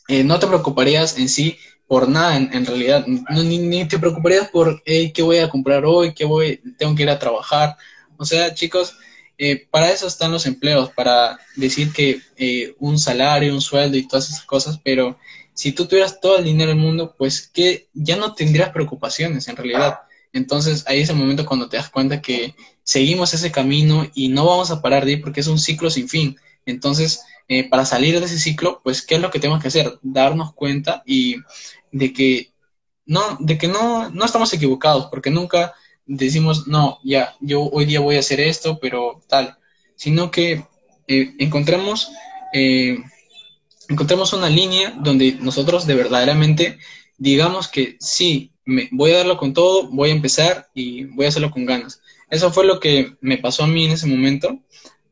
eh, 0.10 0.26
no 0.26 0.38
te 0.38 0.48
preocuparías 0.48 1.17
en 1.17 1.30
sí 1.30 1.58
por 1.88 2.10
nada 2.10 2.36
en, 2.36 2.65
realidad, 2.65 3.06
ni, 3.08 3.88
te 3.88 4.00
preocuparías 4.00 4.50
por 4.50 4.84
qué 4.84 5.22
voy 5.22 5.38
a 5.38 5.50
comprar 5.50 5.86
hoy, 5.86 6.13
qué 6.13 6.26
voy, 6.26 6.60
tengo 6.78 6.96
que 6.96 7.04
ir 7.04 7.10
a 7.10 7.19
trabajar. 7.19 7.78
O 8.17 8.26
sea, 8.26 8.54
chicos, 8.54 8.98
eh, 9.38 9.67
para 9.69 9.91
eso 9.91 10.08
están 10.08 10.32
los 10.32 10.46
empleos, 10.46 10.91
para 10.91 11.39
decir 11.56 11.91
que 11.91 12.22
eh, 12.38 12.76
un 12.80 13.00
salario, 13.00 13.54
un 13.54 13.62
sueldo 13.62 13.98
y 13.98 14.08
todas 14.08 14.30
esas 14.30 14.43
cosas, 14.43 14.80
pero 14.84 15.17
si 15.54 15.72
tú 15.72 15.86
tuvieras 15.86 16.19
todo 16.19 16.38
el 16.38 16.46
dinero 16.46 16.69
del 16.69 16.80
mundo, 16.80 17.15
pues 17.17 17.48
que 17.48 17.88
ya 17.93 18.15
no 18.15 18.34
tendrías 18.34 18.69
preocupaciones 18.69 19.48
en 19.48 19.56
realidad. 19.56 20.00
Entonces 20.32 20.84
ahí 20.88 21.02
es 21.02 21.10
el 21.10 21.15
momento 21.15 21.46
cuando 21.46 21.69
te 21.69 21.78
das 21.78 21.89
cuenta 21.89 22.22
que 22.22 22.56
seguimos 22.84 23.34
ese 23.34 23.52
camino 23.52 24.10
y 24.15 24.30
no 24.30 24.46
vamos 24.46 24.72
a 24.72 24.82
parar 24.82 25.06
de 25.06 25.13
ir 25.13 25.22
porque 25.22 25.41
es 25.41 25.48
un 25.48 25.60
ciclo 25.60 25.89
sin 25.89 26.10
fin. 26.10 26.36
Entonces, 26.65 27.24
eh, 27.48 27.69
para 27.69 27.86
salir 27.86 28.19
de 28.19 28.26
ese 28.26 28.39
ciclo, 28.39 28.82
pues, 28.84 29.02
¿qué 29.02 29.15
es 29.15 29.22
lo 29.22 29.30
que 29.30 29.39
tenemos 29.39 29.62
que 29.62 29.67
hacer? 29.67 30.00
Darnos 30.02 30.54
cuenta 30.54 31.04
y 31.06 31.36
de 31.91 32.13
que 32.13 32.52
no, 33.06 33.38
de 33.39 33.58
que 33.58 33.67
no, 33.67 34.10
no 34.10 34.26
estamos 34.26 34.54
equivocados, 34.54 35.08
porque 35.08 35.30
nunca 35.30 35.74
decimos, 36.05 36.67
no, 36.67 36.99
ya, 37.03 37.35
yo 37.39 37.63
hoy 37.63 37.85
día 37.85 37.99
voy 37.99 38.17
a 38.17 38.19
hacer 38.19 38.39
esto, 38.39 38.79
pero 38.79 39.21
tal, 39.27 39.57
sino 39.95 40.31
que 40.31 40.63
eh, 41.07 41.33
encontremos, 41.39 42.11
eh, 42.53 42.97
encontremos 43.89 44.33
una 44.33 44.49
línea 44.49 44.93
donde 45.01 45.33
nosotros 45.33 45.85
de 45.87 45.95
verdaderamente 45.95 46.77
digamos 47.17 47.67
que 47.69 47.95
sí, 47.99 48.51
me, 48.65 48.89
voy 48.91 49.11
a 49.11 49.19
darlo 49.19 49.37
con 49.37 49.53
todo, 49.53 49.87
voy 49.87 50.09
a 50.09 50.13
empezar 50.13 50.69
y 50.73 51.05
voy 51.05 51.25
a 51.25 51.29
hacerlo 51.29 51.51
con 51.51 51.65
ganas. 51.65 52.01
Eso 52.29 52.51
fue 52.51 52.65
lo 52.65 52.79
que 52.79 53.15
me 53.21 53.37
pasó 53.37 53.63
a 53.63 53.67
mí 53.67 53.85
en 53.85 53.91
ese 53.91 54.07
momento, 54.07 54.59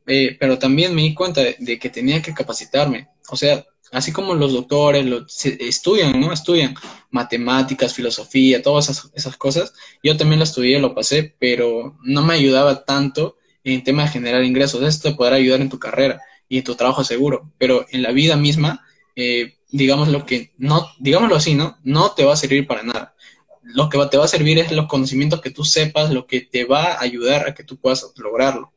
eh, 0.07 0.35
pero 0.39 0.59
también 0.59 0.93
me 0.93 1.03
di 1.03 1.13
cuenta 1.13 1.41
de, 1.41 1.79
que 1.79 1.89
tenía 1.89 2.21
que 2.21 2.33
capacitarme. 2.33 3.07
O 3.29 3.37
sea, 3.37 3.65
así 3.91 4.11
como 4.11 4.33
los 4.33 4.53
doctores 4.53 5.05
lo, 5.05 5.25
estudian, 5.43 6.19
¿no? 6.19 6.31
Estudian 6.31 6.75
matemáticas, 7.09 7.93
filosofía, 7.93 8.61
todas 8.61 9.11
esas, 9.13 9.37
cosas. 9.37 9.73
Yo 10.01 10.15
también 10.17 10.39
lo 10.39 10.45
estudié, 10.45 10.79
lo 10.79 10.95
pasé, 10.95 11.35
pero 11.39 11.97
no 12.03 12.21
me 12.23 12.33
ayudaba 12.33 12.85
tanto 12.85 13.37
en 13.63 13.83
tema 13.83 14.03
de 14.03 14.09
generar 14.09 14.43
ingresos. 14.43 14.81
Esto 14.83 15.09
te 15.09 15.15
podrá 15.15 15.35
ayudar 15.35 15.61
en 15.61 15.69
tu 15.69 15.77
carrera 15.77 16.21
y 16.47 16.57
en 16.57 16.63
tu 16.63 16.75
trabajo 16.75 17.03
seguro, 17.03 17.51
pero 17.57 17.85
en 17.91 18.01
la 18.01 18.11
vida 18.11 18.35
misma, 18.35 18.85
eh, 19.15 19.57
digamos 19.69 20.07
lo 20.07 20.25
que 20.25 20.53
no, 20.57 20.87
digámoslo 20.99 21.35
así, 21.35 21.55
¿no? 21.55 21.77
No 21.83 22.11
te 22.11 22.23
va 22.23 22.33
a 22.33 22.37
servir 22.37 22.67
para 22.67 22.83
nada. 22.83 23.15
Lo 23.61 23.89
que 23.89 23.99
te 24.09 24.17
va 24.17 24.25
a 24.25 24.29
servir 24.29 24.57
es 24.57 24.71
los 24.71 24.87
conocimientos 24.87 25.41
que 25.41 25.51
tú 25.51 25.63
sepas, 25.63 26.11
lo 26.11 26.25
que 26.27 26.41
te 26.41 26.65
va 26.65 26.93
a 26.93 27.01
ayudar 27.01 27.47
a 27.47 27.53
que 27.53 27.63
tú 27.63 27.77
puedas 27.77 28.11
lograrlo. 28.15 28.73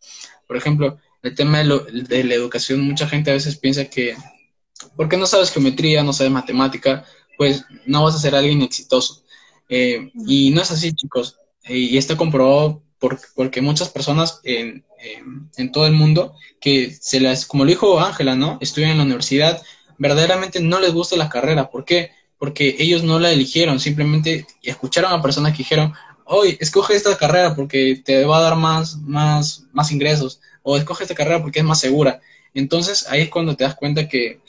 Por 0.47 0.57
ejemplo, 0.57 0.99
el 1.23 1.35
tema 1.35 1.59
de 1.59 2.25
la 2.25 2.35
educación, 2.35 2.81
mucha 2.81 3.09
gente 3.09 3.31
a 3.31 3.35
veces 3.35 3.57
piensa 3.57 3.87
que 3.87 4.15
porque 4.97 5.17
no 5.17 5.27
sabes 5.27 5.51
geometría, 5.51 6.03
no 6.03 6.13
sabes 6.13 6.33
matemática, 6.33 7.05
pues 7.37 7.65
no 7.87 8.05
vas 8.05 8.15
a 8.15 8.19
ser 8.19 8.35
alguien 8.35 8.63
exitoso. 8.63 9.23
Eh, 9.69 10.11
y 10.27 10.51
no 10.51 10.63
es 10.63 10.71
así, 10.71 10.93
chicos. 10.93 11.39
Eh, 11.65 11.77
y 11.77 11.99
está 11.99 12.17
comprobado 12.17 12.83
por, 12.99 13.19
porque 13.35 13.61
muchas 13.61 13.89
personas 13.89 14.41
en, 14.45 14.85
en, 15.57 15.73
todo 15.73 15.87
el 15.87 15.93
mundo 15.93 16.35
que 16.61 16.97
se 16.99 17.21
las, 17.21 17.47
como 17.47 17.65
lo 17.65 17.71
dijo 17.71 18.01
Ángela, 18.01 18.37
¿no? 18.37 18.59
Estudian 18.61 18.93
en 18.93 18.99
la 18.99 19.05
universidad, 19.05 19.63
verdaderamente 19.99 20.61
no 20.61 20.81
les 20.81 20.93
gusta 20.93 21.17
la 21.17 21.29
carrera. 21.29 21.71
¿Por 21.71 21.85
qué? 21.85 22.11
Porque 22.39 22.77
ellos 22.79 23.03
no 23.03 23.19
la 23.19 23.31
eligieron, 23.31 23.81
simplemente 23.81 24.47
escucharon 24.63 25.13
a 25.13 25.23
personas 25.23 25.53
que 25.53 25.59
dijeron, 25.59 25.93
hoy 26.25 26.57
escoge 26.61 26.95
esta 26.95 27.17
carrera 27.17 27.55
porque 27.55 28.01
te 28.05 28.25
va 28.25 28.39
a 28.39 28.43
dar 28.43 28.57
más, 28.57 28.97
más, 28.99 29.65
más 29.73 29.93
ingresos, 29.93 30.41
o 30.63 30.77
escoge 30.77 31.05
esta 31.05 31.15
carrera 31.15 31.43
porque 31.43 31.61
es 31.61 31.65
más 31.65 31.81
segura. 31.81 32.21
Entonces 32.55 33.07
ahí 33.09 33.23
es 33.23 33.31
cuando 33.31 33.57
te 33.57 33.65
das 33.65 33.75
cuenta 33.75 34.09
que 34.09 34.41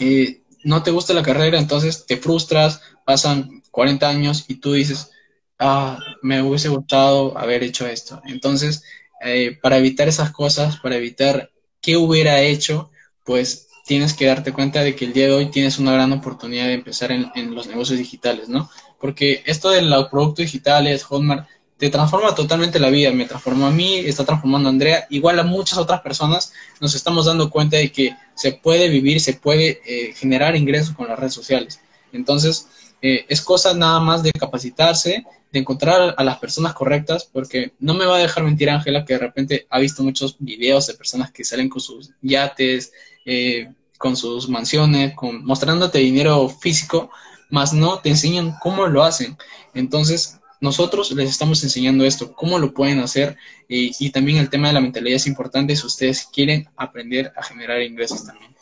eh, 0.00 0.40
no 0.64 0.82
te 0.82 0.90
gusta 0.90 1.14
la 1.14 1.22
carrera, 1.22 1.58
entonces 1.58 2.06
te 2.06 2.16
frustras, 2.16 2.80
pasan 3.04 3.62
40 3.70 4.08
años 4.08 4.44
y 4.48 4.56
tú 4.56 4.72
dices, 4.72 5.10
ah, 5.58 5.98
me 6.22 6.42
hubiese 6.42 6.68
gustado 6.68 7.38
haber 7.38 7.62
hecho 7.62 7.86
esto. 7.86 8.20
Entonces, 8.24 8.82
eh, 9.24 9.58
para 9.62 9.78
evitar 9.78 10.08
esas 10.08 10.32
cosas, 10.32 10.78
para 10.78 10.96
evitar 10.96 11.50
qué 11.80 11.96
hubiera 11.96 12.40
hecho, 12.40 12.90
pues 13.24 13.68
tienes 13.84 14.14
que 14.14 14.26
darte 14.26 14.52
cuenta 14.52 14.82
de 14.82 14.96
que 14.96 15.04
el 15.04 15.12
día 15.12 15.26
de 15.26 15.32
hoy 15.32 15.46
tienes 15.50 15.78
una 15.78 15.92
gran 15.92 16.12
oportunidad 16.12 16.66
de 16.66 16.74
empezar 16.74 17.12
en, 17.12 17.30
en 17.36 17.54
los 17.54 17.68
negocios 17.68 17.98
digitales, 17.98 18.48
¿no? 18.48 18.68
Porque 19.00 19.42
esto 19.46 19.70
de 19.70 19.82
los 19.82 20.08
productos 20.08 20.46
digitales, 20.46 21.04
Hotmart, 21.04 21.46
te 21.78 21.90
transforma 21.90 22.34
totalmente 22.34 22.78
la 22.78 22.88
vida, 22.88 23.10
me 23.12 23.26
transformó 23.26 23.66
a 23.66 23.70
mí, 23.70 23.98
está 23.98 24.24
transformando 24.24 24.68
a 24.68 24.72
Andrea, 24.72 25.06
igual 25.10 25.38
a 25.38 25.44
muchas 25.44 25.78
otras 25.78 26.00
personas, 26.00 26.52
nos 26.80 26.94
estamos 26.94 27.26
dando 27.26 27.50
cuenta 27.50 27.76
de 27.76 27.92
que 27.92 28.16
se 28.34 28.52
puede 28.52 28.88
vivir, 28.88 29.20
se 29.20 29.34
puede 29.34 29.80
eh, 29.84 30.14
generar 30.14 30.56
ingresos 30.56 30.94
con 30.94 31.08
las 31.08 31.18
redes 31.18 31.34
sociales. 31.34 31.80
Entonces, 32.12 32.68
eh, 33.02 33.26
es 33.28 33.42
cosa 33.42 33.74
nada 33.74 34.00
más 34.00 34.22
de 34.22 34.32
capacitarse, 34.32 35.24
de 35.52 35.58
encontrar 35.58 36.14
a 36.16 36.24
las 36.24 36.38
personas 36.38 36.72
correctas, 36.72 37.28
porque 37.30 37.72
no 37.78 37.92
me 37.92 38.06
va 38.06 38.16
a 38.16 38.20
dejar 38.20 38.42
mentir 38.44 38.70
Ángela, 38.70 39.04
que 39.04 39.14
de 39.14 39.18
repente 39.18 39.66
ha 39.68 39.78
visto 39.78 40.02
muchos 40.02 40.36
videos 40.38 40.86
de 40.86 40.94
personas 40.94 41.30
que 41.30 41.44
salen 41.44 41.68
con 41.68 41.80
sus 41.80 42.10
yates, 42.22 42.92
eh, 43.26 43.70
con 43.98 44.16
sus 44.16 44.48
mansiones, 44.48 45.14
con, 45.14 45.44
mostrándote 45.44 45.98
dinero 45.98 46.48
físico, 46.48 47.10
más 47.50 47.72
no 47.72 47.98
te 48.00 48.08
enseñan 48.08 48.56
cómo 48.60 48.86
lo 48.86 49.04
hacen. 49.04 49.36
Entonces, 49.74 50.40
nosotros 50.60 51.12
les 51.12 51.30
estamos 51.30 51.62
enseñando 51.62 52.04
esto, 52.04 52.32
cómo 52.32 52.58
lo 52.58 52.72
pueden 52.72 53.00
hacer 53.00 53.36
y, 53.68 54.10
también 54.10 54.38
el 54.38 54.50
tema 54.50 54.68
de 54.68 54.74
la 54.74 54.80
mentalidad 54.80 55.16
es 55.16 55.26
importante 55.26 55.76
si 55.76 55.86
ustedes 55.86 56.26
quieren 56.32 56.68
aprender 56.76 57.32
a 57.36 57.42
generar 57.42 57.82
ingresos 57.82 58.24
también. 58.24 58.55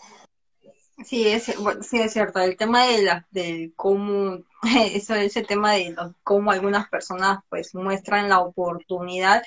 Sí, 1.05 1.29
es, 1.29 1.45
sí, 1.83 2.01
es 2.01 2.13
cierto. 2.13 2.41
El 2.41 2.57
tema 2.57 2.87
de, 2.87 3.03
la, 3.03 3.27
de 3.31 3.73
cómo, 3.77 4.39
eso, 4.95 5.15
ese 5.15 5.43
tema 5.43 5.73
de 5.73 5.95
cómo 6.23 6.51
algunas 6.51 6.89
personas 6.89 7.41
pues 7.51 7.75
muestran 7.75 8.29
la 8.29 8.41
oportunidad, 8.41 9.43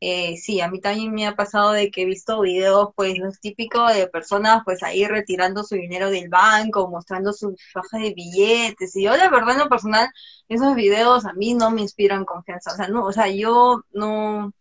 eh, 0.00 0.36
sí, 0.38 0.60
a 0.62 0.70
mí 0.70 0.80
también 0.80 1.14
me 1.14 1.26
ha 1.26 1.36
pasado 1.36 1.72
de 1.72 1.90
que 1.90 2.02
he 2.02 2.06
visto 2.06 2.40
videos, 2.42 2.90
pues, 2.96 3.18
los 3.18 3.40
típicos 3.40 3.94
de 3.94 4.08
personas, 4.08 4.62
pues, 4.64 4.82
ahí 4.84 5.06
retirando 5.06 5.64
su 5.64 5.76
dinero 5.76 6.10
del 6.10 6.28
banco, 6.30 6.88
mostrando 6.88 7.32
sus 7.34 7.56
fajas 7.72 8.02
de 8.02 8.14
billetes, 8.14 8.96
y 8.96 9.04
yo, 9.04 9.16
la 9.16 9.30
verdad, 9.30 9.52
en 9.54 9.60
lo 9.60 9.68
personal, 9.70 10.08
esos 10.48 10.74
videos 10.76 11.26
a 11.26 11.32
mí 11.34 11.54
no 11.54 11.70
me 11.72 11.82
inspiran 11.82 12.24
confianza, 12.26 12.72
o 12.74 12.76
sea, 12.76 12.88
no, 12.88 13.04
o 13.06 13.12
sea, 13.12 13.28
yo 13.28 13.82
no, 13.92 14.52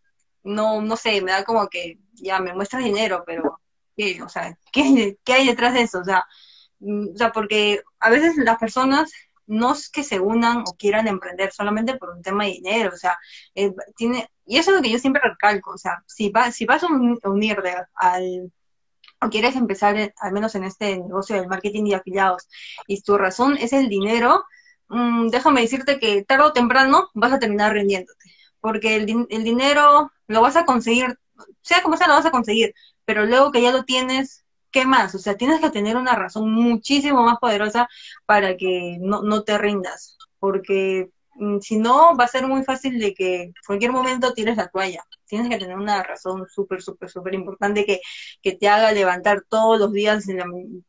no, 0.43 0.81
no 0.81 0.95
sé, 0.97 1.21
me 1.21 1.31
da 1.33 1.43
como 1.45 1.67
que, 1.69 1.99
ya, 2.15 2.39
me 2.39 2.53
muestras 2.53 2.83
dinero, 2.83 3.23
pero, 3.25 3.59
¿qué? 3.95 4.21
O 4.23 4.29
sea, 4.29 4.57
¿qué, 4.71 5.17
qué 5.23 5.33
hay 5.33 5.47
detrás 5.47 5.73
de 5.73 5.81
eso? 5.83 5.99
O 5.99 6.03
sea, 6.03 6.25
mm, 6.79 7.13
o 7.15 7.17
sea, 7.17 7.31
porque 7.31 7.81
a 7.99 8.09
veces 8.09 8.35
las 8.37 8.57
personas 8.59 9.11
no 9.47 9.73
es 9.73 9.89
que 9.89 10.03
se 10.03 10.19
unan 10.19 10.59
o 10.67 10.75
quieran 10.77 11.07
emprender 11.07 11.51
solamente 11.51 11.95
por 11.97 12.09
un 12.09 12.21
tema 12.21 12.45
de 12.45 12.51
dinero, 12.51 12.91
o 12.93 12.97
sea, 12.97 13.17
eh, 13.55 13.71
tiene, 13.95 14.27
y 14.45 14.57
eso 14.57 14.71
es 14.71 14.77
lo 14.77 14.83
que 14.83 14.89
yo 14.91 14.99
siempre 14.99 15.21
recalco, 15.23 15.71
o 15.71 15.77
sea, 15.77 16.03
si, 16.07 16.29
va, 16.29 16.51
si 16.51 16.65
vas 16.65 16.83
a 16.83 16.87
unirte 17.29 17.75
al, 17.95 18.51
o 19.21 19.29
quieres 19.29 19.55
empezar, 19.55 19.97
eh, 19.97 20.13
al 20.19 20.33
menos 20.33 20.55
en 20.55 20.63
este 20.63 20.97
negocio 20.97 21.35
del 21.35 21.47
marketing 21.47 21.85
y 21.87 21.93
afiliados, 21.93 22.47
y 22.87 23.01
tu 23.01 23.17
razón 23.17 23.57
es 23.57 23.73
el 23.73 23.89
dinero, 23.89 24.45
mm, 24.89 25.27
déjame 25.29 25.61
decirte 25.61 25.99
que 25.99 26.23
tarde 26.23 26.45
o 26.45 26.53
temprano 26.53 27.09
vas 27.13 27.33
a 27.33 27.39
terminar 27.39 27.73
rindiéndote, 27.73 28.25
porque 28.59 28.95
el, 28.95 29.27
el 29.29 29.43
dinero 29.43 30.11
lo 30.27 30.41
vas 30.41 30.55
a 30.55 30.65
conseguir, 30.65 31.19
sea 31.61 31.81
como 31.83 31.97
sea, 31.97 32.07
lo 32.07 32.13
vas 32.15 32.25
a 32.25 32.31
conseguir, 32.31 32.73
pero 33.05 33.25
luego 33.25 33.51
que 33.51 33.61
ya 33.61 33.71
lo 33.71 33.83
tienes, 33.83 34.45
¿qué 34.71 34.85
más? 34.85 35.15
O 35.15 35.19
sea, 35.19 35.37
tienes 35.37 35.61
que 35.61 35.69
tener 35.69 35.97
una 35.97 36.15
razón 36.15 36.51
muchísimo 36.51 37.23
más 37.23 37.37
poderosa 37.39 37.87
para 38.25 38.57
que 38.57 38.97
no, 39.01 39.21
no 39.23 39.43
te 39.43 39.57
rindas, 39.57 40.17
porque 40.39 41.11
si 41.61 41.77
no, 41.77 42.15
va 42.17 42.25
a 42.25 42.27
ser 42.27 42.47
muy 42.47 42.63
fácil 42.63 42.99
de 42.99 43.13
que 43.13 43.43
en 43.43 43.53
cualquier 43.65 43.91
momento 43.91 44.33
tires 44.33 44.57
la 44.57 44.67
toalla 44.67 45.03
tienes 45.27 45.49
que 45.49 45.57
tener 45.57 45.77
una 45.77 46.03
razón 46.03 46.47
súper, 46.47 46.81
súper, 46.81 47.09
súper 47.09 47.33
importante 47.33 47.85
que, 47.85 48.01
que, 48.41 48.53
te 48.53 48.67
haga 48.67 48.91
levantar 48.91 49.43
todos 49.47 49.79
los 49.79 49.91
días, 49.91 50.25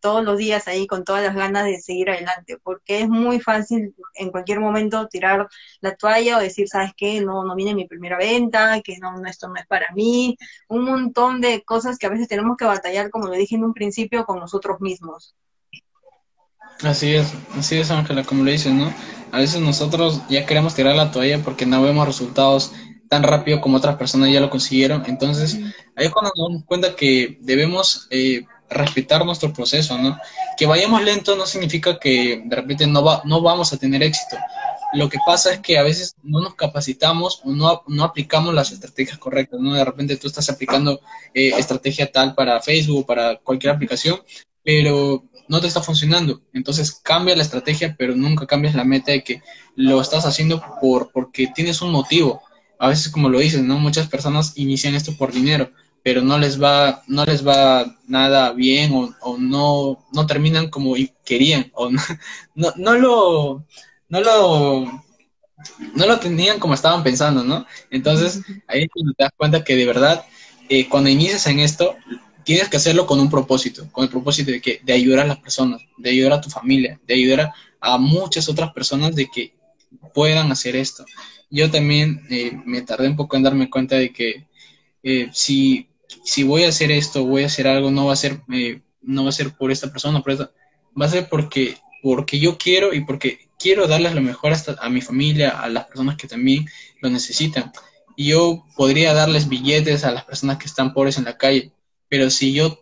todos 0.01 0.25
los 0.25 0.39
días 0.39 0.69
ahí 0.69 0.87
con 0.87 1.05
todas 1.05 1.25
las 1.25 1.35
ganas 1.35 1.65
de 1.65 1.81
seguir 1.81 2.11
adelante, 2.11 2.59
porque 2.63 3.01
es 3.01 3.09
muy 3.09 3.41
fácil 3.41 3.95
en 4.15 4.31
cualquier 4.31 4.61
momento 4.61 5.09
tirar 5.09 5.49
la 5.81 5.97
toalla 5.97 6.39
o 6.39 6.41
decir, 6.41 6.69
¿sabes 6.69 6.93
qué? 6.97 7.21
No, 7.21 7.45
no 7.45 7.55
viene 7.55 7.75
mi 7.75 7.87
primera 7.87 8.19
venta, 8.19 8.81
que 8.83 8.99
no, 8.99 9.15
esto 9.27 9.49
no 9.49 9.57
es 9.57 9.67
para 9.67 9.93
mí, 9.95 10.37
un 10.69 10.85
montón 10.85 11.41
de 11.41 11.63
cosas 11.65 11.99
que 11.99 12.07
a 12.07 12.11
veces 12.11 12.29
tenemos 12.29 12.57
que 12.57 12.65
batallar, 12.65 13.11
como 13.11 13.29
lo 13.29 13.35
dije 13.35 13.57
en 13.57 13.65
un 13.65 13.75
principio, 13.75 14.25
con 14.27 14.39
nosotros 14.39 14.81
mismos. 14.81 15.35
Así 16.83 17.15
es, 17.15 17.33
así 17.57 17.79
es, 17.79 17.91
Ángela, 17.91 18.25
como 18.25 18.45
le 18.45 18.53
dices, 18.53 18.73
¿no? 18.73 18.93
A 19.33 19.39
veces 19.39 19.61
nosotros 19.61 20.21
ya 20.29 20.47
queremos 20.47 20.75
tirar 20.75 20.95
la 20.95 21.11
toalla 21.11 21.43
porque 21.43 21.67
no 21.67 21.83
vemos 21.83 22.07
resultados 22.07 22.73
tan 23.09 23.23
rápido 23.23 23.61
como 23.61 23.79
otras 23.79 23.97
personas 23.97 24.31
ya 24.31 24.41
lo 24.41 24.51
consiguieron. 24.51 25.05
Entonces, 25.07 25.59
ahí 25.95 26.07
es 26.07 26.13
cuando 26.13 26.33
nos 26.37 26.49
damos 26.49 26.65
cuenta 26.65 26.97
que 26.97 27.39
debemos 27.41 28.07
eh, 28.11 28.45
respetar 28.69 29.25
nuestro 29.25 29.53
proceso, 29.53 29.97
¿no? 29.99 30.19
Que 30.57 30.67
vayamos 30.67 31.03
lento 31.03 31.37
no 31.37 31.47
significa 31.47 31.99
que 31.99 32.43
de 32.45 32.57
repente 32.57 32.87
no, 32.87 33.03
va, 33.03 33.23
no 33.25 33.41
vamos 33.41 33.73
a 33.73 33.79
tener 33.79 34.03
éxito. 34.03 34.37
Lo 34.93 35.09
que 35.09 35.19
pasa 35.27 35.53
es 35.53 35.61
que 35.61 35.79
a 35.79 35.83
veces 35.83 36.15
no 36.23 36.41
nos 36.41 36.55
capacitamos 36.55 37.41
o 37.45 37.51
no, 37.51 37.83
no 37.87 38.05
aplicamos 38.05 38.55
las 38.55 38.73
estrategias 38.73 39.19
correctas, 39.19 39.61
¿no? 39.61 39.75
De 39.75 39.85
repente 39.85 40.17
tú 40.17 40.27
estás 40.27 40.49
aplicando 40.49 41.01
eh, 41.35 41.53
estrategia 41.57 42.11
tal 42.11 42.35
para 42.35 42.61
Facebook, 42.61 43.07
para 43.07 43.37
cualquier 43.37 43.73
aplicación, 43.73 44.21
pero 44.63 45.25
no 45.49 45.61
te 45.61 45.67
está 45.67 45.83
funcionando. 45.83 46.43
Entonces 46.53 46.93
cambia 46.93 47.37
la 47.37 47.43
estrategia, 47.43 47.95
pero 47.99 48.15
nunca 48.15 48.47
cambias 48.47 48.75
la 48.75 48.85
meta 48.85 49.13
de 49.13 49.23
que 49.23 49.43
lo 49.75 50.01
estás 50.01 50.27
haciendo 50.27 50.63
por, 50.81 51.11
porque 51.13 51.49
tienes 51.55 51.83
un 51.83 51.93
motivo 51.93 52.43
a 52.79 52.89
veces 52.89 53.11
como 53.11 53.29
lo 53.29 53.39
dices, 53.39 53.63
¿no? 53.63 53.79
Muchas 53.79 54.09
personas 54.09 54.53
inician 54.57 54.95
esto 54.95 55.17
por 55.17 55.33
dinero, 55.33 55.71
pero 56.03 56.23
no 56.23 56.39
les 56.39 56.63
va, 56.63 57.03
no 57.07 57.25
les 57.25 57.47
va 57.47 57.97
nada 58.07 58.53
bien 58.53 58.93
o, 58.93 59.39
no, 59.39 60.05
no 60.13 60.27
terminan 60.27 60.69
como 60.69 60.95
querían 61.25 61.71
o 61.75 61.91
no, 62.55 62.73
no, 62.77 62.95
lo, 62.95 63.65
no 64.09 64.21
lo, 64.21 64.85
no 65.95 66.07
lo 66.07 66.19
tenían 66.19 66.59
como 66.59 66.75
estaban 66.75 67.03
pensando, 67.03 67.43
¿no? 67.45 67.67
Entonces 67.91 68.43
ahí 68.67 68.87
te 68.87 69.03
das 69.19 69.33
cuenta 69.37 69.65
que 69.65 69.77
de 69.77 69.87
verdad 69.87 70.25
eh, 70.69 70.89
cuando 70.89 71.11
inicias 71.11 71.47
en 71.47 71.61
esto 71.61 71.97
tienes 72.47 72.71
que 72.71 72.79
hacerlo 72.79 73.07
con 73.07 73.21
un 73.21 73.29
propósito, 73.29 73.87
con 73.93 74.05
el 74.05 74.11
propósito 74.11 74.51
de 74.51 74.63
que 74.63 74.81
de 74.83 74.95
ayudar 74.95 75.21
a 75.21 75.27
las 75.27 75.39
personas, 75.39 75.83
de 75.99 76.11
ayudar 76.11 76.33
a 76.33 76.41
tu 76.41 76.49
familia, 76.49 76.99
de 77.07 77.15
ayudar 77.15 77.53
a 77.81 77.99
muchas 77.99 78.49
otras 78.49 78.73
personas 78.73 79.15
de 79.15 79.27
que 79.27 79.53
puedan 80.15 80.51
hacer 80.51 80.75
esto 80.77 81.05
yo 81.51 81.71
también 81.71 82.27
eh, 82.31 82.53
me 82.65 82.83
tardé 82.83 83.09
un 83.09 83.17
poco 83.17 83.37
en 83.37 83.43
darme 83.43 83.71
cuenta 83.71 83.97
de 83.97 84.13
que 84.13 84.47
eh, 85.03 85.29
si, 85.33 85.89
si 86.25 86.43
voy 86.43 86.65
a 86.65 86.69
hacer 86.69 86.91
esto, 86.91 87.25
voy 87.25 87.45
a 87.45 87.47
hacer 87.47 87.69
algo, 87.69 87.91
no 87.91 88.07
va 88.07 88.13
a 88.13 88.17
ser, 88.17 88.41
eh, 88.53 88.81
no 89.03 89.25
va 89.25 89.29
a 89.31 89.33
ser 89.33 89.55
por 89.55 89.71
esta 89.71 89.91
persona, 89.91 90.23
por 90.23 90.33
esta, 90.33 90.51
va 91.01 91.07
a 91.07 91.11
ser 91.11 91.29
porque, 91.29 91.77
porque 92.03 92.39
yo 92.39 92.59
quiero 92.59 92.93
y 92.93 93.05
porque 93.05 93.49
quiero 93.59 93.87
darles 93.87 94.15
lo 94.15 94.23
mejor 94.23 94.53
a 94.81 94.89
mi 94.89 95.01
familia, 95.01 95.51
a 95.51 95.69
las 95.69 95.87
personas 95.87 96.17
que 96.17 96.27
también 96.27 96.67
lo 97.01 97.11
necesitan. 97.11 97.73
Y 98.17 98.29
yo 98.29 98.65
podría 98.77 99.13
darles 99.13 99.49
billetes 99.49 100.05
a 100.05 100.11
las 100.11 100.25
personas 100.25 100.59
que 100.59 100.67
están 100.67 100.93
pobres 100.93 101.19
en 101.19 101.25
la 101.25 101.37
calle, 101.37 101.71
pero 102.09 102.31
si 102.31 102.53
yo 102.53 102.81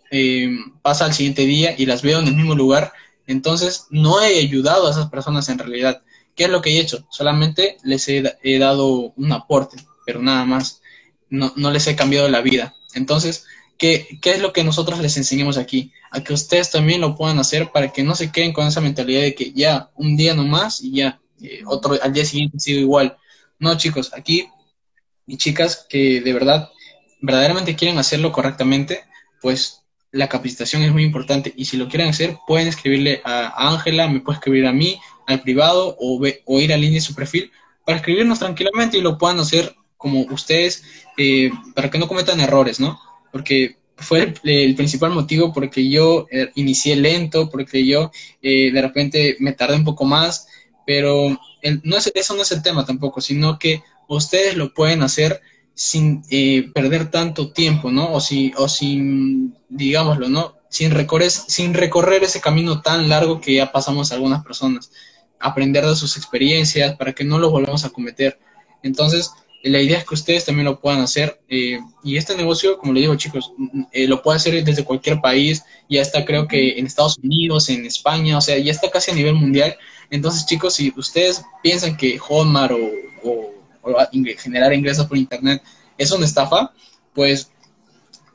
pasa 0.83 1.07
al 1.07 1.15
siguiente 1.15 1.47
día 1.47 1.75
y 1.77 1.87
las 1.87 2.03
veo 2.03 2.21
en 2.21 2.29
el 2.29 2.37
mismo 2.37 2.55
lugar, 2.55 2.93
entonces 3.27 3.87
no 3.91 4.21
he 4.21 4.39
ayudado 4.39 4.87
a 4.87 4.91
esas 4.91 5.09
personas 5.09 5.49
en 5.49 5.59
realidad 5.59 6.03
¿Qué 6.35 6.45
es 6.45 6.51
lo 6.51 6.63
que 6.63 6.71
he 6.71 6.81
hecho? 6.81 7.07
Solamente 7.11 7.79
les 7.85 8.09
he, 8.09 8.59
dado 8.59 9.13
un 9.17 9.33
aporte, 9.33 9.77
pero 10.05 10.21
nada 10.21 10.45
más. 10.45 10.81
No, 11.31 11.53
les 11.71 11.87
he 11.87 11.97
cambiado 11.97 12.29
la 12.29 12.41
vida. 12.41 12.75
Entonces, 12.95 13.45
¿qué, 13.79 14.19
¿qué, 14.21 14.33
es 14.33 14.41
lo 14.41 14.53
que 14.53 14.65
nosotros 14.65 15.01
les 15.01 15.17
enseñamos 15.17 15.59
aquí? 15.59 15.93
A 16.11 16.23
que 16.23 16.33
ustedes 16.33 16.71
también 16.71 17.01
lo 17.01 17.17
puedan 17.17 17.39
hacer 17.39 17.71
para 17.73 17.93
que 17.93 18.03
no 18.03 18.15
se 18.15 18.31
queden 18.31 18.53
con 18.53 18.67
esa 18.67 18.81
mentalidad 18.81 19.23
de 19.23 19.35
que 19.35 19.53
ya, 19.53 19.91
un 19.95 20.17
día 20.17 20.35
nomás 20.35 20.83
y 20.83 20.97
ya, 20.97 21.21
eh, 21.41 21.63
otro, 21.67 21.99
al 22.01 22.13
día 22.13 22.25
siguiente 22.25 22.59
sido 22.59 22.81
igual. 22.81 23.17
No, 23.59 23.77
chicos, 23.77 24.13
aquí, 24.15 24.49
y 25.27 25.37
chicas 25.37 25.87
que 25.89 26.21
de 26.21 26.33
verdad, 26.33 26.71
verdaderamente 27.21 27.77
quieren 27.77 27.99
hacerlo 27.99 28.33
correctamente, 28.33 29.05
pues 29.45 29.83
la 30.11 30.31
capacitación 30.31 30.81
es 30.83 30.91
muy 30.91 31.03
importante 31.03 31.53
y 31.55 31.67
si 31.67 31.77
lo 31.77 31.87
quieren 31.87 32.09
hacer 32.09 32.39
pueden 32.47 32.67
escribirle 32.67 33.21
a 33.25 33.69
Ángela, 33.69 34.09
me 34.09 34.21
puede 34.21 34.39
escribir 34.39 34.67
a 34.67 34.73
mí, 34.73 34.99
al 35.27 35.43
privado 35.43 35.95
o, 36.01 36.19
o 36.47 36.61
ir 36.61 36.73
al 36.73 36.81
línea 36.81 36.95
de 36.95 37.01
su 37.03 37.15
perfil 37.15 37.53
para 37.85 37.99
escribirnos 37.99 38.39
tranquilamente 38.39 38.97
y 38.97 39.03
lo 39.03 39.19
puedan 39.19 39.39
hacer 39.39 39.77
como 39.99 40.23
ustedes 40.31 40.83
eh, 41.19 41.51
para 41.75 41.91
que 41.91 41.99
no 41.99 42.09
cometan 42.09 42.41
errores, 42.41 42.81
¿no? 42.81 42.99
Porque 43.33 43.77
fue 43.99 44.33
el, 44.45 44.75
principal 44.75 45.11
motivo 45.11 45.53
porque 45.53 45.91
yo 45.91 46.27
eh, 46.31 46.51
inicié 46.55 46.97
lento, 46.97 47.51
porque 47.51 47.85
yo 47.85 48.11
eh, 48.41 48.73
de 48.73 48.81
repente 48.81 49.37
me 49.41 49.53
tardé 49.53 49.77
un 49.77 49.85
poco 49.85 50.07
más, 50.07 50.49
pero 50.87 51.39
no 51.83 51.97
es, 51.99 52.11
eso 52.15 52.35
no 52.35 52.41
es 52.41 52.53
el 52.53 52.63
tema 52.63 52.87
tampoco, 52.87 53.21
sino 53.21 53.59
que 53.59 53.83
ustedes 54.09 54.57
lo 54.57 54.73
pueden 54.73 55.03
hacer 55.03 55.43
sin 55.75 56.23
perder 56.73 57.11
tanto 57.11 57.53
tiempo, 57.53 57.91
¿no? 57.91 58.13
O, 58.13 58.21
si, 58.21 58.53
o 58.57 58.69
sin, 58.69 59.57
digámoslo, 59.69 60.29
¿no? 60.29 60.57
Sin 60.69 60.91
recorrer, 60.91 61.31
sin 61.31 61.75
recorrer 61.75 62.23
ese 62.25 62.41
camino 62.41 62.81
tan 62.81 63.09
largo 63.09 63.41
que 63.41 63.55
ya 63.55 63.73
pasamos 63.73 64.13
algunas 64.13 64.45
personas 64.45 64.91
aprender 65.45 65.85
de 65.85 65.95
sus 65.95 66.17
experiencias 66.17 66.97
para 66.97 67.13
que 67.13 67.23
no 67.23 67.39
lo 67.39 67.51
volvamos 67.51 67.85
a 67.85 67.91
cometer. 67.91 68.39
Entonces, 68.83 69.31
la 69.63 69.81
idea 69.81 69.99
es 69.99 70.05
que 70.05 70.15
ustedes 70.15 70.45
también 70.45 70.65
lo 70.65 70.81
puedan 70.81 71.01
hacer. 71.01 71.41
Eh, 71.49 71.79
y 72.03 72.17
este 72.17 72.37
negocio, 72.37 72.79
como 72.79 72.93
le 72.93 73.01
digo 73.01 73.15
chicos, 73.17 73.53
mm, 73.57 73.83
eh, 73.93 74.09
lo 74.09 74.23
puede 74.23 74.37
hacer 74.37 74.65
desde 74.65 74.85
cualquier 74.85 75.21
país. 75.21 75.63
Ya 75.89 76.01
está 76.03 76.25
creo 76.25 76.49
que 76.49 76.79
en 76.79 76.87
Estados 76.87 77.19
Unidos, 77.19 77.69
en 77.69 77.85
España, 77.85 78.39
o 78.39 78.41
sea, 78.41 78.59
ya 78.59 78.73
está 78.73 78.91
casi 78.91 79.11
a 79.11 79.15
nivel 79.15 79.35
mundial. 79.35 79.77
Entonces 80.11 80.47
chicos, 80.47 80.75
si 80.75 80.93
ustedes 80.97 81.43
piensan 81.63 81.97
que 81.97 82.19
Hotmart 82.19 82.73
o, 83.23 83.54
generar 84.39 84.73
ingresos 84.73 85.07
por 85.07 85.17
Internet 85.19 85.63
es 85.99 86.11
una 86.11 86.27
estafa, 86.27 86.73
pues 87.15 87.51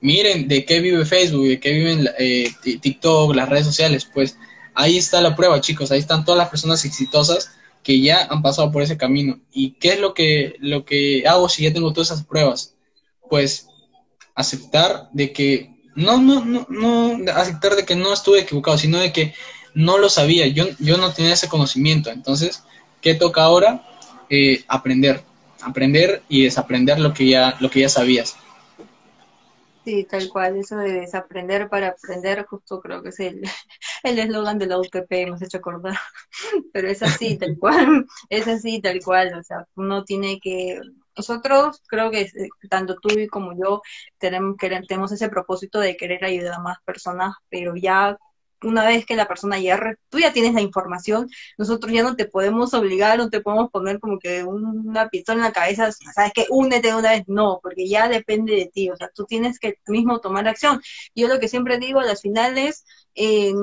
miren 0.02 0.48
de 0.48 0.66
qué 0.66 0.80
vive 0.80 1.06
Facebook, 1.06 1.48
de 1.48 1.60
qué 1.60 1.72
viven 1.72 2.10
eh, 2.18 2.52
TikTok, 2.62 3.36
las 3.36 3.50
redes 3.50 3.66
sociales, 3.66 4.10
pues 4.12 4.38
ahí 4.76 4.98
está 4.98 5.22
la 5.22 5.36
prueba, 5.36 5.62
chicos, 5.62 5.92
ahí 5.92 6.00
están 6.00 6.24
todas 6.24 6.38
las 6.38 6.50
personas 6.50 6.86
exitosas 6.86 7.52
que 7.84 8.00
ya 8.02 8.28
han 8.30 8.42
pasado 8.42 8.72
por 8.72 8.82
ese 8.82 8.98
camino. 8.98 9.40
¿Y 9.52 9.72
qué 9.72 9.94
es 9.94 10.00
lo 10.00 10.14
que, 10.14 10.56
lo 10.60 10.86
que 10.86 11.28
hago 11.28 11.50
si 11.50 11.64
ya 11.64 11.74
tengo 11.74 11.94
todas 11.94 12.12
esas 12.12 12.26
pruebas? 12.26 12.76
Pues 13.30 13.68
aceptar 14.36 15.10
de 15.12 15.34
que, 15.34 15.76
no, 15.96 16.20
no, 16.20 16.46
no, 16.46 16.66
no, 16.70 17.32
aceptar 17.34 17.76
de 17.76 17.86
que 17.86 17.96
no 17.96 18.14
estuve 18.14 18.40
equivocado, 18.40 18.78
sino 18.78 19.00
de 19.00 19.12
que 19.12 19.34
no 19.74 19.98
lo 19.98 20.10
sabía, 20.10 20.48
yo, 20.48 20.66
yo 20.80 20.98
no 20.98 21.14
tenía 21.14 21.34
ese 21.34 21.48
conocimiento. 21.48 22.10
Entonces, 22.10 22.64
¿qué 23.02 23.16
toca 23.16 23.44
ahora? 23.44 23.86
Eh, 24.30 24.64
aprender, 24.68 25.24
aprender 25.62 26.24
y 26.30 26.44
desaprender 26.44 27.00
lo 27.00 27.14
que 27.14 27.30
ya, 27.30 27.56
lo 27.60 27.70
que 27.70 27.82
ya 27.82 27.90
sabías. 27.90 28.38
Sí, 29.86 30.04
tal 30.04 30.30
cual, 30.30 30.58
eso 30.58 30.78
de 30.78 30.92
desaprender 30.92 31.70
para 31.70 31.90
aprender, 31.90 32.46
justo 32.46 32.80
creo 32.82 33.02
que 33.02 33.10
es 33.10 33.20
el 33.20 33.42
eslogan 34.04 34.60
de 34.60 34.68
la 34.68 34.78
UTP, 34.78 35.12
hemos 35.12 35.42
hecho 35.42 35.58
acordar, 35.58 35.98
pero 36.74 36.90
es 36.90 37.02
así, 37.02 37.38
tal 37.38 37.58
cual, 37.60 38.06
es 38.30 38.48
así, 38.48 38.82
tal 38.82 39.00
cual, 39.04 39.34
o 39.40 39.44
sea, 39.44 39.66
uno 39.76 40.04
tiene 40.04 40.40
que, 40.40 40.80
nosotros 41.18 41.82
creo 41.88 42.12
que 42.12 42.22
eh, 42.22 42.50
tanto 42.70 42.98
tú 43.02 43.10
como 43.32 43.54
yo 43.58 43.82
tenemos, 44.18 44.58
tenemos 44.58 45.12
ese 45.12 45.30
propósito 45.30 45.80
de 45.80 45.98
querer 45.98 46.24
ayudar 46.24 46.56
a 46.56 46.60
más 46.60 46.78
personas, 46.86 47.34
pero 47.50 47.76
ya 47.76 48.18
una 48.64 48.86
vez 48.86 49.06
que 49.06 49.16
la 49.16 49.28
persona 49.28 49.60
ya, 49.60 49.80
tú 50.10 50.20
ya 50.20 50.34
tienes 50.34 50.54
la 50.54 50.62
información, 50.62 51.28
nosotros 51.58 51.92
ya 51.94 52.04
no 52.04 52.16
te 52.16 52.26
podemos 52.26 52.74
obligar, 52.74 53.18
no 53.18 53.30
te 53.30 53.42
podemos 53.42 53.70
poner 53.72 54.00
como 54.00 54.20
que 54.20 54.44
una 54.44 55.10
pistola 55.10 55.38
en 55.40 55.44
la 55.46 55.52
cabeza, 55.52 55.92
sabes 55.92 56.32
que 56.34 56.46
únete 56.50 56.90
de 56.90 56.96
una 56.96 57.12
vez, 57.12 57.24
no, 57.28 57.60
porque 57.62 57.88
ya 57.88 58.08
depende 58.10 58.56
de 58.56 58.66
ti, 58.68 58.90
o 58.90 58.96
sea, 58.96 59.10
tú 59.14 59.26
tienes 59.26 59.60
que 59.60 59.76
mismo 59.88 60.20
tomar 60.20 60.48
acción. 60.48 60.82
Yo 61.16 61.28
lo 61.28 61.40
que 61.40 61.48
siempre 61.48 61.78
digo 61.80 62.00
a 62.00 62.06
las 62.06 62.22
finales, 62.22 62.86
eh, 63.16 63.54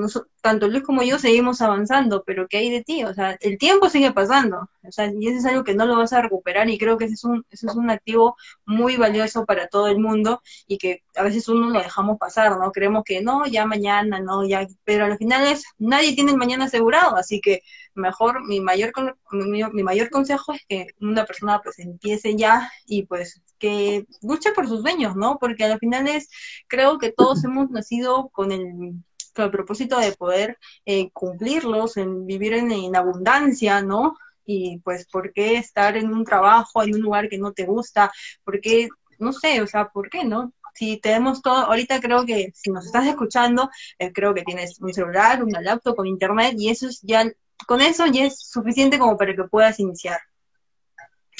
tanto 0.41 0.67
Luis 0.67 0.83
como 0.83 1.03
yo 1.03 1.19
seguimos 1.19 1.61
avanzando, 1.61 2.23
pero 2.25 2.47
¿qué 2.47 2.57
hay 2.57 2.69
de 2.69 2.83
ti? 2.83 3.03
O 3.03 3.13
sea, 3.13 3.37
el 3.41 3.57
tiempo 3.57 3.89
sigue 3.89 4.11
pasando, 4.13 4.69
o 4.83 4.91
sea, 4.91 5.11
y 5.13 5.27
eso 5.27 5.39
es 5.39 5.45
algo 5.45 5.63
que 5.63 5.75
no 5.75 5.85
lo 5.85 5.97
vas 5.97 6.13
a 6.13 6.21
recuperar 6.21 6.69
y 6.69 6.77
creo 6.77 6.97
que 6.97 7.05
ese 7.05 7.15
es 7.15 7.23
un, 7.23 7.45
ese 7.49 7.67
es 7.67 7.75
un 7.75 7.89
activo 7.89 8.37
muy 8.65 8.95
valioso 8.97 9.45
para 9.45 9.67
todo 9.67 9.87
el 9.87 9.99
mundo 9.99 10.41
y 10.67 10.77
que 10.77 11.03
a 11.15 11.23
veces 11.23 11.49
uno 11.49 11.69
lo 11.69 11.79
dejamos 11.79 12.17
pasar, 12.17 12.57
¿no? 12.57 12.71
Creemos 12.71 13.03
que 13.03 13.21
no, 13.21 13.45
ya 13.45 13.65
mañana, 13.65 14.19
no, 14.19 14.47
ya, 14.47 14.67
pero 14.85 15.05
al 15.05 15.17
final 15.17 15.47
es, 15.47 15.65
nadie 15.77 16.15
tiene 16.15 16.31
el 16.31 16.37
mañana 16.37 16.65
asegurado, 16.65 17.17
así 17.17 17.41
que 17.41 17.61
mejor, 17.93 18.45
mi 18.47 18.61
mayor, 18.61 18.93
mi, 19.31 19.63
mi 19.63 19.83
mayor 19.83 20.09
consejo 20.09 20.53
es 20.53 20.61
que 20.67 20.87
una 21.01 21.25
persona 21.25 21.59
pues 21.63 21.79
empiece 21.79 22.35
ya 22.35 22.71
y 22.85 23.05
pues 23.05 23.41
que 23.59 24.05
luche 24.21 24.51
por 24.53 24.67
sus 24.67 24.81
sueños, 24.81 25.15
¿no? 25.15 25.37
Porque 25.39 25.63
al 25.65 25.79
final 25.79 26.07
es, 26.07 26.29
creo 26.67 26.99
que 26.99 27.11
todos 27.11 27.43
hemos 27.43 27.69
nacido 27.69 28.29
con 28.29 28.51
el 28.51 28.93
con 29.37 29.45
el 29.45 29.51
propósito 29.51 29.99
de 29.99 30.11
poder 30.11 30.57
eh, 30.85 31.09
cumplirlos, 31.11 31.95
en 31.97 32.25
vivir 32.25 32.53
en, 32.53 32.95
abundancia, 32.95 33.81
¿no? 33.81 34.17
Y 34.45 34.79
pues, 34.79 35.07
¿por 35.07 35.31
qué 35.31 35.57
estar 35.57 35.95
en 35.95 36.11
un 36.11 36.25
trabajo, 36.25 36.83
en 36.83 36.95
un 36.95 37.01
lugar 37.01 37.29
que 37.29 37.37
no 37.37 37.53
te 37.53 37.65
gusta? 37.65 38.11
¿Por 38.43 38.59
qué, 38.59 38.89
no 39.19 39.31
sé, 39.31 39.61
o 39.61 39.67
sea, 39.67 39.89
¿por 39.89 40.09
qué 40.09 40.25
no? 40.25 40.53
Si 40.73 40.97
tenemos 40.97 41.41
todo, 41.41 41.55
ahorita 41.55 41.99
creo 41.99 42.25
que 42.25 42.51
si 42.53 42.71
nos 42.71 42.85
estás 42.85 43.07
escuchando, 43.07 43.69
eh, 43.99 44.11
creo 44.11 44.33
que 44.33 44.43
tienes 44.43 44.79
un 44.79 44.93
celular, 44.93 45.43
una 45.43 45.61
laptop 45.61 45.95
con 45.95 46.07
internet 46.07 46.55
y 46.57 46.69
eso 46.69 46.87
es 46.87 46.99
ya, 47.01 47.25
con 47.67 47.81
eso 47.81 48.05
ya 48.07 48.25
es 48.25 48.39
suficiente 48.39 48.99
como 48.99 49.17
para 49.17 49.35
que 49.35 49.43
puedas 49.43 49.79
iniciar. 49.79 50.19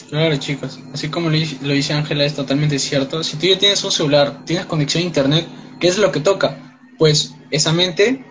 Claro, 0.10 0.38
chicos, 0.38 0.80
así 0.94 1.10
como 1.10 1.30
lo, 1.30 1.38
lo 1.62 1.74
dice 1.74 1.94
Ángela, 1.94 2.24
es 2.24 2.36
totalmente 2.36 2.78
cierto. 2.78 3.24
Si 3.24 3.38
tú 3.38 3.48
ya 3.48 3.58
tienes 3.58 3.84
un 3.84 3.92
celular, 3.92 4.46
tienes 4.46 4.66
conexión 4.66 5.04
a 5.04 5.08
internet, 5.08 5.48
¿qué 5.80 5.88
es 5.88 5.98
lo 5.98 6.12
que 6.12 6.20
toca? 6.20 6.80
Pues 6.98 7.34
esa 7.52 7.74
mente, 7.74 8.24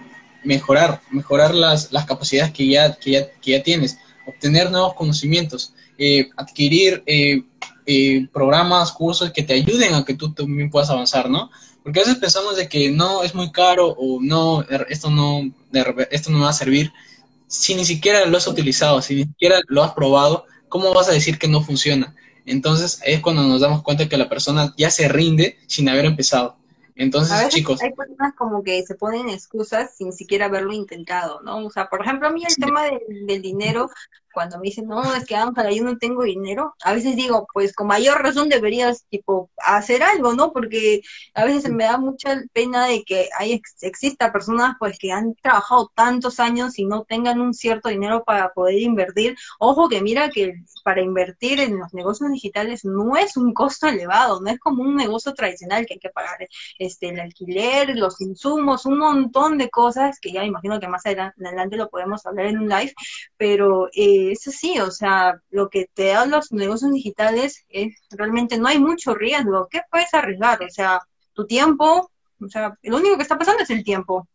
mejorar, 0.45 1.01
mejorar 1.11 1.55
las, 1.55 1.93
las 1.93 2.07
capacidades 2.07 2.53
que 2.53 2.67
ya, 2.67 2.95
que, 2.95 3.11
ya, 3.13 3.31
que 3.41 3.53
ya 3.53 3.63
tienes, 3.63 3.99
obtener 4.27 4.71
nuevos 4.71 4.95
conocimientos, 4.95 5.73
eh, 5.99 6.29
adquirir 6.37 7.03
eh, 7.07 7.43
eh, 7.87 8.27
programas, 8.33 8.93
cursos 8.93 9.31
que 9.31 9.43
te 9.43 9.55
ayuden 9.55 9.95
a 9.95 10.05
que 10.05 10.15
tú 10.15 10.33
también 10.33 10.71
puedas 10.71 10.91
avanzar, 10.91 11.31
¿no? 11.31 11.51
Porque 11.83 12.01
a 12.01 12.03
veces 12.03 12.19
pensamos 12.19 12.57
de 12.57 12.69
que 12.69 12.91
no, 12.91 13.23
es 13.23 13.35
muy 13.35 13.53
caro 13.53 13.89
o 13.89 14.19
no, 14.21 14.63
er, 14.69 14.87
esto 14.91 15.09
no, 15.09 15.53
esto 16.11 16.31
no 16.31 16.39
me 16.39 16.45
va 16.45 16.51
a 16.51 16.55
servir. 16.55 16.93
Si 17.47 17.77
ni 17.77 17.85
siquiera 17.85 18.27
lo 18.27 18.37
has 18.37 18.49
utilizado, 18.49 19.01
si 19.01 19.15
ni 19.15 19.23
siquiera 19.23 19.61
lo 19.69 19.85
has 19.85 19.93
probado, 19.93 20.47
¿cómo 20.69 20.93
vas 20.93 21.09
a 21.09 21.13
decir 21.13 21.39
que 21.39 21.47
no 21.47 21.63
funciona? 21.63 22.15
Entonces 22.45 23.01
es 23.05 23.21
cuando 23.21 23.45
nos 23.45 23.61
damos 23.61 23.83
cuenta 23.83 24.09
que 24.09 24.17
la 24.17 24.29
persona 24.29 24.75
ya 24.77 24.91
se 24.91 25.09
rinde 25.09 25.59
sin 25.69 25.89
haber 25.89 26.07
empezado. 26.07 26.57
Entonces, 26.97 27.49
chicos. 27.49 27.83
Hay 27.83 27.93
personas 27.93 28.35
como 28.35 28.63
que 28.65 28.83
se 28.83 28.95
ponen 28.95 29.29
excusas 29.29 29.95
sin 29.97 30.13
siquiera 30.13 30.47
haberlo 30.47 30.73
intentado, 30.73 31.43
¿no? 31.43 31.65
O 31.65 31.71
sea, 31.71 31.89
por 31.89 32.03
ejemplo, 32.03 32.27
a 32.27 32.31
mí 32.31 32.43
el 32.45 32.57
tema 32.57 32.85
del 32.85 33.43
dinero, 33.43 33.91
cuando 34.37 34.59
me 34.59 34.65
dicen, 34.65 34.87
no, 34.87 35.15
es 35.15 35.25
que 35.25 35.35
Ángela, 35.35 35.73
yo 35.73 35.83
no 35.83 35.97
tengo 35.97 36.23
dinero, 36.23 36.75
a 36.85 36.93
veces 36.93 37.17
digo, 37.17 37.47
pues 37.55 37.73
con 37.73 37.87
mayor 37.87 38.23
razón 38.23 38.51
deberías, 38.51 39.07
tipo, 39.09 39.51
hacer 39.57 40.03
algo, 40.03 40.35
¿no? 40.35 40.53
Porque 40.53 41.01
a 41.33 41.47
veces 41.47 41.71
me 41.73 41.85
da 41.85 41.97
mucha 41.97 42.43
pena 42.53 42.87
de 42.87 43.03
que 43.03 43.31
hay, 43.39 43.63
exista 43.81 44.33
personas, 44.33 44.77
pues, 44.79 44.99
que 44.99 45.11
han 45.11 45.35
trabajado 45.37 45.91
tantos 45.95 46.39
años 46.39 46.79
y 46.79 46.85
no 46.85 47.05
tengan 47.05 47.41
un 47.41 47.55
cierto 47.55 47.89
dinero 47.89 48.25
para 48.25 48.53
poder 48.53 48.79
invertir. 48.79 49.37
Ojo 49.59 49.89
que 49.89 50.03
mira 50.03 50.29
que 50.29 50.53
para 50.85 51.01
invertir 51.01 51.59
en 51.61 51.79
los 51.79 51.95
negocios 51.95 52.31
digitales 52.31 52.85
no 52.85 53.17
es 53.17 53.39
un 53.39 53.55
costo 53.55 53.87
elevado, 53.87 54.43
no 54.43 54.51
es 54.51 54.59
como 54.59 54.83
un 54.83 54.97
negocio 54.97 55.33
tradicional 55.33 55.87
que 55.87 55.95
hay 55.95 56.01
que 56.01 56.11
pagar 56.11 56.47
este, 56.79 57.09
el 57.09 57.21
alquiler, 57.21 57.97
los 57.97 58.21
insumos, 58.21 58.85
un 58.85 58.99
montón 58.99 59.57
de 59.57 59.71
cosas 59.71 60.21
que 60.21 60.31
ya 60.31 60.41
me 60.41 60.49
imagino 60.49 60.79
que 60.79 60.89
más 60.89 61.07
adelante, 61.07 61.77
lo 61.79 61.89
podemos 61.89 62.27
hablar 62.27 62.47
en 62.47 62.59
un 62.59 62.69
live, 62.69 62.93
pero... 63.39 63.89
Eh, 63.95 64.26
eso 64.33 64.51
sí, 64.51 64.79
o 64.81 64.91
sea, 64.91 65.41
lo 65.51 65.69
que 65.69 65.89
te 65.95 66.09
dan 66.09 66.31
los 66.31 66.53
negocios 66.53 66.93
digitales 66.93 67.65
es 67.69 67.95
realmente 68.11 68.59
no 68.59 68.69
hay 68.69 68.79
mucho 68.79 69.15
riesgo. 69.15 69.69
¿Qué 69.71 69.81
puedes 69.91 70.13
arriesgar? 70.15 70.63
O 70.63 70.71
sea, 70.71 71.01
tu 71.33 71.47
tiempo, 71.47 72.11
o 72.41 72.49
sea, 72.49 72.77
lo 72.83 72.97
único 72.97 73.17
que 73.17 73.23
está 73.23 73.39
pasando 73.39 73.63
es 73.63 73.71
el 73.71 73.85
tiempo. 73.85 74.27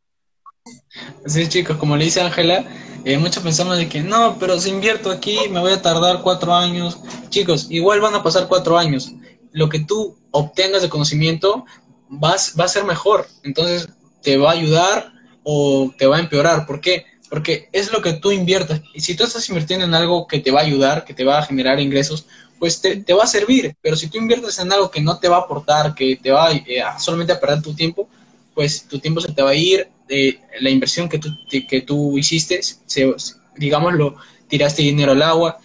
Sí, 1.25 1.47
chicos, 1.47 1.77
como 1.77 1.97
le 1.97 2.05
dice 2.05 2.21
Ángela, 2.21 2.65
eh, 3.03 3.17
muchos 3.17 3.41
pensamos 3.41 3.77
de 3.77 3.89
que 3.89 4.01
no, 4.01 4.37
pero 4.39 4.59
si 4.59 4.69
invierto 4.69 5.09
aquí 5.09 5.37
me 5.49 5.59
voy 5.59 5.71
a 5.71 5.81
tardar 5.81 6.21
cuatro 6.21 6.53
años. 6.53 6.99
Chicos, 7.29 7.67
igual 7.69 8.01
van 8.01 8.15
a 8.15 8.23
pasar 8.23 8.47
cuatro 8.47 8.77
años. 8.77 9.13
Lo 9.51 9.69
que 9.69 9.79
tú 9.79 10.17
obtengas 10.31 10.81
de 10.81 10.89
conocimiento 10.89 11.65
vas, 12.09 12.55
va 12.59 12.65
a 12.65 12.69
ser 12.69 12.83
mejor. 12.83 13.27
Entonces, 13.43 13.89
te 14.21 14.37
va 14.37 14.49
a 14.49 14.53
ayudar 14.53 15.13
o 15.43 15.91
te 15.97 16.05
va 16.05 16.17
a 16.17 16.19
empeorar. 16.19 16.65
¿Por 16.67 16.79
qué? 16.79 17.05
Porque 17.31 17.69
es 17.71 17.93
lo 17.93 18.01
que 18.01 18.11
tú 18.11 18.33
inviertas. 18.33 18.81
Y 18.93 18.99
si 18.99 19.15
tú 19.15 19.23
estás 19.23 19.47
invirtiendo 19.47 19.85
en 19.85 19.93
algo 19.93 20.27
que 20.27 20.39
te 20.39 20.51
va 20.51 20.59
a 20.59 20.63
ayudar, 20.63 21.05
que 21.05 21.13
te 21.13 21.23
va 21.23 21.39
a 21.39 21.45
generar 21.45 21.79
ingresos, 21.79 22.25
pues 22.59 22.81
te, 22.81 23.13
va 23.13 23.23
a 23.23 23.27
servir. 23.27 23.73
Pero 23.81 23.95
si 23.95 24.09
tú 24.09 24.17
inviertes 24.17 24.59
en 24.59 24.69
algo 24.69 24.91
que 24.91 24.99
no 24.99 25.17
te 25.17 25.29
va 25.29 25.37
a 25.37 25.39
aportar, 25.39 25.95
que 25.95 26.17
te 26.17 26.29
va 26.29 26.51
eh, 26.51 26.83
solamente 26.99 27.31
a 27.31 27.39
perder 27.39 27.61
tu 27.61 27.73
tiempo, 27.73 28.09
pues 28.53 28.85
tu 28.85 28.99
tiempo 28.99 29.21
se 29.21 29.31
te 29.31 29.41
va 29.41 29.51
a 29.51 29.55
ir, 29.55 29.87
eh, 30.09 30.41
la 30.59 30.69
inversión 30.69 31.07
que 31.07 31.19
tú, 31.19 31.29
que 31.69 31.81
tú 31.81 32.17
hiciste, 32.17 32.59
se, 32.61 33.15
digámoslo, 33.55 34.17
tiraste 34.49 34.81
dinero 34.81 35.13
al 35.13 35.21
agua. 35.21 35.57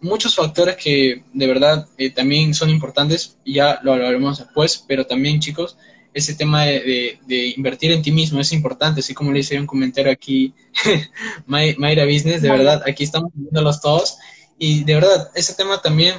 Muchos 0.00 0.34
factores 0.34 0.76
que 0.76 1.22
de 1.34 1.46
verdad 1.46 1.86
eh, 1.98 2.08
también 2.08 2.54
son 2.54 2.70
importantes, 2.70 3.36
ya 3.44 3.78
lo 3.82 3.92
hablaremos 3.92 4.38
después, 4.38 4.82
pero 4.88 5.04
también 5.04 5.38
chicos, 5.38 5.76
ese 6.12 6.34
tema 6.34 6.64
de, 6.64 7.18
invertir 7.56 7.92
en 7.92 8.02
ti 8.02 8.10
mismo 8.10 8.40
es 8.40 8.52
importante, 8.52 9.00
así 9.00 9.14
como 9.14 9.32
le 9.32 9.40
hice 9.40 9.58
un 9.58 9.66
comentario 9.66 10.10
aquí, 10.10 10.52
Mayra 11.46 12.04
Business, 12.04 12.42
de 12.42 12.50
verdad, 12.50 12.82
aquí 12.86 13.04
estamos 13.04 13.30
viéndolos 13.34 13.80
todos, 13.80 14.18
y 14.58 14.84
de 14.84 14.94
verdad, 14.94 15.30
ese 15.34 15.54
tema 15.54 15.80
también 15.80 16.16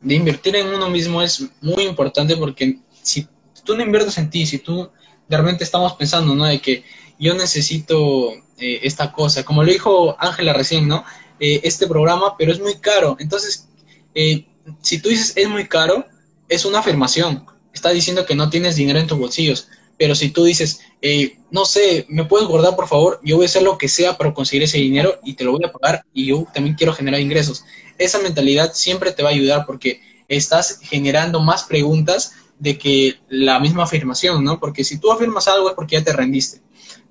de 0.00 0.14
invertir 0.14 0.54
en 0.56 0.68
uno 0.68 0.90
mismo 0.90 1.22
es 1.22 1.46
muy 1.62 1.84
importante 1.84 2.36
porque 2.36 2.78
si 3.02 3.26
tú 3.64 3.74
no 3.74 3.82
inviertes 3.82 4.18
en 4.18 4.28
ti, 4.28 4.44
si 4.44 4.58
tú 4.58 4.90
de 5.28 5.36
repente 5.36 5.64
estamos 5.64 5.94
pensando, 5.94 6.34
¿no? 6.34 6.44
De 6.44 6.60
que 6.60 6.84
yo 7.18 7.32
necesito 7.34 8.34
eh, 8.58 8.80
esta 8.82 9.12
cosa, 9.12 9.44
como 9.44 9.64
lo 9.64 9.72
dijo 9.72 10.14
Ángela 10.18 10.52
recién, 10.52 10.86
¿no? 10.86 11.04
Eh, 11.40 11.60
este 11.64 11.86
programa, 11.86 12.36
pero 12.36 12.52
es 12.52 12.60
muy 12.60 12.74
caro. 12.74 13.16
Entonces, 13.18 13.68
eh, 14.14 14.46
si 14.82 15.00
tú 15.00 15.08
dices 15.08 15.32
es 15.36 15.48
muy 15.48 15.66
caro, 15.66 16.06
es 16.48 16.66
una 16.66 16.80
afirmación 16.80 17.46
está 17.74 17.90
diciendo 17.90 18.24
que 18.24 18.34
no 18.34 18.48
tienes 18.48 18.76
dinero 18.76 18.98
en 18.98 19.06
tus 19.06 19.18
bolsillos. 19.18 19.68
Pero 19.98 20.14
si 20.14 20.30
tú 20.30 20.44
dices, 20.44 20.80
eh, 21.02 21.36
no 21.50 21.64
sé, 21.64 22.06
¿me 22.08 22.24
puedes 22.24 22.48
guardar 22.48 22.74
por 22.74 22.88
favor? 22.88 23.20
Yo 23.22 23.36
voy 23.36 23.44
a 23.44 23.48
hacer 23.48 23.62
lo 23.62 23.78
que 23.78 23.88
sea 23.88 24.16
para 24.16 24.34
conseguir 24.34 24.64
ese 24.64 24.78
dinero 24.78 25.20
y 25.22 25.34
te 25.34 25.44
lo 25.44 25.52
voy 25.52 25.64
a 25.64 25.72
pagar 25.72 26.04
y 26.12 26.26
yo 26.26 26.46
también 26.52 26.74
quiero 26.76 26.92
generar 26.92 27.20
ingresos. 27.20 27.64
Esa 27.98 28.18
mentalidad 28.18 28.72
siempre 28.74 29.12
te 29.12 29.22
va 29.22 29.28
a 29.28 29.32
ayudar 29.32 29.66
porque 29.66 30.00
estás 30.28 30.80
generando 30.82 31.40
más 31.40 31.64
preguntas 31.64 32.32
de 32.58 32.78
que 32.78 33.16
la 33.28 33.60
misma 33.60 33.84
afirmación, 33.84 34.42
¿no? 34.42 34.58
Porque 34.58 34.84
si 34.84 34.98
tú 34.98 35.12
afirmas 35.12 35.46
algo 35.48 35.68
es 35.68 35.74
porque 35.74 35.96
ya 35.96 36.04
te 36.04 36.12
rendiste. 36.12 36.60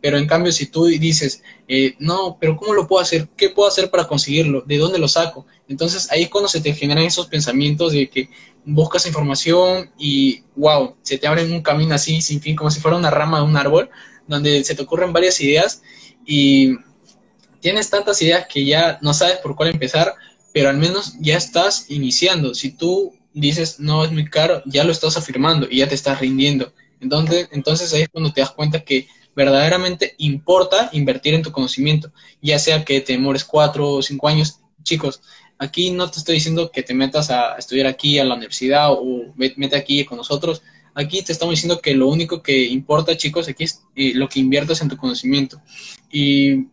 Pero 0.01 0.17
en 0.17 0.27
cambio, 0.27 0.51
si 0.51 0.65
tú 0.65 0.85
dices, 0.85 1.43
eh, 1.67 1.95
no, 1.99 2.37
pero 2.39 2.57
¿cómo 2.57 2.73
lo 2.73 2.87
puedo 2.87 3.01
hacer? 3.01 3.29
¿Qué 3.37 3.49
puedo 3.49 3.69
hacer 3.69 3.89
para 3.89 4.05
conseguirlo? 4.05 4.61
¿De 4.65 4.77
dónde 4.77 4.99
lo 4.99 5.07
saco? 5.07 5.45
Entonces 5.69 6.11
ahí 6.11 6.23
es 6.23 6.29
cuando 6.29 6.49
se 6.49 6.59
te 6.59 6.73
generan 6.73 7.05
esos 7.05 7.27
pensamientos 7.27 7.93
de 7.93 8.09
que 8.09 8.29
buscas 8.65 9.05
información 9.05 9.91
y 9.97 10.43
wow, 10.55 10.95
se 11.01 11.17
te 11.17 11.27
abre 11.27 11.43
un 11.45 11.61
camino 11.61 11.95
así 11.95 12.21
sin 12.21 12.41
fin, 12.41 12.55
como 12.55 12.71
si 12.71 12.79
fuera 12.79 12.97
una 12.97 13.09
rama 13.09 13.39
de 13.39 13.45
un 13.45 13.57
árbol, 13.57 13.89
donde 14.27 14.63
se 14.63 14.75
te 14.75 14.83
ocurren 14.83 15.13
varias 15.13 15.39
ideas 15.41 15.81
y 16.25 16.77
tienes 17.59 17.89
tantas 17.89 18.21
ideas 18.21 18.45
que 18.47 18.65
ya 18.65 18.99
no 19.01 19.13
sabes 19.13 19.37
por 19.37 19.55
cuál 19.55 19.69
empezar, 19.69 20.13
pero 20.53 20.69
al 20.69 20.77
menos 20.77 21.15
ya 21.19 21.37
estás 21.37 21.89
iniciando. 21.89 22.53
Si 22.53 22.71
tú 22.71 23.13
dices 23.33 23.79
no 23.79 24.03
es 24.03 24.11
muy 24.11 24.29
caro, 24.29 24.61
ya 24.65 24.83
lo 24.83 24.91
estás 24.91 25.17
afirmando 25.17 25.67
y 25.69 25.77
ya 25.77 25.87
te 25.87 25.95
estás 25.95 26.19
rindiendo. 26.19 26.73
Entonces, 26.99 27.49
entonces 27.51 27.93
ahí 27.93 28.03
es 28.03 28.09
cuando 28.09 28.31
te 28.31 28.41
das 28.41 28.51
cuenta 28.51 28.83
que 28.83 29.07
verdaderamente 29.35 30.15
importa 30.19 30.89
invertir 30.93 31.33
en 31.33 31.41
tu 31.41 31.51
conocimiento, 31.51 32.11
ya 32.41 32.59
sea 32.59 32.85
que 32.85 33.01
te 33.01 33.13
demores 33.13 33.43
cuatro 33.43 33.89
o 33.89 34.01
cinco 34.01 34.27
años. 34.27 34.59
Chicos, 34.83 35.21
Aquí 35.63 35.91
no 35.91 36.09
te 36.11 36.19
estoy 36.19 36.35
diciendo 36.35 36.71
que 36.71 36.83
te 36.83 36.93
metas 36.93 37.29
a 37.29 37.55
estudiar 37.55 37.87
aquí 37.87 38.19
a 38.19 38.25
la 38.25 38.35
universidad 38.35 38.91
o 38.91 39.33
mete 39.35 39.75
aquí 39.75 40.03
con 40.05 40.17
nosotros. 40.17 40.61
Aquí 40.93 41.23
te 41.23 41.31
estamos 41.31 41.53
diciendo 41.53 41.79
que 41.79 41.95
lo 41.95 42.07
único 42.07 42.43
que 42.43 42.65
importa, 42.65 43.17
chicos, 43.17 43.47
aquí 43.47 43.63
es 43.63 43.81
eh, 43.95 44.13
lo 44.13 44.27
que 44.27 44.39
inviertas 44.39 44.81
en 44.81 44.89
tu 44.89 44.97
conocimiento. 44.97 45.61
Y, 46.11 46.67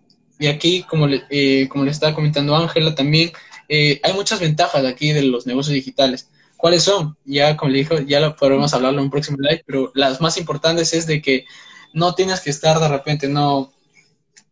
aquí, 0.48 0.82
como 0.82 1.06
le, 1.06 1.22
eh, 1.30 1.68
como 1.68 1.84
le 1.84 1.90
estaba 1.90 2.14
comentando 2.14 2.56
Ángela, 2.56 2.94
también 2.94 3.32
eh, 3.68 4.00
hay 4.02 4.12
muchas 4.12 4.40
ventajas 4.40 4.84
aquí 4.84 5.12
de 5.12 5.22
los 5.22 5.46
negocios 5.46 5.74
digitales. 5.74 6.28
¿cuáles 6.60 6.82
son? 6.82 7.16
Ya, 7.24 7.56
como 7.56 7.72
le 7.72 7.78
dijo, 7.78 7.98
ya 8.00 8.20
lo 8.20 8.36
podremos 8.36 8.74
hablarlo 8.74 8.98
en 8.98 9.04
un 9.04 9.10
próximo 9.10 9.38
live, 9.40 9.64
pero 9.66 9.90
las 9.94 10.20
más 10.20 10.36
importantes 10.36 10.92
es 10.92 11.06
de 11.06 11.22
que 11.22 11.46
no 11.92 12.14
tienes 12.14 12.40
que 12.40 12.50
estar 12.50 12.78
de 12.78 12.88
repente, 12.88 13.28
no, 13.28 13.72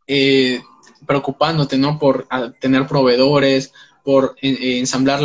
eh, 0.06 0.60
preocupándote, 1.06 1.76
¿no? 1.76 1.98
Por 1.98 2.26
tener 2.60 2.86
proveedores, 2.86 3.72
por 4.04 4.36
ensamblar 4.40 5.20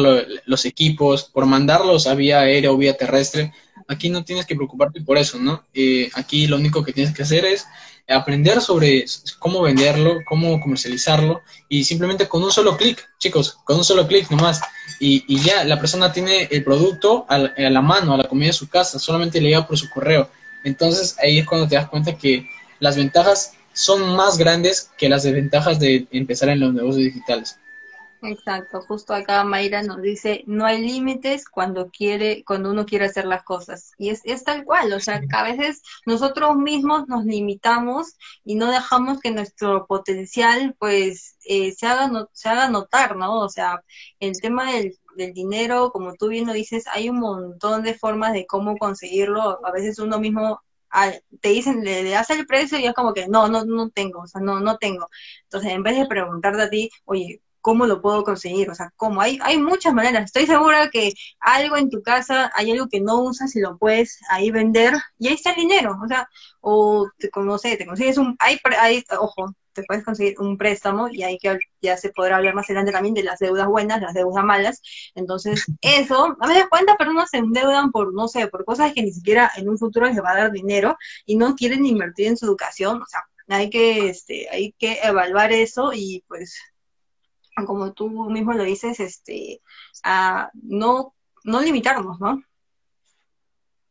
los 0.46 0.66
equipos, 0.66 1.24
por 1.24 1.46
mandarlos 1.46 2.08
a 2.08 2.16
vía 2.16 2.42
aérea 2.42 2.72
o 2.72 2.78
vía 2.78 2.98
terrestre. 2.98 3.54
Aquí 3.88 4.10
no 4.10 4.24
tienes 4.24 4.46
que 4.46 4.56
preocuparte 4.56 5.02
por 5.02 5.18
eso, 5.18 5.40
¿no? 5.40 5.64
Eh, 5.74 6.10
aquí 6.14 6.48
lo 6.48 6.58
único 6.58 6.84
que 6.84 6.94
tienes 6.94 7.14
que 7.14 7.24
hacer 7.24 7.46
es 7.46 7.66
aprender 8.08 8.62
sobre 8.62 9.06
cómo 9.40 9.62
venderlo, 9.62 10.20
cómo 10.26 10.60
comercializarlo 10.60 11.42
y 11.70 11.84
simplemente 11.84 12.28
con 12.28 12.44
un 12.44 12.52
solo 12.52 12.76
clic, 12.76 13.02
chicos, 13.18 13.58
con 13.64 13.78
un 13.78 13.84
solo 13.84 14.08
clic 14.08 14.30
nomás. 14.30 14.62
Y, 15.00 15.24
y, 15.28 15.40
ya 15.40 15.64
la 15.64 15.80
persona 15.80 16.12
tiene 16.12 16.48
el 16.52 16.64
producto 16.64 17.26
a 17.30 17.38
la, 17.38 17.54
a 17.58 17.70
la, 17.70 17.82
mano, 17.82 18.14
a 18.14 18.18
la 18.18 18.26
comida 18.26 18.48
de 18.48 18.54
su 18.54 18.70
casa, 18.70 19.00
solamente 19.00 19.42
le 19.42 19.50
llega 19.50 19.68
por 19.68 19.78
su 19.78 19.90
correo. 19.90 20.30
Entonces 20.64 21.18
ahí 21.22 21.40
es 21.40 21.46
cuando 21.46 21.68
te 21.68 21.76
das 21.76 21.90
cuenta 21.90 22.18
que 22.18 22.48
las 22.80 22.96
ventajas 22.96 23.54
son 23.74 24.16
más 24.16 24.38
grandes 24.38 24.92
que 24.98 25.10
las 25.10 25.24
desventajas 25.24 25.80
de 25.80 26.08
empezar 26.12 26.50
en 26.50 26.60
los 26.60 26.74
negocios 26.74 27.06
digitales. 27.06 27.58
Exacto, 28.26 28.82
justo 28.88 29.14
acá 29.14 29.44
Mayra 29.44 29.84
nos 29.84 30.02
dice, 30.02 30.44
no 30.48 30.66
hay 30.66 30.82
límites 30.82 31.50
cuando 31.50 31.90
quiere, 31.90 32.44
cuando 32.46 32.72
uno 32.72 32.86
quiere 32.86 33.06
hacer 33.06 33.26
las 33.26 33.44
cosas. 33.44 33.92
Y 33.98 34.10
es, 34.12 34.22
es 34.24 34.46
tal 34.46 34.64
cual, 34.64 34.94
o 34.94 35.00
sea, 35.02 35.20
que 35.20 35.28
a 35.36 35.44
veces 35.44 35.82
nosotros 36.06 36.56
mismos 36.56 37.08
nos 37.10 37.26
limitamos 37.26 38.16
y 38.46 38.56
no 38.56 38.72
dejamos 38.72 39.20
que 39.20 39.32
nuestro 39.32 39.86
potencial 39.88 40.74
pues 40.80 41.38
eh, 41.44 41.74
se, 41.74 41.86
haga 41.86 42.08
no, 42.08 42.30
se 42.32 42.48
haga 42.48 42.70
notar, 42.70 43.18
¿no? 43.18 43.42
O 43.42 43.50
sea, 43.50 43.84
el 44.22 44.40
tema 44.40 44.72
del, 44.72 44.98
del 45.18 45.34
dinero, 45.34 45.92
como 45.92 46.14
tú 46.16 46.30
bien 46.30 46.48
lo 46.48 46.54
dices, 46.54 46.86
hay 46.88 47.10
un 47.10 47.20
montón 47.20 47.84
de 47.84 47.94
formas 47.94 48.32
de 48.32 48.46
cómo 48.48 48.78
conseguirlo. 48.78 49.60
A 49.66 49.72
veces 49.72 50.00
uno 50.00 50.18
mismo 50.20 50.62
te 51.42 51.50
dicen, 51.50 51.84
le, 51.84 52.10
das 52.10 52.30
el 52.30 52.46
precio 52.46 52.80
y 52.80 52.86
es 52.86 52.94
como 52.94 53.14
que 53.14 53.28
no, 53.28 53.48
no, 53.50 53.66
no 53.66 53.90
tengo, 53.90 54.22
o 54.22 54.28
sea, 54.28 54.42
no, 54.42 54.60
no 54.60 54.78
tengo. 54.78 55.10
Entonces, 55.44 55.72
en 55.72 55.84
vez 55.84 55.98
de 55.98 56.06
preguntarte 56.08 56.62
a 56.62 56.70
ti, 56.70 56.90
oye, 57.06 57.42
¿cómo 57.64 57.88
lo 57.88 58.02
puedo 58.02 58.24
conseguir? 58.24 58.70
O 58.70 58.76
sea, 58.76 58.92
¿cómo? 58.98 59.22
Hay, 59.22 59.40
hay 59.42 59.58
muchas 59.58 59.94
maneras. 59.94 60.26
Estoy 60.26 60.46
segura 60.46 60.90
que 60.92 61.14
algo 61.40 61.78
en 61.78 61.90
tu 61.90 62.04
casa, 62.04 62.52
hay 62.56 62.72
algo 62.72 62.90
que 62.90 63.02
no 63.02 63.22
usas 63.24 63.56
y 63.56 63.62
lo 63.62 63.78
puedes 63.78 64.20
ahí 64.30 64.52
vender 64.52 64.94
y 65.18 65.30
ahí 65.30 65.36
está 65.36 65.52
el 65.52 65.56
dinero. 65.58 65.98
O 66.04 66.08
sea, 66.08 66.28
o 66.62 67.10
te, 67.18 67.30
no 67.38 67.58
sé, 67.58 67.78
te 67.78 67.86
consigues 67.86 68.18
un, 68.18 68.36
hay, 68.40 68.60
hay, 68.80 69.04
ojo, 69.20 69.56
te 69.74 69.84
puedes 69.84 70.04
conseguir 70.04 70.36
un 70.40 70.58
préstamo 70.58 71.08
y 71.10 71.24
ahí 71.24 71.38
que 71.38 71.58
ya 71.82 71.98
se 71.98 72.10
podrá 72.10 72.38
hablar 72.38 72.54
más 72.54 72.66
adelante 72.66 72.92
también 72.92 73.16
de 73.16 73.24
las 73.24 73.40
deudas 73.40 73.68
buenas, 73.68 74.02
las 74.02 74.14
deudas 74.14 74.44
malas. 74.44 74.82
Entonces, 75.16 75.66
eso, 75.82 76.36
a 76.40 76.48
veces 76.48 76.66
cuántas 76.70 76.98
personas 76.98 77.30
se 77.30 77.38
endeudan 77.38 77.92
por, 77.92 78.14
no 78.14 78.28
sé, 78.28 78.48
por 78.48 78.66
cosas 78.66 78.94
que 78.94 79.04
ni 79.04 79.14
siquiera 79.14 79.52
en 79.56 79.70
un 79.70 79.78
futuro 79.78 80.08
les 80.08 80.22
va 80.22 80.32
a 80.32 80.38
dar 80.38 80.52
dinero 80.52 80.98
y 81.26 81.38
no 81.38 81.56
quieren 81.56 81.86
invertir 81.86 82.28
en 82.28 82.38
su 82.38 82.46
educación. 82.46 83.02
O 83.02 83.06
sea, 83.06 83.24
hay 83.48 83.70
que, 83.70 84.10
este, 84.10 84.50
hay 84.50 84.74
que 84.74 85.00
evaluar 85.04 85.52
eso 85.54 85.92
y 85.94 86.24
pues, 86.28 86.58
como 87.66 87.94
tú 87.94 88.30
mismo 88.30 88.54
lo 88.54 88.64
dices, 88.64 89.00
este, 89.00 89.62
a 90.04 90.50
no, 90.54 91.14
no 91.44 91.62
limitarnos, 91.62 92.20
¿no? 92.20 92.44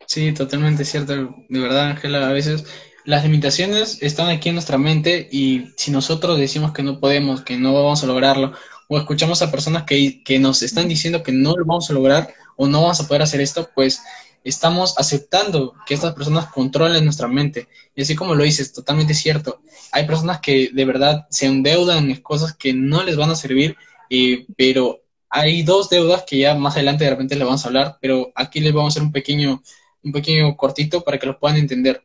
Sí, 0.06 0.32
totalmente 0.32 0.84
cierto. 0.84 1.14
De 1.48 1.60
verdad, 1.60 1.90
Ángela, 1.90 2.28
a 2.28 2.32
veces 2.32 2.66
las 3.04 3.24
limitaciones 3.24 4.02
están 4.02 4.28
aquí 4.28 4.48
en 4.48 4.56
nuestra 4.56 4.78
mente 4.78 5.28
y 5.30 5.72
si 5.76 5.90
nosotros 5.90 6.38
decimos 6.38 6.72
que 6.72 6.82
no 6.82 7.00
podemos, 7.00 7.42
que 7.42 7.56
no 7.56 7.72
vamos 7.72 8.02
a 8.02 8.06
lograrlo, 8.06 8.52
o 8.88 8.98
escuchamos 8.98 9.42
a 9.42 9.50
personas 9.50 9.84
que, 9.84 10.22
que, 10.22 10.38
nos 10.38 10.62
están 10.62 10.88
diciendo 10.88 11.22
que 11.22 11.32
no 11.32 11.56
lo 11.56 11.64
vamos 11.64 11.88
a 11.88 11.94
lograr 11.94 12.34
o 12.56 12.66
no 12.66 12.82
vamos 12.82 13.00
a 13.00 13.08
poder 13.08 13.22
hacer 13.22 13.40
esto, 13.40 13.70
pues 13.74 14.02
estamos 14.44 14.98
aceptando 14.98 15.74
que 15.86 15.94
estas 15.94 16.14
personas 16.14 16.46
controlen 16.46 17.04
nuestra 17.04 17.28
mente. 17.28 17.68
Y 17.94 18.02
así 18.02 18.14
como 18.14 18.34
lo 18.34 18.44
dices, 18.44 18.72
totalmente 18.72 19.14
cierto. 19.14 19.60
Hay 19.92 20.06
personas 20.06 20.40
que 20.40 20.70
de 20.72 20.84
verdad 20.84 21.26
se 21.30 21.46
endeudan 21.46 22.10
en 22.10 22.20
cosas 22.20 22.54
que 22.54 22.72
no 22.72 23.02
les 23.02 23.16
van 23.16 23.30
a 23.30 23.36
servir, 23.36 23.76
eh, 24.10 24.46
pero 24.56 25.00
hay 25.28 25.62
dos 25.62 25.88
deudas 25.88 26.24
que 26.26 26.38
ya 26.38 26.54
más 26.54 26.74
adelante 26.74 27.04
de 27.04 27.10
repente 27.10 27.36
les 27.36 27.44
vamos 27.44 27.64
a 27.64 27.68
hablar, 27.68 27.98
pero 28.00 28.32
aquí 28.34 28.60
les 28.60 28.72
vamos 28.72 28.92
a 28.92 28.92
hacer 28.92 29.02
un 29.02 29.12
pequeño, 29.12 29.62
un 30.02 30.12
pequeño 30.12 30.56
cortito 30.56 31.02
para 31.02 31.18
que 31.18 31.26
lo 31.26 31.38
puedan 31.38 31.56
entender 31.56 32.04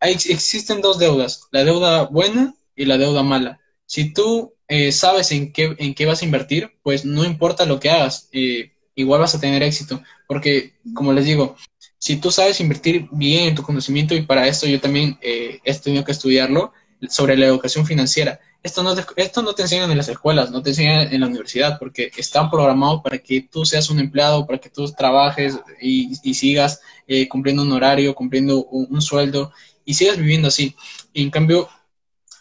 existen 0.00 0.80
dos 0.80 0.98
deudas, 0.98 1.48
la 1.50 1.64
deuda 1.64 2.04
buena 2.04 2.54
y 2.76 2.84
la 2.84 2.98
deuda 2.98 3.22
mala. 3.22 3.60
Si 3.86 4.12
tú 4.12 4.54
eh, 4.68 4.92
sabes 4.92 5.32
en 5.32 5.52
qué, 5.52 5.74
en 5.78 5.94
qué 5.94 6.06
vas 6.06 6.22
a 6.22 6.24
invertir, 6.24 6.78
pues 6.82 7.04
no 7.04 7.24
importa 7.24 7.64
lo 7.66 7.80
que 7.80 7.90
hagas, 7.90 8.28
eh, 8.32 8.72
igual 9.00 9.20
vas 9.20 9.34
a 9.34 9.40
tener 9.40 9.62
éxito. 9.62 10.02
Porque, 10.26 10.74
como 10.94 11.12
les 11.12 11.24
digo, 11.24 11.56
si 11.98 12.16
tú 12.16 12.30
sabes 12.30 12.60
invertir 12.60 13.08
bien 13.12 13.48
en 13.48 13.54
tu 13.54 13.62
conocimiento, 13.62 14.14
y 14.14 14.22
para 14.22 14.46
esto 14.46 14.66
yo 14.66 14.80
también 14.80 15.18
eh, 15.22 15.60
he 15.64 15.74
tenido 15.74 16.04
que 16.04 16.12
estudiarlo, 16.12 16.72
sobre 17.08 17.36
la 17.36 17.46
educación 17.46 17.86
financiera. 17.86 18.40
Esto 18.60 18.82
no, 18.82 18.92
te, 18.92 19.04
esto 19.16 19.40
no 19.40 19.54
te 19.54 19.62
enseñan 19.62 19.88
en 19.88 19.96
las 19.96 20.08
escuelas, 20.08 20.50
no 20.50 20.62
te 20.62 20.70
enseñan 20.70 21.12
en 21.14 21.20
la 21.20 21.28
universidad, 21.28 21.78
porque 21.78 22.10
están 22.16 22.50
programados 22.50 23.02
para 23.02 23.18
que 23.18 23.42
tú 23.42 23.64
seas 23.64 23.88
un 23.88 24.00
empleado, 24.00 24.44
para 24.46 24.58
que 24.58 24.68
tú 24.68 24.90
trabajes 24.90 25.60
y, 25.80 26.10
y 26.24 26.34
sigas 26.34 26.80
cumpliendo 27.28 27.62
un 27.62 27.70
horario, 27.70 28.16
cumpliendo 28.16 28.64
un, 28.64 28.88
un 28.90 29.00
sueldo 29.00 29.52
y 29.84 29.94
sigas 29.94 30.18
viviendo 30.18 30.48
así. 30.48 30.74
Y 31.12 31.22
en 31.22 31.30
cambio, 31.30 31.68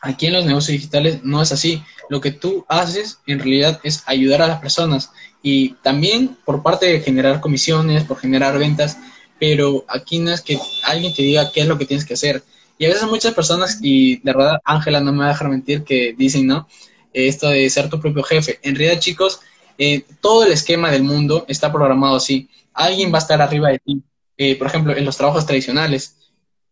aquí 0.01 0.25
en 0.25 0.33
los 0.33 0.45
negocios 0.45 0.73
digitales 0.73 1.23
no 1.23 1.39
es 1.39 1.51
así. 1.51 1.83
Lo 2.09 2.19
que 2.19 2.31
tú 2.31 2.65
haces 2.67 3.19
en 3.27 3.39
realidad 3.39 3.79
es 3.83 4.03
ayudar 4.07 4.41
a 4.41 4.47
las 4.47 4.59
personas 4.59 5.11
y 5.41 5.69
también 5.83 6.37
por 6.45 6.63
parte 6.63 6.85
de 6.87 6.99
generar 6.99 7.41
comisiones, 7.41 8.03
por 8.03 8.17
generar 8.17 8.57
ventas, 8.57 8.97
pero 9.39 9.85
aquí 9.87 10.19
no 10.19 10.31
es 10.31 10.41
que 10.41 10.59
alguien 10.83 11.13
te 11.13 11.21
diga 11.21 11.51
qué 11.51 11.61
es 11.61 11.67
lo 11.67 11.77
que 11.77 11.85
tienes 11.85 12.05
que 12.05 12.15
hacer. 12.15 12.43
Y 12.77 12.85
a 12.85 12.89
veces 12.89 13.07
muchas 13.07 13.33
personas, 13.33 13.79
y 13.81 14.17
de 14.17 14.33
verdad 14.33 14.57
Ángela 14.63 14.99
no 14.99 15.11
me 15.11 15.19
va 15.19 15.25
a 15.25 15.33
dejar 15.33 15.49
mentir, 15.49 15.83
que 15.83 16.13
dicen, 16.17 16.47
¿no? 16.47 16.67
Esto 17.13 17.49
de 17.49 17.69
ser 17.69 17.89
tu 17.89 17.99
propio 17.99 18.23
jefe. 18.23 18.59
En 18.61 18.75
realidad, 18.75 18.99
chicos, 18.99 19.39
eh, 19.77 20.03
todo 20.21 20.43
el 20.45 20.51
esquema 20.51 20.91
del 20.91 21.03
mundo 21.03 21.45
está 21.47 21.71
programado 21.71 22.15
así. 22.15 22.49
Alguien 22.73 23.11
va 23.11 23.17
a 23.17 23.21
estar 23.21 23.41
arriba 23.41 23.69
de 23.69 23.79
ti. 23.79 24.01
Eh, 24.37 24.55
por 24.55 24.67
ejemplo, 24.67 24.95
en 24.95 25.05
los 25.05 25.17
trabajos 25.17 25.45
tradicionales, 25.45 26.15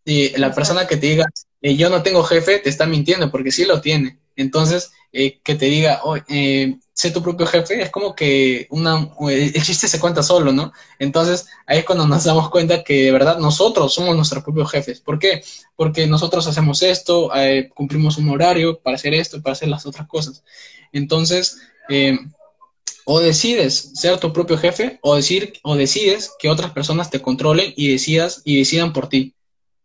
y 0.06 0.38
la 0.38 0.54
persona 0.54 0.86
que 0.86 0.98
te 0.98 1.08
diga, 1.08 1.26
eh, 1.62 1.76
yo 1.76 1.90
no 1.90 2.04
tengo 2.04 2.24
jefe, 2.24 2.60
te 2.60 2.70
está 2.70 2.86
mintiendo, 2.86 3.32
porque 3.32 3.52
sí 3.52 3.66
lo 3.66 3.82
tiene. 3.82 4.20
Entonces, 4.36 4.92
eh, 5.12 5.40
que 5.44 5.56
te 5.56 5.68
diga, 5.68 6.02
oh, 6.04 6.18
eh, 6.28 6.78
sé 6.94 7.12
tu 7.12 7.24
propio 7.24 7.46
jefe, 7.46 7.82
es 7.82 7.90
como 7.90 8.16
que 8.16 8.68
una, 8.70 9.10
el 9.30 9.64
chiste 9.64 9.88
se 9.88 10.00
cuenta 10.00 10.22
solo, 10.24 10.52
¿no? 10.52 10.74
Entonces, 11.00 11.48
ahí 11.66 11.80
es 11.80 11.86
cuando 11.86 12.08
nos 12.08 12.24
damos 12.24 12.50
cuenta 12.50 12.84
que 12.84 13.06
de 13.06 13.12
verdad 13.12 13.38
nosotros 13.38 13.94
somos 13.94 14.16
nuestros 14.16 14.44
propios 14.44 14.70
jefes. 14.72 15.00
¿Por 15.00 15.20
qué? 15.20 15.44
Porque 15.76 16.08
nosotros 16.08 16.48
hacemos 16.48 16.82
esto, 16.82 17.32
cumplimos 17.74 18.18
un 18.18 18.30
horario 18.30 18.80
para 18.80 18.96
hacer 18.96 19.14
esto, 19.14 19.42
para 19.42 19.54
hacer 19.54 19.70
las 19.70 19.86
otras 19.86 20.08
cosas. 20.08 20.44
Entonces, 20.92 21.60
o 23.06 23.20
decides 23.20 23.92
ser 23.94 24.20
tu 24.20 24.34
propio 24.34 24.58
jefe 24.58 25.00
o, 25.02 25.16
decir, 25.16 25.54
o 25.64 25.76
decides 25.76 26.32
que 26.40 26.50
otras 26.50 26.72
personas 26.72 27.10
te 27.10 27.22
controlen 27.22 27.72
y 27.78 27.92
decidas 27.92 28.42
y 28.44 28.58
decidan 28.58 28.92
por 28.92 29.08
ti. 29.08 29.35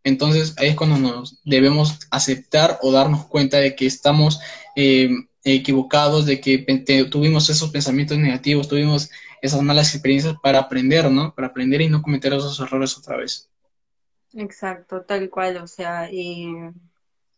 Entonces 0.03 0.55
ahí 0.57 0.69
es 0.69 0.75
cuando 0.75 0.97
nos 0.97 1.41
debemos 1.43 1.99
aceptar 2.09 2.79
o 2.81 2.91
darnos 2.91 3.25
cuenta 3.27 3.57
de 3.57 3.75
que 3.75 3.85
estamos 3.85 4.39
eh, 4.75 5.09
equivocados, 5.43 6.25
de 6.25 6.41
que 6.41 6.65
tuvimos 7.09 7.49
esos 7.49 7.69
pensamientos 7.71 8.17
negativos, 8.17 8.67
tuvimos 8.67 9.09
esas 9.41 9.61
malas 9.61 9.93
experiencias 9.93 10.35
para 10.41 10.59
aprender, 10.59 11.09
¿no? 11.09 11.33
Para 11.33 11.47
aprender 11.47 11.81
y 11.81 11.89
no 11.89 12.01
cometer 12.01 12.33
esos 12.33 12.59
errores 12.59 12.97
otra 12.97 13.17
vez. 13.17 13.49
Exacto, 14.33 15.01
tal 15.01 15.29
cual, 15.29 15.57
o 15.57 15.67
sea, 15.67 16.09
y 16.11 16.47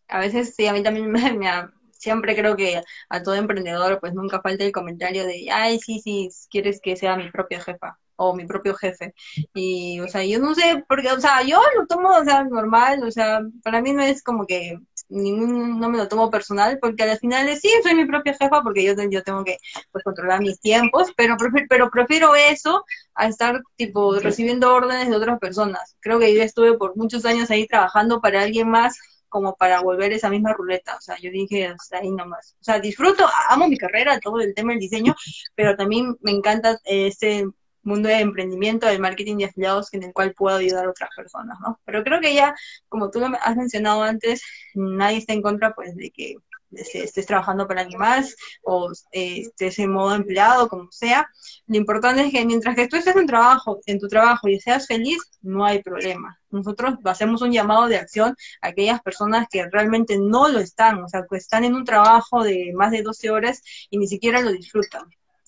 a 0.08 0.18
veces 0.20 0.54
sí, 0.56 0.66
a 0.66 0.72
mí 0.72 0.82
también 0.82 1.10
me, 1.12 1.32
me 1.32 1.48
siempre 1.92 2.36
creo 2.36 2.56
que 2.56 2.82
a 3.08 3.22
todo 3.22 3.34
emprendedor 3.34 3.98
pues 4.00 4.12
nunca 4.14 4.40
falta 4.40 4.64
el 4.64 4.72
comentario 4.72 5.26
de, 5.26 5.48
ay, 5.50 5.78
sí, 5.78 6.00
sí, 6.00 6.28
quieres 6.50 6.80
que 6.80 6.96
sea 6.96 7.16
mi 7.16 7.30
propia 7.30 7.60
jefa 7.60 7.98
o 8.16 8.34
mi 8.34 8.46
propio 8.46 8.74
jefe. 8.74 9.14
Y, 9.54 10.00
o 10.00 10.08
sea, 10.08 10.24
yo 10.24 10.38
no 10.38 10.54
sé, 10.54 10.84
porque, 10.88 11.10
o 11.10 11.20
sea, 11.20 11.42
yo 11.42 11.60
lo 11.76 11.86
tomo, 11.86 12.10
o 12.10 12.24
sea, 12.24 12.44
normal, 12.44 13.02
o 13.04 13.10
sea, 13.10 13.40
para 13.62 13.80
mí 13.82 13.92
no 13.92 14.02
es 14.02 14.22
como 14.22 14.46
que 14.46 14.78
ningún, 15.08 15.78
no 15.80 15.88
me 15.90 15.98
lo 15.98 16.08
tomo 16.08 16.30
personal, 16.30 16.78
porque 16.80 17.02
al 17.04 17.18
final 17.18 17.48
es, 17.48 17.60
sí, 17.60 17.68
soy 17.82 17.94
mi 17.94 18.06
propia 18.06 18.34
jefa, 18.34 18.62
porque 18.62 18.84
yo, 18.84 18.94
yo 19.10 19.22
tengo 19.22 19.44
que, 19.44 19.58
pues, 19.92 20.04
controlar 20.04 20.40
mis 20.40 20.60
tiempos, 20.60 21.12
pero, 21.16 21.36
pero 21.68 21.90
prefiero 21.90 22.34
eso 22.34 22.84
a 23.14 23.28
estar, 23.28 23.62
tipo, 23.76 24.18
recibiendo 24.18 24.72
órdenes 24.74 25.08
de 25.08 25.16
otras 25.16 25.38
personas. 25.38 25.96
Creo 26.00 26.18
que 26.18 26.34
yo 26.34 26.42
estuve 26.42 26.76
por 26.78 26.96
muchos 26.96 27.24
años 27.24 27.50
ahí 27.50 27.66
trabajando 27.66 28.20
para 28.20 28.42
alguien 28.42 28.68
más 28.70 28.98
como 29.28 29.56
para 29.56 29.80
volver 29.80 30.12
esa 30.12 30.30
misma 30.30 30.52
ruleta. 30.52 30.96
O 30.96 31.00
sea, 31.00 31.16
yo 31.20 31.28
dije 31.32 31.66
hasta 31.66 31.98
ahí 31.98 32.12
nomás. 32.12 32.54
O 32.60 32.64
sea, 32.64 32.78
disfruto, 32.78 33.26
amo 33.48 33.66
mi 33.66 33.76
carrera, 33.76 34.20
todo 34.20 34.38
el 34.40 34.54
tema 34.54 34.70
del 34.70 34.78
diseño, 34.78 35.16
pero 35.56 35.76
también 35.76 36.16
me 36.20 36.30
encanta 36.30 36.78
este 36.84 37.44
mundo 37.84 38.08
de 38.08 38.20
emprendimiento, 38.20 38.86
del 38.86 39.00
marketing 39.00 39.36
de 39.38 39.44
afiliados 39.46 39.92
en 39.94 40.04
el 40.04 40.12
cual 40.12 40.34
puedo 40.34 40.56
ayudar 40.56 40.86
a 40.86 40.90
otras 40.90 41.10
personas, 41.16 41.58
¿no? 41.60 41.78
Pero 41.84 42.02
creo 42.02 42.20
que 42.20 42.34
ya, 42.34 42.54
como 42.88 43.10
tú 43.10 43.20
has 43.24 43.56
mencionado 43.56 44.02
antes, 44.02 44.42
nadie 44.74 45.18
está 45.18 45.32
en 45.32 45.42
contra, 45.42 45.74
pues, 45.74 45.94
de 45.96 46.10
que 46.10 46.36
estés 46.76 47.26
trabajando 47.26 47.66
para 47.66 47.82
alguien 47.82 48.00
más 48.00 48.36
o 48.62 48.90
eh, 49.12 49.42
estés 49.42 49.78
en 49.78 49.92
modo 49.92 50.14
empleado, 50.14 50.68
como 50.68 50.90
sea. 50.90 51.28
Lo 51.66 51.76
importante 51.76 52.22
es 52.22 52.32
que 52.32 52.44
mientras 52.44 52.74
que 52.74 52.88
tú 52.88 52.96
estés 52.96 53.16
en 53.16 53.26
trabajo, 53.26 53.80
en 53.86 53.98
tu 53.98 54.08
trabajo 54.08 54.48
y 54.48 54.60
seas 54.60 54.86
feliz, 54.86 55.22
no 55.42 55.64
hay 55.64 55.82
problema. 55.82 56.38
Nosotros 56.50 56.94
hacemos 57.04 57.42
un 57.42 57.52
llamado 57.52 57.88
de 57.88 57.96
acción 57.96 58.36
a 58.60 58.68
aquellas 58.68 59.00
personas 59.02 59.46
que 59.50 59.68
realmente 59.70 60.18
no 60.18 60.48
lo 60.48 60.60
están, 60.60 61.02
o 61.02 61.08
sea, 61.08 61.24
que 61.28 61.36
están 61.36 61.64
en 61.64 61.74
un 61.74 61.84
trabajo 61.84 62.42
de 62.44 62.72
más 62.74 62.90
de 62.90 63.02
12 63.02 63.30
horas 63.30 63.62
y 63.90 63.98
ni 63.98 64.06
siquiera 64.06 64.40
lo 64.40 64.52
disfrutan. 64.52 65.04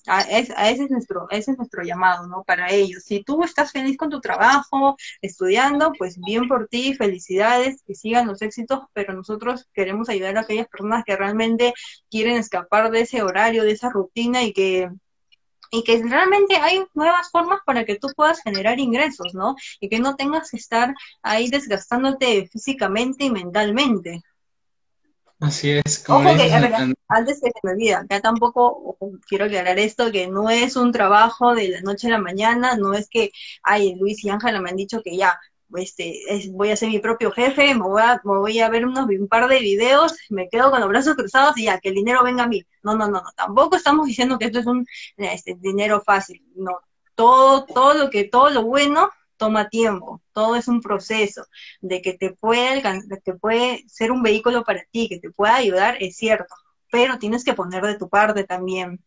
A, 0.07 0.21
ese, 0.21 0.53
es 0.57 0.89
nuestro, 0.89 1.27
ese 1.29 1.51
es 1.51 1.57
nuestro 1.57 1.83
llamado, 1.83 2.27
¿no? 2.27 2.43
Para 2.43 2.71
ellos. 2.71 3.03
Si 3.03 3.23
tú 3.23 3.43
estás 3.43 3.71
feliz 3.71 3.97
con 3.97 4.09
tu 4.09 4.21
trabajo, 4.21 4.95
estudiando, 5.21 5.91
pues 5.97 6.17
bien 6.19 6.47
por 6.47 6.67
ti, 6.67 6.93
felicidades, 6.95 7.81
que 7.83 7.95
sigan 7.95 8.27
los 8.27 8.41
éxitos, 8.41 8.81
pero 8.93 9.13
nosotros 9.13 9.67
queremos 9.73 10.09
ayudar 10.09 10.37
a 10.37 10.41
aquellas 10.41 10.67
personas 10.67 11.03
que 11.05 11.15
realmente 11.15 11.73
quieren 12.09 12.37
escapar 12.37 12.91
de 12.91 13.01
ese 13.01 13.21
horario, 13.21 13.63
de 13.63 13.71
esa 13.71 13.89
rutina 13.89 14.43
y 14.43 14.53
que 14.53 14.89
y 15.71 15.83
que 15.83 16.01
realmente 16.01 16.55
hay 16.55 16.83
nuevas 16.93 17.29
formas 17.29 17.59
para 17.65 17.85
que 17.85 17.95
tú 17.95 18.07
puedas 18.15 18.41
generar 18.41 18.79
ingresos, 18.79 19.33
¿no? 19.33 19.55
Y 19.79 19.89
que 19.89 19.99
no 19.99 20.15
tengas 20.15 20.51
que 20.51 20.57
estar 20.57 20.93
ahí 21.21 21.49
desgastándote 21.49 22.47
físicamente 22.47 23.25
y 23.25 23.31
mentalmente. 23.31 24.23
Así 25.39 25.69
es. 25.71 25.99
Como 25.99 26.29
Ojo 26.29 26.37
que, 26.37 26.51
antes 27.07 27.39
que 27.41 27.51
se 27.51 27.59
me 27.61 27.71
olvida, 27.71 28.05
ya 28.09 28.19
tampoco 28.21 28.97
quiero 29.27 29.45
aclarar 29.45 29.77
esto, 29.77 30.11
que 30.11 30.27
no 30.27 30.49
es 30.49 30.75
un 30.75 30.91
trabajo 30.91 31.53
de 31.53 31.69
la 31.69 31.81
noche 31.81 32.07
a 32.07 32.11
la 32.11 32.17
mañana, 32.17 32.75
no 32.75 32.93
es 32.93 33.07
que, 33.07 33.31
ay, 33.61 33.95
Luis 33.95 34.23
y 34.23 34.29
Ángela 34.29 34.59
me 34.59 34.71
han 34.71 34.75
dicho 34.75 35.01
que 35.03 35.15
ya, 35.15 35.39
este, 35.75 36.23
voy 36.51 36.71
a 36.71 36.75
ser 36.75 36.89
mi 36.89 36.99
propio 36.99 37.31
jefe, 37.31 37.75
me 37.75 37.83
voy 37.83 38.01
a, 38.01 38.19
me 38.23 38.37
voy 38.39 38.59
a 38.59 38.69
ver 38.69 38.85
unos, 38.85 39.07
un 39.07 39.27
par 39.27 39.47
de 39.47 39.59
videos, 39.59 40.15
me 40.29 40.49
quedo 40.49 40.71
con 40.71 40.79
los 40.79 40.89
brazos 40.89 41.15
cruzados 41.15 41.55
y 41.57 41.65
ya, 41.65 41.79
que 41.79 41.89
el 41.89 41.95
dinero 41.95 42.23
venga 42.23 42.43
a 42.43 42.47
mí. 42.47 42.63
No, 42.81 42.95
no, 42.95 43.05
no, 43.07 43.21
no, 43.21 43.29
tampoco 43.35 43.75
estamos 43.75 44.07
diciendo 44.07 44.39
que 44.39 44.45
esto 44.45 44.59
es 44.59 44.65
un 44.65 44.85
este, 45.17 45.55
dinero 45.59 46.01
fácil, 46.01 46.43
no. 46.55 46.79
Todo, 47.13 47.65
todo 47.65 47.93
lo 47.95 48.09
que, 48.09 48.25
todo 48.25 48.49
lo 48.49 48.63
bueno 48.63 49.09
toma 49.37 49.69
tiempo, 49.69 50.21
todo 50.33 50.55
es 50.55 50.67
un 50.67 50.81
proceso, 50.81 51.45
de 51.81 52.01
que 52.01 52.13
te 52.13 52.31
puede, 52.31 52.81
que 53.23 53.33
puede 53.33 53.83
ser 53.87 54.11
un 54.11 54.23
vehículo 54.23 54.63
para 54.63 54.83
ti, 54.91 55.07
que 55.07 55.19
te 55.19 55.29
pueda 55.29 55.55
ayudar, 55.55 55.97
es 55.99 56.17
cierto, 56.17 56.53
pero 56.91 57.19
tienes 57.19 57.43
que 57.43 57.53
poner 57.53 57.83
de 57.83 57.97
tu 57.97 58.09
parte 58.09 58.43
también. 58.43 58.99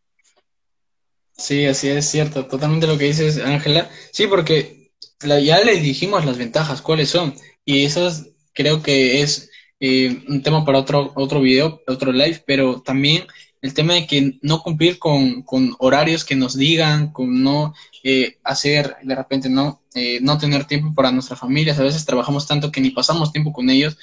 Sí, 1.33 1.67
así 1.67 1.89
es 1.89 2.09
cierto, 2.09 2.47
totalmente 2.47 2.87
lo 2.87 2.99
que 2.99 3.07
dices, 3.07 3.39
Ángela. 3.39 3.89
Sí, 4.13 4.27
porque 4.27 4.93
ya 5.21 5.61
le 5.61 5.77
dijimos 5.77 6.25
las 6.25 6.39
ventajas, 6.39 6.83
cuáles 6.83 7.09
son, 7.11 7.35
y 7.65 7.85
esas 7.85 8.27
creo 8.53 8.83
que 8.83 9.23
es 9.23 9.51
eh, 9.81 10.23
un 10.29 10.43
tema 10.43 10.65
para 10.65 10.79
otro, 10.79 11.13
otro 11.15 11.41
video, 11.41 11.83
otro 11.87 12.13
live, 12.13 12.43
pero 12.47 12.83
también 12.83 13.27
el 13.63 13.75
tema 13.75 13.95
de 13.95 14.07
que 14.07 14.39
no 14.43 14.63
cumplir 14.63 14.99
con, 14.99 15.43
con 15.43 15.75
horarios 15.79 16.25
que 16.25 16.37
nos 16.37 16.57
digan, 16.57 17.13
con 17.13 17.43
no 17.43 17.75
eh, 18.03 18.39
hacer 18.45 18.97
de 19.03 19.15
repente 19.15 19.49
no, 19.49 19.80
eh, 19.95 20.19
no 20.21 20.39
tener 20.39 20.65
tiempo 20.67 20.95
para 20.95 21.11
nuestras 21.11 21.39
familias, 21.39 21.79
a 21.79 21.83
veces 21.83 22.05
trabajamos 22.05 22.47
tanto 22.47 22.71
que 22.71 22.81
ni 22.81 22.91
pasamos 22.91 23.33
tiempo 23.33 23.53
con 23.53 23.71
ellos 23.71 23.99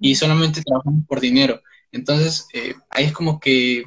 y 0.00 0.14
solamente 0.14 0.62
trabajamos 0.62 1.06
por 1.06 1.20
dinero. 1.20 1.62
Entonces, 1.92 2.46
eh, 2.52 2.74
ahí 2.90 3.04
es 3.04 3.12
como 3.12 3.40
que 3.40 3.84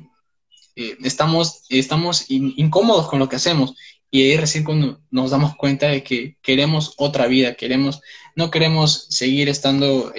estamos, 0.75 1.63
estamos 1.69 2.25
incómodos 2.29 3.07
con 3.07 3.19
lo 3.19 3.29
que 3.29 3.35
hacemos. 3.35 3.75
Y 4.09 4.23
ahí 4.23 4.37
recién 4.37 4.63
cuando 4.63 5.01
nos 5.11 5.31
damos 5.31 5.55
cuenta 5.55 5.87
de 5.87 6.03
que 6.03 6.37
queremos 6.41 6.95
otra 6.97 7.27
vida, 7.27 7.55
queremos, 7.55 8.01
no 8.35 8.49
queremos 8.49 9.07
seguir 9.09 9.47
estando 9.47 10.11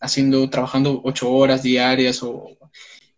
haciendo, 0.00 0.50
trabajando 0.50 1.00
ocho 1.04 1.30
horas 1.30 1.62
diarias 1.62 2.22
o 2.22 2.58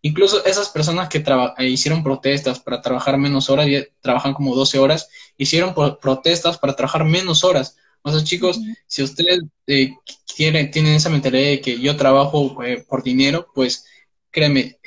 Incluso 0.05 0.45
esas 0.45 0.69
personas 0.69 1.09
que 1.09 1.25
eh, 1.57 1.67
hicieron 1.67 2.03
protestas 2.03 2.61
para 2.61 2.83
trabajar 2.83 3.17
menos 3.17 3.49
horas, 3.49 3.67
y 3.67 3.87
trabajan 4.03 4.35
como 4.35 4.55
12 4.55 4.79
horas, 4.79 5.09
hicieron 5.39 5.75
protestas 5.75 6.59
para 6.59 6.77
trabajar 6.77 7.05
menos 7.05 7.43
horas. 7.43 7.79
O 8.03 8.13
sea, 8.13 8.23
chicos, 8.23 8.61
si 8.87 9.03
ustedes 9.03 9.41
eh, 9.67 9.95
tienen, 10.37 10.71
esa 10.89 11.09
mentalidad 11.09 11.49
de 11.49 11.61
que 11.63 11.81
yo 11.81 11.97
trabajo 11.97 12.63
eh, 12.63 12.85
por 12.87 13.03
dinero, 13.03 13.49
pues 13.55 13.87
créeme, 14.31 14.79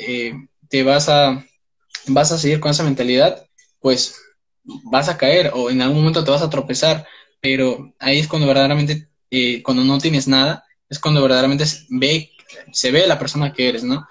te 0.70 0.84
vas 0.84 1.10
a, 1.10 1.44
vas 2.06 2.32
a 2.32 2.38
seguir 2.38 2.60
con 2.60 2.70
esa 2.70 2.84
mentalidad, 2.84 3.44
pues 3.80 4.22
vas 4.64 5.10
a 5.10 5.18
caer 5.18 5.50
o 5.56 5.72
en 5.72 5.82
algún 5.82 5.98
momento 5.98 6.24
te 6.24 6.30
vas 6.30 6.44
a 6.44 6.50
tropezar, 6.52 7.08
pero 7.42 7.92
ahí 7.98 8.20
es 8.20 8.28
cuando 8.28 8.48
verdaderamente, 8.48 9.10
cuando 9.64 9.84
no 9.84 9.98
tienes 9.98 10.28
nada, 10.28 10.64
es 10.88 11.00
cuando 11.00 11.24
verdaderamente 11.24 11.66
ve, 11.90 12.30
se 12.72 12.92
ve 12.92 13.08
la 13.08 13.18
persona 13.18 13.52
que 13.52 13.68
eres, 13.68 13.84
¿no? 13.84 14.08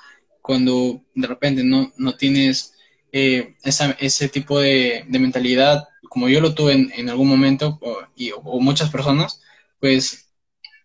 Cuando 0.47 1.03
de 1.16 1.26
repente 1.26 1.64
no, 1.64 1.92
no 1.97 2.16
tienes 2.16 2.74
eh, 3.11 3.57
ese 3.64 4.28
tipo 4.28 4.61
de, 4.61 5.05
mentalidad, 5.09 5.88
como 6.09 6.28
yo 6.28 6.40
lo 6.40 6.55
tuve 6.55 6.72
en, 6.72 7.11
algún 7.11 7.28
momento, 7.28 7.80
o, 7.82 7.99
y, 8.14 8.30
o, 8.30 8.61
muchas 8.61 8.88
personas, 8.88 9.42
pues 9.80 10.30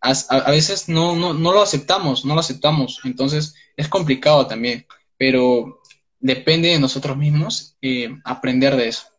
a, 0.02 0.50
veces 0.50 0.90
no, 0.90 1.16
no, 1.16 1.36
no, 1.36 1.54
lo 1.54 1.62
aceptamos, 1.62 2.26
no 2.26 2.34
lo 2.34 2.40
aceptamos. 2.40 3.02
Entonces 3.04 3.54
es 3.78 3.88
complicado 3.88 4.48
también, 4.48 4.88
pero 5.16 5.80
depende 6.20 6.70
de 6.70 6.80
nosotros 6.80 7.16
mismos 7.16 7.78
eh, 7.84 8.10
aprender 8.26 8.76
de 8.76 8.88
eso. 8.88 9.10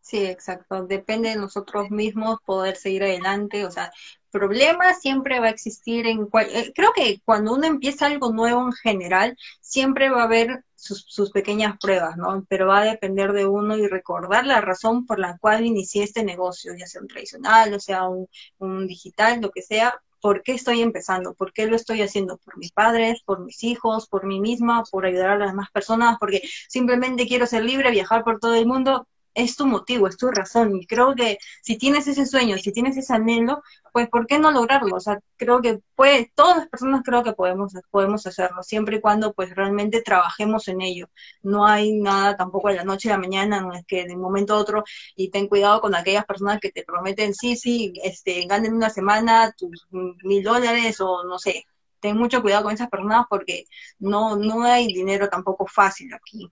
Sí, 0.00 0.24
exacto. 0.24 0.86
Depende 0.86 1.30
de 1.30 1.36
nosotros 1.36 1.90
mismos 1.90 2.38
poder 2.46 2.76
seguir 2.76 3.02
adelante. 3.02 3.66
O 3.66 3.72
sea, 3.72 3.90
problema 4.32 4.94
siempre 4.94 5.38
va 5.40 5.46
a 5.46 5.50
existir 5.50 6.06
en 6.06 6.26
cual, 6.26 6.46
eh, 6.50 6.72
creo 6.74 6.92
que 6.94 7.20
cuando 7.24 7.54
uno 7.54 7.66
empieza 7.66 8.06
algo 8.06 8.32
nuevo 8.32 8.62
en 8.66 8.72
general, 8.72 9.36
siempre 9.60 10.10
va 10.10 10.22
a 10.22 10.24
haber 10.24 10.64
sus, 10.74 11.04
sus, 11.08 11.30
pequeñas 11.30 11.76
pruebas, 11.80 12.16
¿no? 12.16 12.44
Pero 12.48 12.66
va 12.68 12.80
a 12.80 12.84
depender 12.84 13.32
de 13.32 13.46
uno 13.46 13.76
y 13.76 13.86
recordar 13.86 14.46
la 14.46 14.60
razón 14.60 15.06
por 15.06 15.18
la 15.20 15.38
cual 15.38 15.64
inicié 15.64 16.02
este 16.04 16.24
negocio, 16.24 16.72
ya 16.76 16.86
sea 16.86 17.02
un 17.02 17.08
tradicional, 17.08 17.72
o 17.74 17.80
sea 17.80 18.08
un, 18.08 18.26
un 18.58 18.86
digital, 18.88 19.40
lo 19.40 19.50
que 19.50 19.62
sea, 19.62 20.00
¿por 20.20 20.42
qué 20.42 20.52
estoy 20.52 20.80
empezando? 20.82 21.34
¿Por 21.34 21.52
qué 21.52 21.66
lo 21.66 21.76
estoy 21.76 22.00
haciendo? 22.02 22.38
¿Por 22.38 22.56
mis 22.56 22.72
padres? 22.72 23.22
¿Por 23.24 23.40
mis 23.44 23.62
hijos? 23.64 24.08
¿Por 24.08 24.24
mí 24.26 24.40
misma? 24.40 24.84
¿Por 24.90 25.04
ayudar 25.06 25.30
a 25.30 25.38
las 25.38 25.50
demás 25.50 25.70
personas? 25.72 26.16
Porque 26.18 26.42
simplemente 26.68 27.26
quiero 27.26 27.46
ser 27.46 27.64
libre, 27.64 27.90
viajar 27.90 28.24
por 28.24 28.38
todo 28.38 28.54
el 28.54 28.66
mundo 28.66 29.06
es 29.34 29.56
tu 29.56 29.66
motivo, 29.66 30.08
es 30.08 30.16
tu 30.16 30.30
razón. 30.30 30.76
Y 30.76 30.86
creo 30.86 31.14
que 31.14 31.38
si 31.62 31.76
tienes 31.78 32.06
ese 32.08 32.26
sueño, 32.26 32.58
si 32.58 32.72
tienes 32.72 32.96
ese 32.96 33.14
anhelo, 33.14 33.62
pues 33.92 34.08
¿por 34.08 34.26
qué 34.26 34.38
no 34.38 34.50
lograrlo? 34.50 34.96
O 34.96 35.00
sea, 35.00 35.18
creo 35.36 35.60
que 35.60 35.80
puede, 35.94 36.32
todas 36.34 36.56
las 36.58 36.68
personas 36.68 37.02
creo 37.04 37.22
que 37.22 37.32
podemos, 37.32 37.72
podemos 37.90 38.26
hacerlo, 38.26 38.62
siempre 38.62 38.96
y 38.96 39.00
cuando 39.00 39.32
pues 39.32 39.54
realmente 39.54 40.02
trabajemos 40.02 40.68
en 40.68 40.80
ello. 40.82 41.08
No 41.42 41.66
hay 41.66 41.92
nada 41.92 42.36
tampoco 42.36 42.68
de 42.68 42.76
la 42.76 42.84
noche 42.84 43.08
a 43.10 43.12
la 43.12 43.18
mañana, 43.18 43.60
no 43.60 43.72
es 43.74 43.84
que 43.86 44.04
de 44.06 44.14
un 44.14 44.20
momento 44.20 44.54
a 44.54 44.58
otro, 44.58 44.84
y 45.16 45.30
ten 45.30 45.48
cuidado 45.48 45.80
con 45.80 45.94
aquellas 45.94 46.24
personas 46.24 46.60
que 46.60 46.70
te 46.70 46.84
prometen, 46.84 47.34
sí, 47.34 47.56
sí, 47.56 47.92
este, 48.02 48.46
ganen 48.46 48.74
una 48.74 48.90
semana 48.90 49.52
tus 49.56 49.86
mil 49.90 50.42
dólares 50.42 51.00
o 51.00 51.24
no 51.24 51.38
sé. 51.38 51.66
Ten 52.00 52.16
mucho 52.18 52.42
cuidado 52.42 52.64
con 52.64 52.74
esas 52.74 52.88
personas 52.90 53.26
porque 53.30 53.64
no, 54.00 54.36
no 54.36 54.64
hay 54.64 54.88
dinero 54.88 55.28
tampoco 55.28 55.66
fácil 55.66 56.12
aquí. 56.14 56.50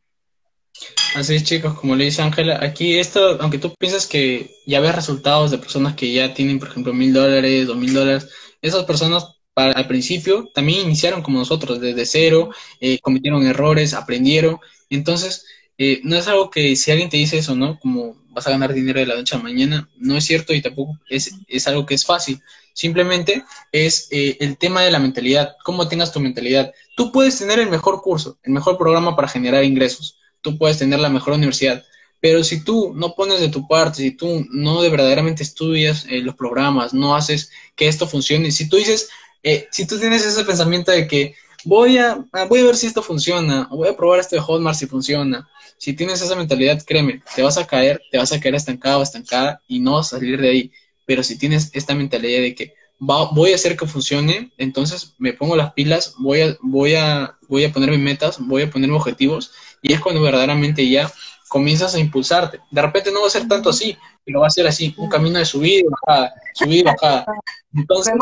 Así 1.15 1.35
es, 1.35 1.45
chicos, 1.45 1.75
como 1.75 1.97
le 1.97 2.05
dice 2.05 2.23
Ángela, 2.23 2.61
aquí 2.63 2.99
esto, 2.99 3.37
aunque 3.41 3.59
tú 3.59 3.75
piensas 3.75 4.07
que 4.07 4.51
ya 4.65 4.81
ves 4.81 4.95
resultados 4.95 5.51
de 5.51 5.59
personas 5.59 5.95
que 5.95 6.13
ya 6.13 6.35
tienen, 6.35 6.59
por 6.61 6.69
ejemplo, 6.69 6.93
mil 6.93 7.13
dólares, 7.13 7.67
dos 7.67 7.77
mil 7.77 7.93
dólares, 7.93 8.29
esas 8.63 8.85
personas 8.85 9.27
para, 9.53 9.73
al 9.73 9.89
principio 9.89 10.49
también 10.55 10.87
iniciaron 10.87 11.23
como 11.23 11.39
nosotros, 11.39 11.81
desde 11.81 12.07
cero, 12.07 12.51
eh, 12.81 13.01
cometieron 13.01 13.45
errores, 13.47 13.93
aprendieron. 13.93 14.59
Entonces, 14.89 15.45
eh, 15.79 16.01
no 16.05 16.17
es 16.17 16.29
algo 16.29 16.49
que 16.51 16.77
si 16.77 16.93
alguien 16.93 17.11
te 17.11 17.17
dice 17.17 17.39
eso, 17.39 17.57
¿no? 17.57 17.79
Como 17.81 18.17
vas 18.29 18.47
a 18.47 18.51
ganar 18.51 18.73
dinero 18.73 19.01
de 19.01 19.07
la 19.07 19.17
noche 19.17 19.35
a 19.35 19.39
la 19.39 19.45
mañana, 19.45 19.89
no 19.97 20.17
es 20.17 20.25
cierto 20.25 20.55
y 20.55 20.63
tampoco 20.63 20.97
es, 21.09 21.67
algo 21.67 21.87
que 21.87 21.95
es 21.95 22.05
fácil. 22.05 22.41
Simplemente 22.73 23.43
es 23.73 24.07
eh, 24.13 24.37
el 24.41 24.57
tema 24.59 24.83
de 24.83 24.93
la 24.93 25.01
mentalidad, 25.01 25.57
cómo 25.65 25.89
tengas 25.89 26.13
tu 26.13 26.21
mentalidad. 26.21 26.73
Tú 26.97 27.11
puedes 27.11 27.37
tener 27.39 27.59
el 27.59 27.69
mejor 27.69 28.01
curso, 28.01 28.39
el 28.45 28.53
mejor 28.53 28.79
programa 28.79 29.17
para 29.17 29.29
generar 29.29 29.65
ingresos 29.65 30.20
tú 30.41 30.59
puedes 30.59 30.79
tener 30.79 31.01
la 31.01 31.09
mejor 31.09 31.35
universidad. 31.35 31.85
Pero 32.21 32.45
si 32.45 32.63
tú 32.63 32.93
no 32.95 33.15
pones 33.15 33.41
de 33.41 33.49
tu 33.49 33.67
parte, 33.67 34.03
si 34.03 34.11
tú 34.11 34.47
no 34.51 34.83
de 34.83 34.91
verdaderamente 34.91 35.43
estudias 35.43 36.07
eh, 36.09 36.21
los 36.21 36.35
programas, 36.35 36.93
no 36.93 37.17
haces 37.17 37.51
que 37.75 37.89
esto 37.89 38.07
funcione, 38.07 38.51
si 38.51 38.69
tú 38.69 38.77
dices, 38.77 39.09
eh, 39.43 39.67
si 39.71 39.87
tú 39.87 39.99
tienes 39.99 40.25
ese 40.25 40.45
pensamiento 40.45 40.93
de 40.93 41.09
que 41.09 41.35
voy 41.65 41.99
a, 41.99 42.25
ah, 42.33 42.45
voy 42.45 42.61
a 42.61 42.65
ver 42.65 42.77
si 42.77 42.87
esto 42.87 43.03
funciona, 43.03 43.69
voy 43.71 43.89
a 43.89 43.97
probar 43.97 44.21
esto 44.21 44.37
de 44.37 44.43
Hotmart 44.43 44.79
si 44.79 44.87
funciona, 44.87 45.49
si 45.79 45.95
tienes 45.95 46.21
esa 46.21 46.37
mentalidad, 46.37 46.83
créeme, 46.87 47.23
te 47.35 47.43
vas 47.43 47.57
a 47.57 47.67
caer, 47.67 48.03
te 48.11 48.19
vas 48.19 48.33
a 48.33 48.41
caer 48.41 48.55
estancado 48.55 49.03
estancada 49.03 49.63
y 49.67 49.81
no 49.81 49.95
vas 49.95 50.09
a 50.13 50.19
salir 50.19 50.39
de 50.39 50.51
ahí. 50.51 50.73
Pero 51.07 51.23
si 51.23 51.39
tienes 51.39 51.71
esta 51.73 51.95
mentalidad 51.95 52.43
de 52.43 52.55
que 52.55 52.75
voy 52.99 53.53
a 53.53 53.55
hacer 53.55 53.77
que 53.77 53.87
funcione, 53.87 54.53
entonces 54.59 55.15
me 55.19 55.33
pongo 55.33 55.57
las 55.57 55.73
pilas, 55.73 56.15
voy 56.19 56.43
a, 56.43 56.57
voy 56.61 56.95
a, 56.95 57.39
voy 57.49 57.65
a 57.65 57.73
ponerme 57.73 57.97
metas, 57.97 58.39
voy 58.39 58.63
a 58.63 58.71
ponerme 58.71 58.97
objetivos 58.97 59.53
y 59.83 59.93
es 59.93 60.01
cuando 60.01 60.23
verdaderamente 60.23 60.89
ya 60.89 61.11
comienzas 61.49 61.95
a 61.95 61.99
impulsarte. 61.99 62.61
De 62.71 62.83
repente 62.83 63.11
no 63.11 63.23
va 63.23 63.27
a 63.27 63.31
ser 63.31 63.49
tanto 63.49 63.71
así, 63.71 63.97
pero 64.25 64.41
va 64.41 64.47
a 64.47 64.51
ser 64.51 64.67
así, 64.67 64.95
un 64.97 65.09
camino 65.09 65.39
de 65.39 65.45
subida 65.45 65.81
y 65.81 65.83
bajada, 65.83 66.35
subida 66.55 66.79
y 66.79 66.83
bajada. 66.83 67.27
Entonces, 67.75 68.15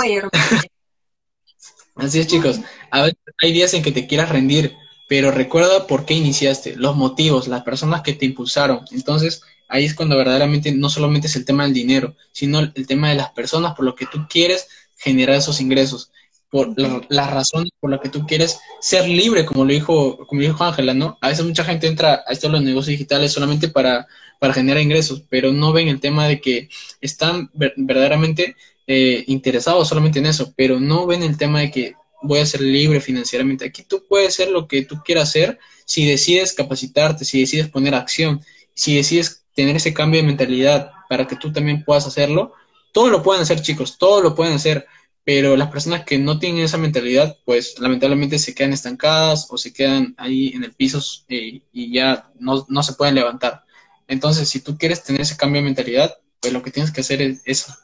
así 1.97 2.21
es 2.21 2.27
chicos, 2.27 2.61
a 2.91 3.03
veces 3.03 3.19
hay 3.43 3.53
días 3.53 3.75
en 3.75 3.83
que 3.83 3.93
te 3.93 4.07
quieras 4.07 4.31
rendir, 4.31 4.77
pero 5.09 5.31
recuerda 5.31 5.87
por 5.87 6.05
qué 6.05 6.15
iniciaste, 6.15 6.77
los 6.77 6.97
motivos, 6.97 7.49
las 7.49 7.63
personas 7.63 8.03
que 8.03 8.15
te 8.15 8.27
impulsaron. 8.27 8.85
Entonces, 8.91 9.43
ahí 9.69 9.85
es 9.85 9.95
cuando 9.95 10.17
verdaderamente 10.17 10.73
no 10.73 10.89
solamente 10.89 11.27
es 11.27 11.37
el 11.37 11.45
tema 11.45 11.65
del 11.65 11.75
dinero, 11.75 12.17
sino 12.33 12.61
el 12.61 12.87
tema 12.87 13.11
de 13.11 13.17
las 13.17 13.31
personas 13.33 13.75
por 13.75 13.85
lo 13.85 13.95
que 13.95 14.07
tú 14.07 14.27
quieres 14.29 14.69
generar 14.97 15.37
esos 15.37 15.61
ingresos, 15.61 16.11
por 16.51 16.75
las 17.11 17.31
razones 17.31 17.71
por 17.79 17.91
las 17.91 18.01
que 18.01 18.09
tú 18.09 18.27
quieres 18.27 18.59
ser 18.81 19.07
libre, 19.09 19.45
como 19.45 19.65
lo 19.65 19.73
dijo, 19.73 20.27
como 20.27 20.41
dijo 20.41 20.65
Ángela, 20.65 20.95
¿no? 20.95 21.19
A 21.21 21.29
veces 21.29 21.45
mucha 21.45 21.65
gente 21.65 21.87
entra 21.87 22.25
a 22.27 22.33
estos 22.33 22.51
los 22.51 22.63
negocios 22.63 22.93
digitales 22.93 23.33
solamente 23.33 23.69
para, 23.69 24.07
para 24.39 24.55
generar 24.55 24.83
ingresos, 24.83 25.23
pero 25.29 25.53
no 25.53 25.73
ven 25.73 25.89
el 25.89 26.01
tema 26.01 26.27
de 26.27 26.41
que 26.41 26.69
están 27.01 27.51
verdaderamente 27.55 28.57
eh, 28.87 29.25
interesados 29.27 29.89
solamente 29.89 30.19
en 30.19 30.27
eso, 30.27 30.55
pero 30.57 30.81
no 30.81 31.07
ven 31.07 31.23
el 31.23 31.37
tema 31.37 31.61
de 31.61 31.71
que 31.71 31.95
voy 32.23 32.39
a 32.39 32.47
ser 32.47 32.63
libre 32.63 33.01
financieramente. 33.01 33.67
Aquí 33.67 33.83
tú 33.83 34.05
puedes 34.09 34.35
ser 34.35 34.51
lo 34.51 34.67
que 34.67 34.83
tú 34.83 35.03
quieras 35.05 35.29
hacer 35.29 35.59
si 35.85 36.07
decides 36.07 36.53
capacitarte, 36.53 37.25
si 37.25 37.41
decides 37.41 37.69
poner 37.69 37.95
acción, 37.95 38.43
si 38.75 38.97
decides 38.97 39.45
tener 39.55 39.77
ese 39.77 39.93
cambio 39.93 40.21
de 40.21 40.27
mentalidad 40.27 40.93
para 41.09 41.27
que 41.27 41.37
tú 41.37 41.53
también 41.53 41.85
puedas 41.85 42.07
hacerlo. 42.07 42.53
Todo 42.93 43.09
lo 43.09 43.23
pueden 43.23 43.43
hacer, 43.43 43.61
chicos, 43.61 43.99
todo 43.99 44.23
lo 44.23 44.35
pueden 44.35 44.55
hacer, 44.55 44.87
pero 45.29 45.59
las 45.59 45.71
personas 45.71 46.07
que 46.07 46.19
no 46.19 46.39
tienen 46.39 46.65
esa 46.65 46.79
mentalidad, 46.79 47.37
pues 47.45 47.79
lamentablemente 47.79 48.39
se 48.39 48.55
quedan 48.55 48.73
estancadas 48.73 49.47
o 49.51 49.59
se 49.59 49.75
quedan 49.75 50.15
ahí 50.17 50.55
en 50.55 50.65
el 50.65 50.73
piso 50.73 51.03
eh, 51.29 51.61
y 51.71 51.93
ya 51.93 52.33
no, 52.39 52.65
no, 52.71 52.83
se 52.83 52.95
pueden 52.95 53.15
levantar. 53.15 53.63
Entonces, 54.07 54.49
si 54.49 54.61
tú 54.61 54.79
quieres 54.79 55.05
tener 55.05 55.21
ese 55.21 55.37
cambio 55.37 55.61
de 55.61 55.67
mentalidad, 55.67 56.17
pues 56.41 56.55
lo 56.55 56.63
que 56.63 56.71
tienes 56.71 56.93
que 56.93 57.03
hacer 57.03 57.21
es 57.21 57.43
eso, 57.45 57.75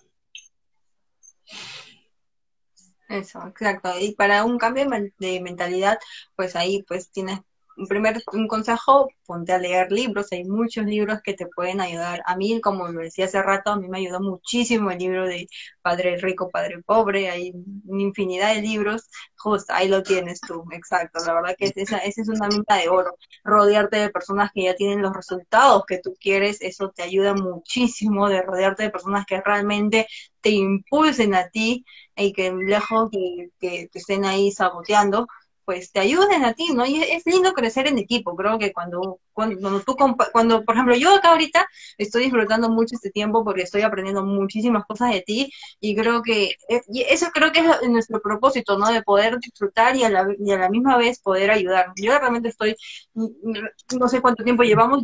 Eso, 3.11 3.47
exacto. 3.47 3.93
Y 4.01 4.13
para 4.15 4.47
un 4.47 4.57
cambio 4.57 4.87
de 5.19 5.41
mentalidad, 5.43 5.99
pues 6.37 6.57
ahí 6.57 6.83
pues 6.89 7.11
tienes 7.11 7.41
un 7.77 7.87
primer 7.87 8.23
un 8.33 8.47
consejo, 8.49 9.09
ponte 9.27 9.53
a 9.53 9.59
leer 9.59 9.91
libros, 9.93 10.33
hay 10.33 10.45
muchos 10.45 10.85
libros 10.87 11.21
que 11.23 11.35
te 11.35 11.47
pueden 11.47 11.81
ayudar. 11.81 12.23
A 12.27 12.37
mí, 12.37 12.61
como 12.61 12.89
lo 12.89 13.01
decía 13.01 13.27
hace 13.27 13.43
rato, 13.43 13.71
a 13.73 13.77
mí 13.77 13.89
me 13.89 13.99
ayudó 13.99 14.21
muchísimo 14.21 14.91
el 14.91 14.99
libro 14.99 15.27
de 15.27 15.47
Padre 15.83 16.17
Rico, 16.19 16.51
Padre 16.51 16.83
Pobre, 16.83 17.31
hay 17.31 17.53
una 17.87 18.03
infinidad 18.03 18.55
de 18.55 18.63
libros, 18.63 19.09
justo 19.37 19.73
ahí 19.75 19.89
lo 19.89 20.03
tienes 20.03 20.41
tú, 20.41 20.65
exacto. 20.73 21.21
La 21.27 21.35
verdad 21.35 21.57
que 21.59 21.73
esa, 21.75 21.99
esa 21.99 22.23
es 22.23 22.29
una 22.29 22.49
mina 22.49 22.77
de 22.81 22.89
oro. 22.89 23.17
Rodearte 23.45 23.97
de 23.99 24.11
personas 24.11 24.51
que 24.55 24.65
ya 24.65 24.75
tienen 24.75 25.03
los 25.03 25.15
resultados 25.15 25.85
que 25.87 25.99
tú 25.99 26.15
quieres, 26.21 26.61
eso 26.61 26.91
te 26.95 27.03
ayuda 27.03 27.35
muchísimo 27.35 28.29
de 28.29 28.43
rodearte 28.43 28.85
de 28.85 28.91
personas 28.91 29.27
que 29.27 29.41
realmente 29.41 30.07
te 30.41 30.51
impulsen 30.51 31.35
a 31.35 31.49
ti 31.49 31.85
y 32.17 32.33
que 32.33 32.53
lejos 32.53 33.11
que, 33.11 33.49
que 33.59 33.89
te 33.91 33.99
estén 33.99 34.25
ahí 34.25 34.51
saboteando 34.53 35.27
pues 35.65 35.93
te 35.93 36.01
ayuden 36.01 36.45
a 36.45 36.55
ti, 36.55 36.73
¿no? 36.75 36.85
Y 36.87 37.03
es 37.03 37.25
lindo 37.27 37.53
crecer 37.53 37.87
en 37.87 37.99
equipo, 37.99 38.37
creo 38.37 38.59
que 38.59 38.73
cuando, 38.73 39.21
cuando, 39.33 39.81
tú, 39.81 39.97
cuando, 40.33 40.65
por 40.65 40.75
ejemplo, 40.75 40.95
yo 40.97 41.15
acá 41.15 41.31
ahorita 41.31 41.67
estoy 41.99 42.25
disfrutando 42.25 42.69
mucho 42.69 42.95
este 42.95 43.11
tiempo 43.11 43.45
porque 43.45 43.63
estoy 43.63 43.83
aprendiendo 43.83 44.25
muchísimas 44.25 44.85
cosas 44.87 45.13
de 45.13 45.23
ti 45.23 45.53
y 45.81 45.95
creo 45.95 46.23
que, 46.23 46.51
eh, 46.69 46.83
eso 47.09 47.27
creo 47.33 47.53
que 47.53 47.61
es 47.61 47.89
nuestro 47.89 48.21
propósito, 48.21 48.79
¿no? 48.79 48.91
De 48.91 49.03
poder 49.03 49.39
disfrutar 49.39 49.97
y 49.97 50.05
a 50.05 50.11
la, 50.11 50.27
y 50.39 50.53
a 50.53 50.59
la 50.59 50.69
misma 50.69 50.97
vez 50.97 51.21
poder 51.21 51.51
ayudar. 51.51 51.93
Yo 51.97 52.19
realmente 52.19 52.49
estoy, 52.49 52.77
no 53.15 54.09
sé 54.09 54.21
cuánto 54.21 54.45
tiempo 54.45 54.63
llevamos, 54.63 55.03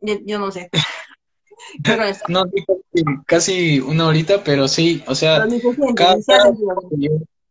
yo, 0.00 0.18
yo 0.24 0.38
no 0.38 0.50
sé. 0.50 0.70
no, 2.28 2.44
casi 3.26 3.80
una 3.80 4.06
horita, 4.06 4.42
pero 4.44 4.68
sí, 4.68 5.02
o 5.06 5.14
sea, 5.14 5.46
cada, 5.94 6.16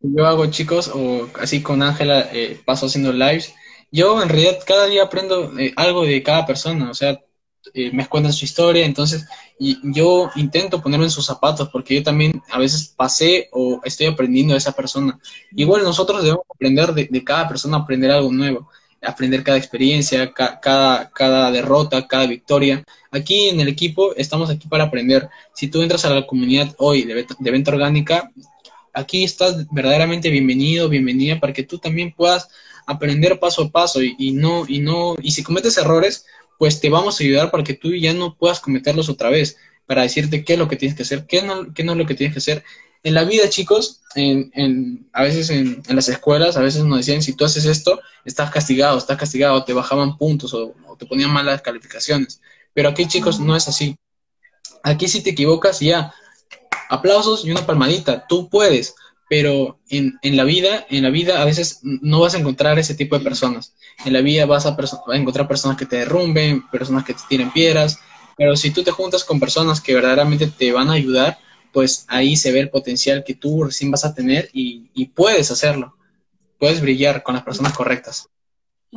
yo 0.01 0.25
hago, 0.25 0.45
chicos, 0.47 0.91
o 0.93 1.29
así 1.39 1.61
con 1.61 1.81
Ángela 1.81 2.29
eh, 2.31 2.59
paso 2.65 2.85
haciendo 2.85 3.11
lives, 3.11 3.53
yo 3.91 4.21
en 4.21 4.29
realidad 4.29 4.59
cada 4.65 4.87
día 4.87 5.03
aprendo 5.03 5.57
eh, 5.59 5.73
algo 5.75 6.03
de 6.05 6.21
cada 6.23 6.45
persona, 6.45 6.89
o 6.91 6.93
sea, 6.93 7.19
eh, 7.73 7.91
me 7.91 8.07
cuentan 8.07 8.33
su 8.33 8.45
historia, 8.45 8.85
entonces 8.85 9.25
y 9.57 9.77
yo 9.93 10.29
intento 10.35 10.81
ponerme 10.81 11.05
en 11.05 11.11
sus 11.11 11.25
zapatos 11.25 11.69
porque 11.69 11.95
yo 11.95 12.03
también 12.03 12.41
a 12.51 12.59
veces 12.59 12.93
pasé 12.95 13.49
o 13.51 13.79
estoy 13.83 14.07
aprendiendo 14.07 14.53
de 14.53 14.59
esa 14.59 14.73
persona. 14.73 15.17
Igual 15.55 15.83
nosotros 15.83 16.21
debemos 16.21 16.45
aprender 16.53 16.93
de, 16.93 17.23
cada 17.23 17.47
persona, 17.47 17.77
aprender 17.77 18.11
algo 18.11 18.31
nuevo, 18.31 18.69
aprender 19.01 19.43
cada 19.43 19.57
experiencia, 19.57 20.33
cada, 20.33 21.09
cada 21.11 21.51
derrota, 21.51 22.07
cada 22.07 22.27
victoria. 22.27 22.83
Aquí 23.11 23.49
en 23.49 23.59
el 23.61 23.69
equipo 23.69 24.13
estamos 24.15 24.49
aquí 24.49 24.67
para 24.67 24.85
aprender. 24.85 25.29
Si 25.53 25.69
tú 25.69 25.81
entras 25.81 26.03
a 26.05 26.09
la 26.09 26.27
comunidad 26.27 26.75
hoy 26.77 27.03
de, 27.03 27.25
de 27.39 27.51
venta 27.51 27.71
orgánica, 27.71 28.31
aquí 28.95 29.23
estás 29.23 29.67
verdaderamente 29.71 30.29
bienvenido, 30.29 30.89
bienvenida 30.89 31.39
para 31.39 31.53
que 31.53 31.63
tú 31.63 31.77
también 31.77 32.13
puedas 32.13 32.47
aprender 32.87 33.39
paso 33.39 33.63
a 33.63 33.69
paso 33.69 34.01
y, 34.01 34.31
no, 34.31 34.65
y 34.67 34.79
no, 34.79 35.15
y 35.21 35.31
si 35.31 35.43
cometes 35.43 35.77
errores, 35.77 36.25
pues 36.57 36.79
te 36.79 36.89
vamos 36.89 37.19
a 37.19 37.23
ayudar 37.23 37.51
para 37.51 37.63
que 37.63 37.73
tú 37.73 37.93
ya 37.93 38.13
no 38.13 38.35
puedas 38.35 38.59
cometerlos 38.61 39.09
otra 39.09 39.29
vez, 39.29 39.57
para 39.85 40.03
decirte 40.03 40.45
qué 40.45 40.53
es 40.53 40.59
lo 40.59 40.67
que 40.67 40.77
tienes 40.77 40.95
que 40.95 41.03
hacer, 41.03 41.25
qué 41.27 41.41
no, 41.41 41.73
qué 41.73 41.83
no 41.83 41.91
es 41.91 41.97
lo 41.97 42.05
que 42.05 42.15
tienes 42.15 42.33
que 42.33 42.39
hacer. 42.39 42.63
En 43.03 43.13
la 43.13 43.23
vida, 43.23 43.49
chicos, 43.49 44.01
en, 44.15 44.49
en, 44.55 45.09
a 45.13 45.23
veces 45.23 45.49
en, 45.49 45.83
en, 45.85 45.95
las 45.95 46.07
escuelas, 46.07 46.57
a 46.57 46.61
veces 46.61 46.83
nos 46.85 46.99
decían, 46.99 47.21
si 47.21 47.33
tú 47.33 47.45
haces 47.45 47.65
esto, 47.65 47.99
estás 48.23 48.49
castigado, 48.49 48.97
estás 48.97 49.17
castigado, 49.17 49.63
te 49.63 49.73
bajaban 49.73 50.17
puntos 50.17 50.53
o, 50.53 50.73
o 50.87 50.95
te 50.95 51.05
ponían 51.05 51.31
malas 51.31 51.61
calificaciones. 51.61 52.41
Pero 52.73 52.89
aquí, 52.89 53.05
chicos, 53.07 53.39
no 53.39 53.55
es 53.55 53.67
así. 53.67 53.95
Aquí 54.81 55.07
si 55.07 55.21
te 55.21 55.31
equivocas, 55.31 55.81
ya, 55.81 56.13
aplausos 56.89 57.45
y 57.45 57.51
una 57.51 57.65
palmadita, 57.65 58.25
tú 58.27 58.49
puedes, 58.49 58.95
pero 59.29 59.79
en, 59.89 60.19
en, 60.21 60.37
la 60.37 60.43
vida, 60.43 60.85
en 60.89 61.03
la 61.03 61.09
vida 61.09 61.41
a 61.41 61.45
veces 61.45 61.79
no 61.83 62.19
vas 62.19 62.35
a 62.35 62.37
encontrar 62.37 62.77
ese 62.77 62.95
tipo 62.95 63.17
de 63.17 63.23
personas. 63.23 63.73
En 64.05 64.13
la 64.13 64.21
vida 64.21 64.45
vas 64.45 64.65
a, 64.65 64.77
encontrar 65.13 65.47
personas 65.47 65.77
que 65.77 65.85
te 65.85 65.97
derrumben, 65.97 66.67
personas 66.69 67.03
que 67.03 67.13
te 67.13 67.21
tiren 67.27 67.51
piedras, 67.51 67.99
pero 68.37 68.55
si 68.55 68.71
tú 68.71 68.83
te 68.83 68.91
juntas 68.91 69.23
con 69.23 69.39
personas 69.39 69.81
que 69.81 69.95
verdaderamente 69.95 70.47
te 70.47 70.71
van 70.71 70.89
a 70.89 70.93
ayudar, 70.93 71.39
pues 71.71 72.05
ahí 72.07 72.35
se 72.35 72.51
ve 72.51 72.59
el 72.59 72.69
potencial 72.69 73.23
que 73.23 73.35
tú 73.35 73.63
recién 73.63 73.91
vas 73.91 74.05
a 74.05 74.13
tener 74.13 74.49
y, 74.53 74.89
y 74.93 75.07
puedes 75.07 75.51
hacerlo. 75.51 75.95
Puedes 76.59 76.81
brillar 76.81 77.23
con 77.23 77.35
las 77.35 77.43
personas 77.43 77.73
correctas. 77.73 78.29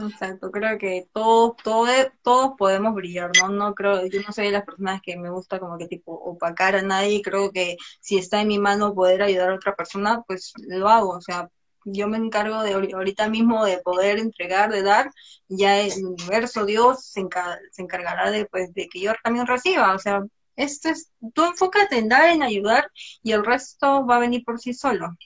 Exacto, 0.00 0.52
creo 0.52 0.78
que 0.78 1.08
todos, 1.12 1.56
todos, 1.64 1.90
todos 2.22 2.52
podemos 2.56 2.94
brillar, 2.94 3.34
¿no? 3.34 3.48
No 3.48 3.74
creo, 3.74 4.06
yo 4.06 4.20
no 4.24 4.32
soy 4.32 4.46
de 4.46 4.52
las 4.52 4.64
personas 4.64 5.00
que 5.02 5.16
me 5.16 5.28
gusta 5.28 5.58
como 5.58 5.76
que 5.76 5.88
tipo 5.88 6.12
opacar 6.12 6.76
a 6.76 6.82
nadie, 6.82 7.20
creo 7.20 7.50
que 7.50 7.76
si 8.00 8.16
está 8.16 8.40
en 8.40 8.46
mi 8.48 8.60
mano 8.60 8.94
poder 8.94 9.22
ayudar 9.22 9.50
a 9.50 9.54
otra 9.56 9.74
persona, 9.74 10.22
pues 10.26 10.52
lo 10.68 10.88
hago, 10.88 11.10
o 11.16 11.20
sea, 11.20 11.48
yo 11.84 12.06
me 12.06 12.16
encargo 12.18 12.62
de 12.62 12.74
ahorita 12.74 13.28
mismo 13.28 13.64
de 13.64 13.78
poder 13.78 14.20
entregar, 14.20 14.70
de 14.70 14.82
dar, 14.82 15.10
ya 15.48 15.80
el 15.80 16.04
universo, 16.04 16.64
Dios 16.64 17.04
se, 17.04 17.26
se 17.72 17.82
encargará 17.82 18.30
de, 18.30 18.46
pues, 18.46 18.72
de 18.74 18.86
que 18.88 19.00
yo 19.00 19.12
también 19.24 19.48
reciba, 19.48 19.94
o 19.94 19.98
sea, 19.98 20.22
esto 20.54 20.90
es, 20.90 21.10
tú 21.34 21.44
enfócate 21.44 21.98
en 21.98 22.08
dar, 22.08 22.28
en 22.30 22.42
ayudar 22.44 22.88
y 23.22 23.32
el 23.32 23.44
resto 23.44 24.06
va 24.06 24.16
a 24.16 24.20
venir 24.20 24.44
por 24.44 24.60
sí 24.60 24.74
solo. 24.74 25.16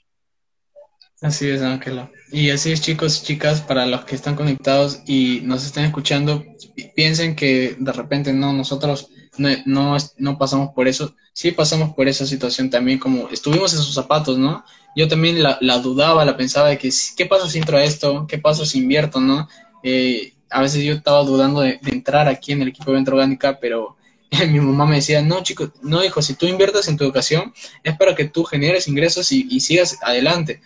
Así 1.23 1.49
es, 1.49 1.61
Ángela. 1.61 2.11
Y 2.33 2.49
así 2.49 2.73
es, 2.73 2.81
chicos 2.81 3.23
chicas, 3.23 3.61
para 3.61 3.85
los 3.85 4.03
que 4.03 4.13
están 4.13 4.35
conectados 4.35 4.99
y 5.07 5.39
nos 5.43 5.65
estén 5.65 5.85
escuchando, 5.85 6.43
piensen 6.97 7.37
que 7.37 7.77
de 7.79 7.91
repente 7.93 8.33
no, 8.33 8.51
nosotros 8.51 9.07
no, 9.37 9.97
no, 10.17 10.37
pasamos 10.37 10.73
por 10.73 10.89
eso. 10.89 11.15
Sí 11.31 11.53
pasamos 11.53 11.95
por 11.95 12.09
esa 12.09 12.25
situación 12.25 12.69
también, 12.69 12.99
como 12.99 13.29
estuvimos 13.29 13.73
en 13.73 13.79
sus 13.79 13.95
zapatos, 13.95 14.37
¿no? 14.37 14.65
Yo 14.97 15.07
también 15.07 15.41
la, 15.41 15.77
dudaba, 15.79 16.25
la 16.25 16.35
pensaba 16.35 16.67
de 16.67 16.77
que, 16.77 16.89
¿qué 17.15 17.25
pasa 17.25 17.49
si 17.49 17.57
entro 17.57 17.77
a 17.77 17.83
esto? 17.85 18.27
¿Qué 18.27 18.37
pasa 18.37 18.65
si 18.65 18.79
invierto, 18.79 19.21
no? 19.21 19.47
Eh, 19.81 20.33
a 20.49 20.61
veces 20.61 20.83
yo 20.83 20.91
estaba 20.91 21.23
dudando 21.23 21.61
de, 21.61 21.79
entrar 21.85 22.27
aquí 22.27 22.51
en 22.51 22.63
el 22.63 22.67
equipo 22.67 22.91
de 22.91 22.95
venta 22.95 23.13
orgánica, 23.13 23.59
pero 23.61 23.95
mi 24.49 24.59
mamá 24.59 24.85
me 24.85 24.97
decía, 24.97 25.21
no, 25.21 25.41
chicos, 25.41 25.71
no, 25.81 26.03
hijo, 26.03 26.21
si 26.21 26.33
tú 26.33 26.47
inviertes 26.47 26.89
en 26.89 26.97
tu 26.97 27.05
educación, 27.05 27.53
es 27.81 27.95
para 27.95 28.13
que 28.13 28.25
tú 28.25 28.43
generes 28.43 28.89
ingresos 28.89 29.31
y 29.31 29.59
sigas 29.61 29.99
adelante 30.01 30.59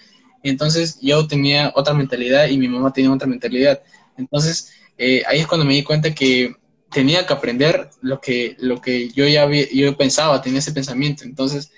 entonces 0.43 0.99
yo 1.01 1.27
tenía 1.27 1.71
otra 1.75 1.93
mentalidad 1.93 2.47
y 2.47 2.57
mi 2.57 2.67
mamá 2.67 2.93
tenía 2.93 3.11
otra 3.11 3.27
mentalidad. 3.27 3.81
Entonces 4.17 4.71
eh, 4.97 5.23
ahí 5.27 5.39
es 5.39 5.47
cuando 5.47 5.65
me 5.65 5.73
di 5.73 5.83
cuenta 5.83 6.13
que 6.13 6.55
tenía 6.91 7.25
que 7.25 7.33
aprender 7.33 7.89
lo 8.01 8.19
que, 8.19 8.55
lo 8.59 8.81
que 8.81 9.09
yo 9.09 9.27
ya 9.27 9.43
había, 9.43 9.67
yo 9.71 9.95
pensaba, 9.97 10.41
tenía 10.41 10.59
ese 10.59 10.71
pensamiento. 10.71 11.23
Entonces, 11.23 11.71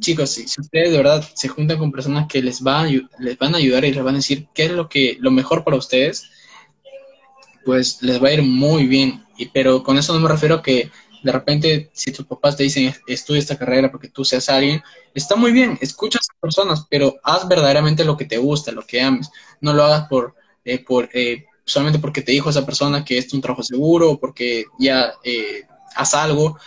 chicos, 0.00 0.30
si, 0.30 0.44
ustedes 0.44 0.90
de 0.90 0.96
verdad 0.96 1.24
se 1.34 1.48
juntan 1.48 1.78
con 1.78 1.92
personas 1.92 2.26
que 2.28 2.42
les, 2.42 2.62
va, 2.62 2.84
les 2.86 3.38
van 3.38 3.54
a 3.54 3.58
ayudar 3.58 3.84
y 3.84 3.92
les 3.92 4.02
van 4.02 4.14
a 4.14 4.18
decir 4.18 4.48
qué 4.54 4.64
es 4.64 4.72
lo, 4.72 4.88
que, 4.88 5.16
lo 5.20 5.30
mejor 5.30 5.64
para 5.64 5.76
ustedes, 5.76 6.30
pues 7.64 8.02
les 8.02 8.22
va 8.22 8.28
a 8.28 8.32
ir 8.32 8.42
muy 8.42 8.86
bien. 8.86 9.24
Y, 9.36 9.46
pero 9.46 9.82
con 9.82 9.98
eso 9.98 10.12
no 10.14 10.20
me 10.20 10.28
refiero 10.28 10.56
a 10.56 10.62
que 10.62 10.90
de 11.24 11.32
repente, 11.32 11.90
si 11.94 12.12
tus 12.12 12.26
papás 12.26 12.54
te 12.54 12.64
dicen 12.64 12.94
estudia 13.06 13.40
esta 13.40 13.56
carrera 13.56 13.90
porque 13.90 14.08
tú 14.08 14.26
seas 14.26 14.50
alguien, 14.50 14.82
está 15.14 15.36
muy 15.36 15.52
bien, 15.52 15.78
escucha 15.80 16.18
a 16.18 16.20
esas 16.20 16.36
personas, 16.38 16.86
pero 16.90 17.16
haz 17.24 17.48
verdaderamente 17.48 18.04
lo 18.04 18.16
que 18.18 18.26
te 18.26 18.36
gusta, 18.36 18.72
lo 18.72 18.82
que 18.86 19.00
ames. 19.00 19.30
No 19.62 19.72
lo 19.72 19.84
hagas 19.84 20.06
por, 20.06 20.34
eh, 20.66 20.84
por 20.84 21.08
eh, 21.14 21.46
solamente 21.64 21.98
porque 21.98 22.20
te 22.20 22.32
dijo 22.32 22.50
esa 22.50 22.66
persona 22.66 23.06
que 23.06 23.16
es 23.16 23.32
un 23.32 23.40
trabajo 23.40 23.62
seguro 23.62 24.10
o 24.10 24.20
porque 24.20 24.66
ya 24.78 25.14
eh, 25.24 25.62
haz 25.96 26.12
algo. 26.12 26.58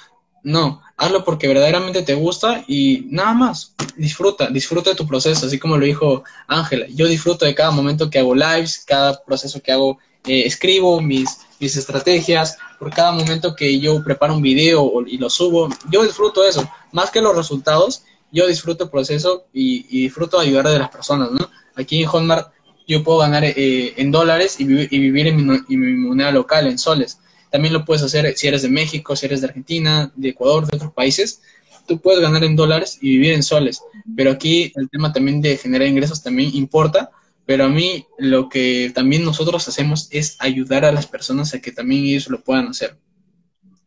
No, 0.41 0.81
hazlo 0.97 1.23
porque 1.23 1.47
verdaderamente 1.47 2.01
te 2.01 2.15
gusta 2.15 2.63
y 2.67 3.05
nada 3.11 3.33
más. 3.35 3.75
Disfruta, 3.95 4.49
disfruta 4.49 4.89
de 4.89 4.95
tu 4.95 5.05
proceso, 5.05 5.45
así 5.45 5.59
como 5.59 5.77
lo 5.77 5.85
dijo 5.85 6.23
Ángela. 6.47 6.87
Yo 6.89 7.07
disfruto 7.07 7.45
de 7.45 7.53
cada 7.53 7.69
momento 7.69 8.09
que 8.09 8.17
hago 8.17 8.33
lives, 8.33 8.83
cada 8.87 9.23
proceso 9.23 9.61
que 9.61 9.71
hago, 9.71 9.99
eh, 10.25 10.43
escribo 10.47 10.99
mis, 10.99 11.41
mis 11.59 11.75
estrategias, 11.75 12.57
por 12.79 12.93
cada 12.93 13.11
momento 13.11 13.55
que 13.55 13.79
yo 13.79 14.03
preparo 14.03 14.35
un 14.35 14.41
video 14.41 14.91
y 15.05 15.17
lo 15.17 15.29
subo. 15.29 15.69
Yo 15.89 16.03
disfruto 16.03 16.47
eso, 16.47 16.69
más 16.91 17.11
que 17.11 17.21
los 17.21 17.35
resultados, 17.35 18.03
yo 18.31 18.47
disfruto 18.47 18.85
el 18.85 18.89
proceso 18.89 19.45
y, 19.53 19.83
disfruto 20.03 20.39
ayudar 20.39 20.67
a 20.67 20.77
las 20.77 20.89
personas, 20.89 21.31
¿no? 21.31 21.49
Aquí 21.75 22.01
en 22.01 22.07
Hotmart 22.07 22.51
yo 22.87 23.03
puedo 23.03 23.19
ganar 23.19 23.43
eh, 23.43 23.93
en 23.97 24.11
dólares 24.11 24.59
y, 24.59 24.65
vivir 24.65 25.27
en 25.27 25.45
mi, 25.67 25.77
moneda 25.77 26.31
local, 26.31 26.67
en 26.67 26.77
soles. 26.77 27.19
También 27.51 27.73
lo 27.73 27.85
puedes 27.85 28.03
hacer 28.03 28.33
si 28.37 28.47
eres 28.47 28.61
de 28.61 28.69
México, 28.69 29.15
si 29.15 29.25
eres 29.25 29.41
de 29.41 29.47
Argentina, 29.47 30.11
de 30.15 30.29
Ecuador, 30.29 30.65
de 30.67 30.77
otros 30.77 30.93
países. 30.93 31.41
Tú 31.85 31.99
puedes 31.99 32.21
ganar 32.21 32.43
en 32.43 32.55
dólares 32.55 32.97
y 33.01 33.11
vivir 33.11 33.33
en 33.33 33.43
soles. 33.43 33.81
Pero 34.15 34.31
aquí 34.31 34.71
el 34.75 34.89
tema 34.89 35.11
también 35.11 35.41
de 35.41 35.57
generar 35.57 35.87
ingresos 35.87 36.21
también 36.21 36.51
importa. 36.53 37.11
Pero 37.47 37.63
a 37.63 37.69
mí 37.69 38.05
lo 38.19 38.49
que 38.49 38.91
también 38.93 39.23
nosotros 39.23 39.65
hacemos 39.69 40.09
es 40.11 40.35
ayudar 40.39 40.83
a 40.83 40.91
las 40.91 41.07
personas 41.07 41.53
a 41.53 41.61
que 41.61 41.71
también 41.71 42.03
ellos 42.03 42.27
lo 42.27 42.43
puedan 42.43 42.67
hacer. 42.67 42.99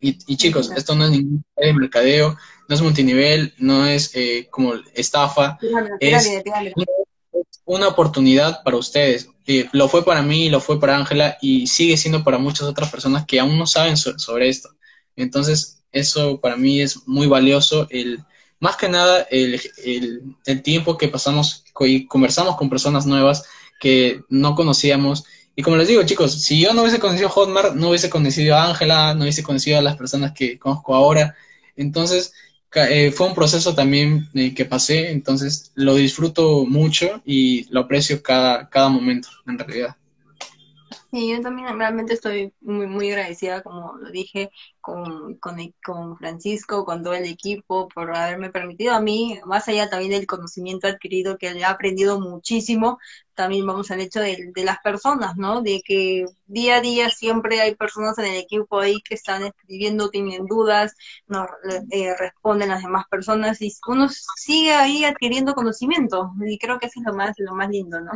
Y, 0.01 0.15
chicos, 0.39 0.73
esto 0.75 0.95
no 0.95 1.05
es 1.05 1.11
ningún 1.11 1.45
mercadeo, 1.77 2.35
no 2.69 2.75
es 2.75 2.81
multinivel, 2.81 3.53
no 3.59 3.85
es 3.85 4.13
eh, 4.15 4.49
como 4.51 4.73
estafa, 4.95 5.59
es 6.01 6.27
una 7.67 7.89
oportunidad 7.89 8.63
para 8.65 8.79
ustedes. 8.79 9.29
lo 9.73 9.89
fue 9.89 10.07
para 10.07 10.23
mí, 10.23 10.49
lo 10.49 10.63
fue 10.63 10.81
para 10.81 10.97
Ángela 10.97 11.37
y 11.43 11.67
sigue 11.67 11.99
siendo 11.99 12.25
para 12.25 12.39
muchas 12.39 12.67
otras 12.67 12.91
personas 12.91 13.27
que 13.27 13.41
aún 13.41 13.59
no 13.59 13.67
saben 13.67 13.99
sobre 13.99 14.49
esto. 14.49 14.71
Entonces, 15.17 15.83
eso 15.93 16.41
para 16.41 16.57
mí 16.57 16.81
es 16.81 17.07
muy 17.07 17.27
valioso. 17.27 17.87
El, 17.91 18.25
más 18.61 18.77
que 18.77 18.89
nada, 18.89 19.27
el, 19.31 19.61
el 20.47 20.63
tiempo 20.63 20.97
que 20.97 21.09
pasamos 21.09 21.65
y 21.81 22.07
conversamos 22.07 22.57
con 22.57 22.71
personas 22.71 23.07
nuevas 23.07 23.45
que 23.81 24.23
no 24.29 24.55
conocíamos 24.55 25.25
y 25.61 25.63
como 25.63 25.77
les 25.77 25.89
digo, 25.89 26.03
chicos, 26.05 26.43
si 26.43 26.61
yo 26.61 26.73
no 26.73 26.81
hubiese 26.81 26.99
conocido 26.99 27.29
a 27.29 27.33
Hotmart, 27.33 27.75
no 27.75 27.91
hubiese 27.91 28.09
conocido 28.09 28.57
a 28.57 28.69
Ángela, 28.69 29.15
no 29.15 29.23
hubiese 29.23 29.43
conocido 29.43 29.79
a 29.79 29.83
las 29.83 29.97
personas 29.97 30.33
que 30.33 30.59
conozco 30.59 30.95
ahora. 30.95 31.37
Entonces, 31.77 32.33
eh, 32.75 33.11
fue 33.11 33.27
un 33.27 33.35
proceso 33.35 33.75
también 33.75 34.29
eh, 34.35 34.55
que 34.55 34.65
pasé, 34.65 35.11
entonces 35.11 35.73
lo 35.75 35.97
disfruto 35.97 36.65
mucho 36.65 37.21
y 37.27 37.67
lo 37.71 37.81
aprecio 37.81 38.23
cada, 38.23 38.71
cada 38.71 38.89
momento, 38.89 39.29
en 39.47 39.59
realidad. 39.59 39.97
Sí, 41.13 41.29
yo 41.29 41.41
también 41.41 41.77
realmente 41.77 42.15
estoy 42.15 42.55
muy, 42.61 42.87
muy 42.87 43.11
agradecida, 43.11 43.63
como 43.65 43.97
lo 43.97 44.11
dije, 44.13 44.51
con, 44.81 45.35
con, 45.39 45.57
con, 45.85 46.17
Francisco, 46.17 46.85
con 46.85 47.03
todo 47.03 47.15
el 47.15 47.25
equipo, 47.25 47.89
por 47.89 48.15
haberme 48.17 48.51
permitido 48.51 48.95
a 48.95 49.01
mí, 49.01 49.41
más 49.45 49.67
allá 49.67 49.91
también 49.91 50.13
del 50.13 50.27
conocimiento 50.29 50.87
adquirido, 50.87 51.37
que 51.37 51.49
he 51.49 51.65
aprendido 51.65 52.21
muchísimo, 52.21 52.99
también 53.35 53.67
vamos 53.67 53.91
al 53.91 54.01
hecho 54.01 54.21
de, 54.21 54.53
de, 54.55 54.65
las 54.65 54.79
personas, 54.85 55.37
¿no? 55.37 55.63
De 55.63 55.83
que 55.85 56.27
día 56.47 56.77
a 56.77 56.81
día 56.81 57.11
siempre 57.11 57.61
hay 57.61 57.75
personas 57.75 58.17
en 58.19 58.27
el 58.27 58.37
equipo 58.37 58.79
ahí 58.79 59.01
que 59.03 59.15
están 59.15 59.43
escribiendo, 59.43 60.11
tienen 60.11 60.47
dudas, 60.47 60.95
nos 61.27 61.49
eh, 61.91 62.15
responden 62.17 62.69
las 62.69 62.83
demás 62.85 63.07
personas 63.11 63.61
y 63.63 63.73
uno 63.89 64.09
sigue 64.37 64.73
ahí 64.75 65.05
adquiriendo 65.05 65.55
conocimiento 65.55 66.33
y 66.47 66.57
creo 66.59 66.79
que 66.79 66.87
eso 66.87 67.01
es 67.01 67.07
lo 67.07 67.15
más, 67.15 67.35
lo 67.39 67.55
más 67.57 67.69
lindo, 67.69 68.01
¿no? 68.01 68.13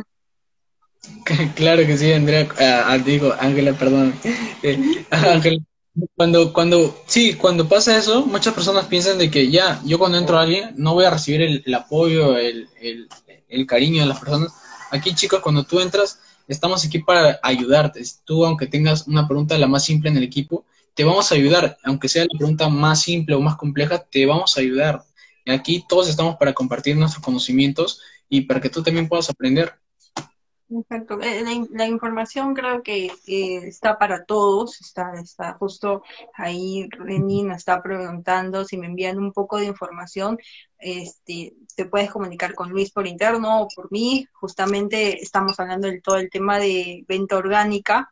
Claro 1.55 1.85
que 1.85 1.97
sí, 1.97 2.11
Andrea, 2.11 2.47
ah, 2.59 2.83
ah, 2.87 2.97
digo, 2.97 3.33
Ángela, 3.39 3.73
perdón. 3.73 4.13
Eh, 4.63 5.05
Ángela, 5.09 5.57
cuando, 6.15 6.53
cuando, 6.53 7.03
sí, 7.07 7.35
cuando 7.35 7.67
pasa 7.67 7.97
eso, 7.97 8.25
muchas 8.25 8.53
personas 8.53 8.85
piensan 8.85 9.17
de 9.17 9.31
que 9.31 9.49
ya, 9.49 9.81
yo 9.85 9.97
cuando 9.97 10.17
entro 10.17 10.37
a 10.37 10.41
alguien, 10.41 10.73
no 10.75 10.93
voy 10.93 11.05
a 11.05 11.09
recibir 11.09 11.41
el, 11.65 11.73
apoyo, 11.73 12.37
el, 12.37 12.67
el, 13.47 13.65
cariño 13.65 14.01
de 14.01 14.07
las 14.07 14.19
personas. 14.19 14.53
Aquí, 14.91 15.15
chicos, 15.15 15.39
cuando 15.41 15.63
tú 15.63 15.79
entras, 15.79 16.19
estamos 16.47 16.85
aquí 16.85 16.99
para 16.99 17.39
ayudarte. 17.41 18.01
Tú, 18.25 18.45
aunque 18.45 18.67
tengas 18.67 19.07
una 19.07 19.27
pregunta 19.27 19.57
la 19.57 19.67
más 19.67 19.85
simple 19.85 20.09
en 20.09 20.17
el 20.17 20.23
equipo, 20.23 20.65
te 20.93 21.03
vamos 21.03 21.31
a 21.31 21.35
ayudar. 21.35 21.77
Aunque 21.83 22.09
sea 22.09 22.23
la 22.23 22.37
pregunta 22.37 22.69
más 22.69 23.01
simple 23.01 23.35
o 23.35 23.41
más 23.41 23.55
compleja, 23.55 23.99
te 23.99 24.25
vamos 24.25 24.57
a 24.57 24.61
ayudar. 24.61 25.03
Aquí 25.47 25.85
todos 25.87 26.09
estamos 26.09 26.35
para 26.37 26.53
compartir 26.53 26.97
nuestros 26.97 27.23
conocimientos 27.23 28.01
y 28.27 28.41
para 28.41 28.59
que 28.59 28.69
tú 28.69 28.83
también 28.83 29.07
puedas 29.07 29.29
aprender. 29.29 29.73
Exacto. 30.67 31.21
Eh, 31.21 31.43
la, 31.71 31.85
información 31.85 32.55
creo 32.55 32.81
que 32.81 33.11
está 33.27 33.99
para 33.99 34.25
todos, 34.25 34.81
está, 34.81 35.13
está 35.13 35.53
justo 35.53 36.01
ahí 36.33 36.89
Reni 36.89 37.43
nos 37.43 37.57
está 37.57 37.83
preguntando 37.83 38.65
si 38.65 38.75
me 38.77 38.87
envían 38.87 39.19
un 39.19 39.31
poco 39.31 39.57
de 39.57 39.65
información, 39.65 40.39
este, 40.79 41.53
te 41.75 41.85
puedes 41.85 42.09
comunicar 42.09 42.55
con 42.55 42.71
Luis 42.71 42.91
por 42.91 43.05
interno 43.05 43.61
o 43.61 43.67
por 43.75 43.91
mí, 43.91 44.27
justamente 44.33 45.21
estamos 45.21 45.59
hablando 45.59 45.87
del 45.87 46.01
todo 46.01 46.17
el 46.17 46.31
tema 46.31 46.57
de 46.57 47.05
venta 47.07 47.37
orgánica, 47.37 48.11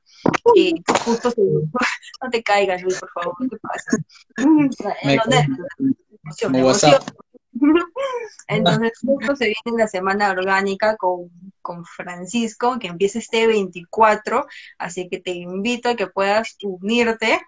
eh, 0.55 0.73
justo 1.03 1.33
no 2.23 2.29
te 2.29 2.43
caigas 2.43 2.83
Luis, 2.83 2.99
por 2.99 3.09
favor, 3.11 3.35
¿qué 3.49 3.57
pasa? 3.57 3.97
Entonces, 8.47 8.91
justo 9.01 9.35
se 9.35 9.45
viene 9.45 9.77
la 9.77 9.87
semana 9.87 10.31
orgánica 10.31 10.97
con, 10.97 11.29
Francisco, 11.85 12.77
que 12.79 12.87
empieza 12.87 13.19
este 13.19 13.47
24, 13.47 14.45
así 14.77 15.07
que 15.09 15.19
te 15.19 15.31
invito 15.31 15.89
a 15.89 15.95
que 15.95 16.07
puedas 16.07 16.57
unirte 16.61 17.39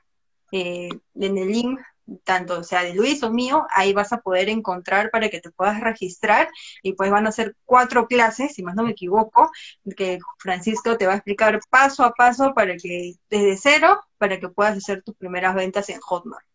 eh, 0.52 0.90
en 1.16 1.38
el 1.38 1.48
link, 1.52 1.80
tanto 2.24 2.64
sea 2.64 2.84
de 2.84 2.94
Luis 2.94 3.24
o 3.24 3.32
mío, 3.32 3.66
ahí 3.72 3.92
vas 3.94 4.14
a 4.14 4.20
poder 4.20 4.48
encontrar 4.50 5.10
para 5.10 5.30
que 5.30 5.42
te 5.42 5.52
puedas 5.52 5.82
registrar 5.82 6.50
y 6.84 6.94
pues 6.94 7.10
van 7.10 7.28
a 7.28 7.32
ser 7.32 7.56
cuatro 7.66 8.08
clases, 8.08 8.54
si 8.54 8.64
más 8.64 8.76
no 8.76 8.84
me 8.84 8.92
equivoco, 8.92 9.52
que 9.98 10.20
Francisco 10.38 10.98
te 10.98 11.08
va 11.08 11.14
a 11.14 11.18
explicar 11.18 11.60
paso 11.70 12.04
a 12.04 12.14
paso 12.14 12.54
para 12.54 12.78
que 12.78 13.16
desde 13.30 13.58
cero, 13.58 14.00
para 14.18 14.40
que 14.40 14.50
puedas 14.50 14.78
hacer 14.78 15.02
tus 15.04 15.16
primeras 15.16 15.56
ventas 15.56 15.90
en 15.90 16.00
Hotmart. 16.00 16.46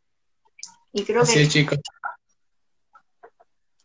Y 0.92 1.04
creo 1.04 1.24
que... 1.24 1.48
chicos. 1.48 1.78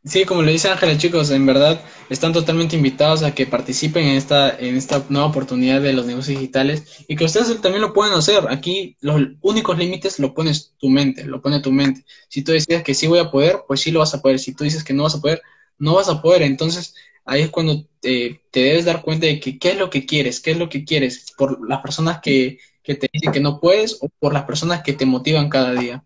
Sí, 0.06 0.24
como 0.24 0.44
le 0.44 0.52
dice 0.52 0.70
Ángela, 0.70 0.98
chicos, 1.00 1.32
en 1.32 1.48
verdad 1.48 1.82
están 2.10 2.32
totalmente 2.32 2.76
invitados 2.76 3.24
a 3.24 3.34
que 3.34 3.48
participen 3.48 4.06
en 4.06 4.18
esta, 4.18 4.56
en 4.56 4.76
esta 4.78 5.04
nueva 5.10 5.28
oportunidad 5.28 5.82
de 5.82 5.94
los 5.94 6.06
negocios 6.06 6.40
digitales 6.40 7.04
y 7.08 7.16
que 7.16 7.26
ustedes 7.26 7.60
también 7.60 7.82
lo 7.82 7.92
pueden 7.92 8.14
hacer. 8.14 8.46
Aquí 8.50 8.96
los 9.02 9.20
únicos 9.42 9.78
límites 9.80 10.20
lo 10.20 10.36
pones 10.36 10.76
tu 10.78 10.90
mente, 10.90 11.26
lo 11.26 11.42
pone 11.42 11.60
tu 11.60 11.72
mente. 11.72 12.06
Si 12.30 12.44
tú 12.44 12.52
decides 12.52 12.84
que 12.84 12.94
sí 12.94 13.08
voy 13.08 13.18
a 13.18 13.32
poder, 13.32 13.64
pues 13.68 13.82
sí 13.82 13.90
lo 13.90 14.00
vas 14.00 14.14
a 14.14 14.22
poder. 14.22 14.38
Si 14.38 14.54
tú 14.54 14.64
dices 14.64 14.84
que 14.84 14.94
no 14.94 15.04
vas 15.04 15.16
a 15.16 15.22
poder, 15.22 15.42
no 15.80 15.96
vas 15.96 16.08
a 16.08 16.22
poder. 16.22 16.44
Entonces 16.44 16.94
ahí 17.26 17.42
es 17.42 17.50
cuando 17.50 17.88
te, 18.00 18.42
te 18.52 18.60
debes 18.62 18.86
dar 18.86 19.02
cuenta 19.02 19.26
de 19.26 19.40
que 19.40 19.58
qué 19.58 19.72
es 19.72 19.78
lo 19.80 19.90
que 19.90 20.06
quieres, 20.06 20.40
qué 20.40 20.52
es 20.52 20.58
lo 20.58 20.70
que 20.70 20.86
quieres 20.86 21.34
por 21.36 21.68
las 21.68 21.82
personas 21.82 22.20
que, 22.22 22.60
que 22.84 22.94
te 22.94 23.10
dicen 23.12 23.32
que 23.32 23.40
no 23.40 23.60
puedes 23.60 23.98
o 24.02 24.10
por 24.20 24.34
las 24.34 24.44
personas 24.44 24.84
que 24.84 24.94
te 24.94 25.08
motivan 25.08 25.50
cada 25.50 25.74
día. 25.74 26.06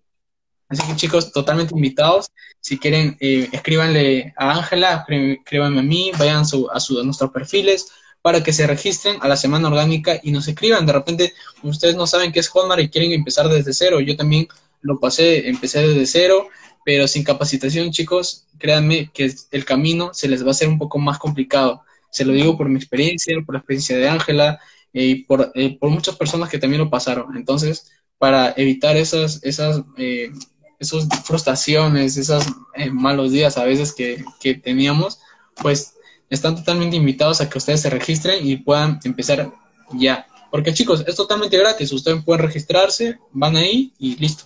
Así 0.69 0.85
que 0.87 0.95
chicos, 0.95 1.31
totalmente 1.31 1.73
invitados. 1.75 2.31
Si 2.61 2.77
quieren, 2.77 3.17
eh, 3.19 3.49
escríbanle 3.51 4.33
a 4.37 4.51
Ángela, 4.51 5.05
escríbanme 5.07 5.79
a 5.79 5.83
mí, 5.83 6.11
vayan 6.17 6.45
su, 6.45 6.69
a, 6.69 6.79
su, 6.79 7.03
nuestros 7.03 7.31
perfiles 7.31 7.87
para 8.21 8.43
que 8.43 8.53
se 8.53 8.67
registren 8.67 9.17
a 9.21 9.27
la 9.27 9.35
semana 9.35 9.67
orgánica 9.67 10.19
y 10.21 10.31
nos 10.31 10.47
escriban. 10.47 10.85
De 10.85 10.93
repente, 10.93 11.33
ustedes 11.63 11.95
no 11.95 12.05
saben 12.05 12.31
qué 12.31 12.39
es 12.39 12.49
Hotmart 12.49 12.81
y 12.81 12.89
quieren 12.89 13.13
empezar 13.13 13.49
desde 13.49 13.73
cero. 13.73 13.99
Yo 13.99 14.15
también 14.15 14.47
lo 14.81 14.99
pasé, 14.99 15.49
empecé 15.49 15.87
desde 15.87 16.05
cero, 16.05 16.47
pero 16.85 17.07
sin 17.07 17.23
capacitación, 17.23 17.91
chicos, 17.91 18.45
créanme 18.59 19.09
que 19.13 19.33
el 19.51 19.65
camino 19.65 20.13
se 20.13 20.27
les 20.27 20.43
va 20.43 20.49
a 20.49 20.51
hacer 20.51 20.67
un 20.67 20.77
poco 20.77 20.99
más 20.99 21.17
complicado. 21.17 21.83
Se 22.11 22.25
lo 22.25 22.33
digo 22.33 22.57
por 22.57 22.69
mi 22.69 22.77
experiencia, 22.77 23.35
por 23.45 23.55
la 23.55 23.59
experiencia 23.59 23.97
de 23.97 24.09
Ángela 24.09 24.59
eh, 24.93 25.05
y 25.05 25.15
por, 25.23 25.51
eh, 25.55 25.77
por 25.79 25.89
muchas 25.89 26.15
personas 26.15 26.49
que 26.49 26.59
también 26.59 26.81
lo 26.81 26.89
pasaron. 26.89 27.35
Entonces, 27.37 27.91
para 28.17 28.53
evitar 28.57 28.97
esas, 28.97 29.43
esas 29.43 29.81
eh, 29.97 30.31
esas 30.79 31.07
frustraciones, 31.23 32.17
esos 32.17 32.45
eh, 32.75 32.89
malos 32.89 33.31
días 33.31 33.57
a 33.57 33.65
veces 33.65 33.93
que, 33.93 34.23
que 34.39 34.55
teníamos, 34.55 35.19
pues 35.61 35.95
están 36.29 36.55
totalmente 36.55 36.95
invitados 36.95 37.41
a 37.41 37.49
que 37.49 37.57
ustedes 37.57 37.81
se 37.81 37.89
registren 37.89 38.45
y 38.45 38.57
puedan 38.57 38.99
empezar 39.03 39.51
ya. 39.91 40.25
Porque 40.51 40.73
chicos, 40.73 41.03
es 41.05 41.15
totalmente 41.15 41.57
gratis, 41.57 41.91
ustedes 41.91 42.23
pueden 42.23 42.43
registrarse, 42.43 43.19
van 43.31 43.55
ahí 43.55 43.93
y 43.99 44.15
listo. 44.15 44.45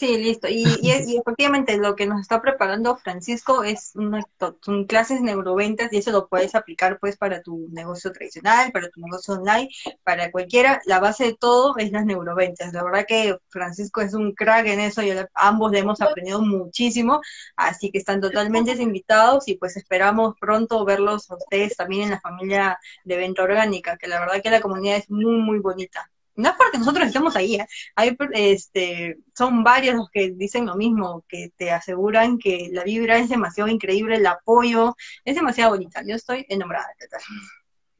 Sí, 0.00 0.16
listo. 0.16 0.48
Y, 0.48 0.64
y, 0.80 1.18
efectivamente 1.18 1.76
lo 1.76 1.94
que 1.94 2.06
nos 2.06 2.22
está 2.22 2.40
preparando 2.40 2.96
Francisco 2.96 3.64
es 3.64 3.92
una, 3.94 4.24
son 4.62 4.86
clases 4.86 5.20
neuroventas 5.20 5.92
y 5.92 5.98
eso 5.98 6.10
lo 6.10 6.26
puedes 6.26 6.54
aplicar 6.54 6.98
pues 6.98 7.18
para 7.18 7.42
tu 7.42 7.68
negocio 7.70 8.10
tradicional, 8.10 8.72
para 8.72 8.88
tu 8.88 8.98
negocio 9.02 9.34
online, 9.34 9.68
para 10.02 10.30
cualquiera. 10.30 10.80
La 10.86 11.00
base 11.00 11.24
de 11.24 11.34
todo 11.34 11.76
es 11.76 11.92
las 11.92 12.06
neuroventas. 12.06 12.72
La 12.72 12.82
verdad 12.82 13.04
que 13.06 13.36
Francisco 13.50 14.00
es 14.00 14.14
un 14.14 14.32
crack 14.32 14.68
en 14.68 14.80
eso 14.80 15.02
y 15.02 15.12
ambos 15.34 15.70
le 15.70 15.80
hemos 15.80 16.00
aprendido 16.00 16.40
muchísimo, 16.40 17.20
así 17.56 17.90
que 17.90 17.98
están 17.98 18.22
totalmente 18.22 18.72
invitados 18.72 19.48
y 19.48 19.56
pues 19.58 19.76
esperamos 19.76 20.34
pronto 20.40 20.82
verlos 20.86 21.30
a 21.30 21.36
ustedes 21.36 21.76
también 21.76 22.04
en 22.04 22.10
la 22.12 22.20
familia 22.20 22.78
de 23.04 23.16
venta 23.18 23.42
orgánica, 23.42 23.98
que 23.98 24.08
la 24.08 24.18
verdad 24.20 24.40
que 24.42 24.50
la 24.50 24.62
comunidad 24.62 24.96
es 24.96 25.10
muy, 25.10 25.36
muy 25.42 25.58
bonita. 25.58 26.10
No 26.36 26.48
es 26.48 26.54
porque 26.56 26.78
nosotros 26.78 27.06
estemos 27.06 27.36
ahí, 27.36 27.56
¿eh? 27.56 27.66
Hay, 27.96 28.16
este, 28.32 29.18
son 29.36 29.62
varios 29.64 29.96
los 29.96 30.10
que 30.10 30.30
dicen 30.30 30.66
lo 30.66 30.76
mismo, 30.76 31.24
que 31.28 31.52
te 31.56 31.70
aseguran 31.70 32.38
que 32.38 32.68
la 32.72 32.84
vibra 32.84 33.18
es 33.18 33.28
demasiado 33.28 33.68
increíble, 33.68 34.16
el 34.16 34.26
apoyo 34.26 34.96
es 35.24 35.34
demasiado 35.34 35.70
bonita. 35.70 36.02
Yo 36.06 36.14
estoy 36.14 36.46
enamorada 36.48 36.88
de 36.98 37.06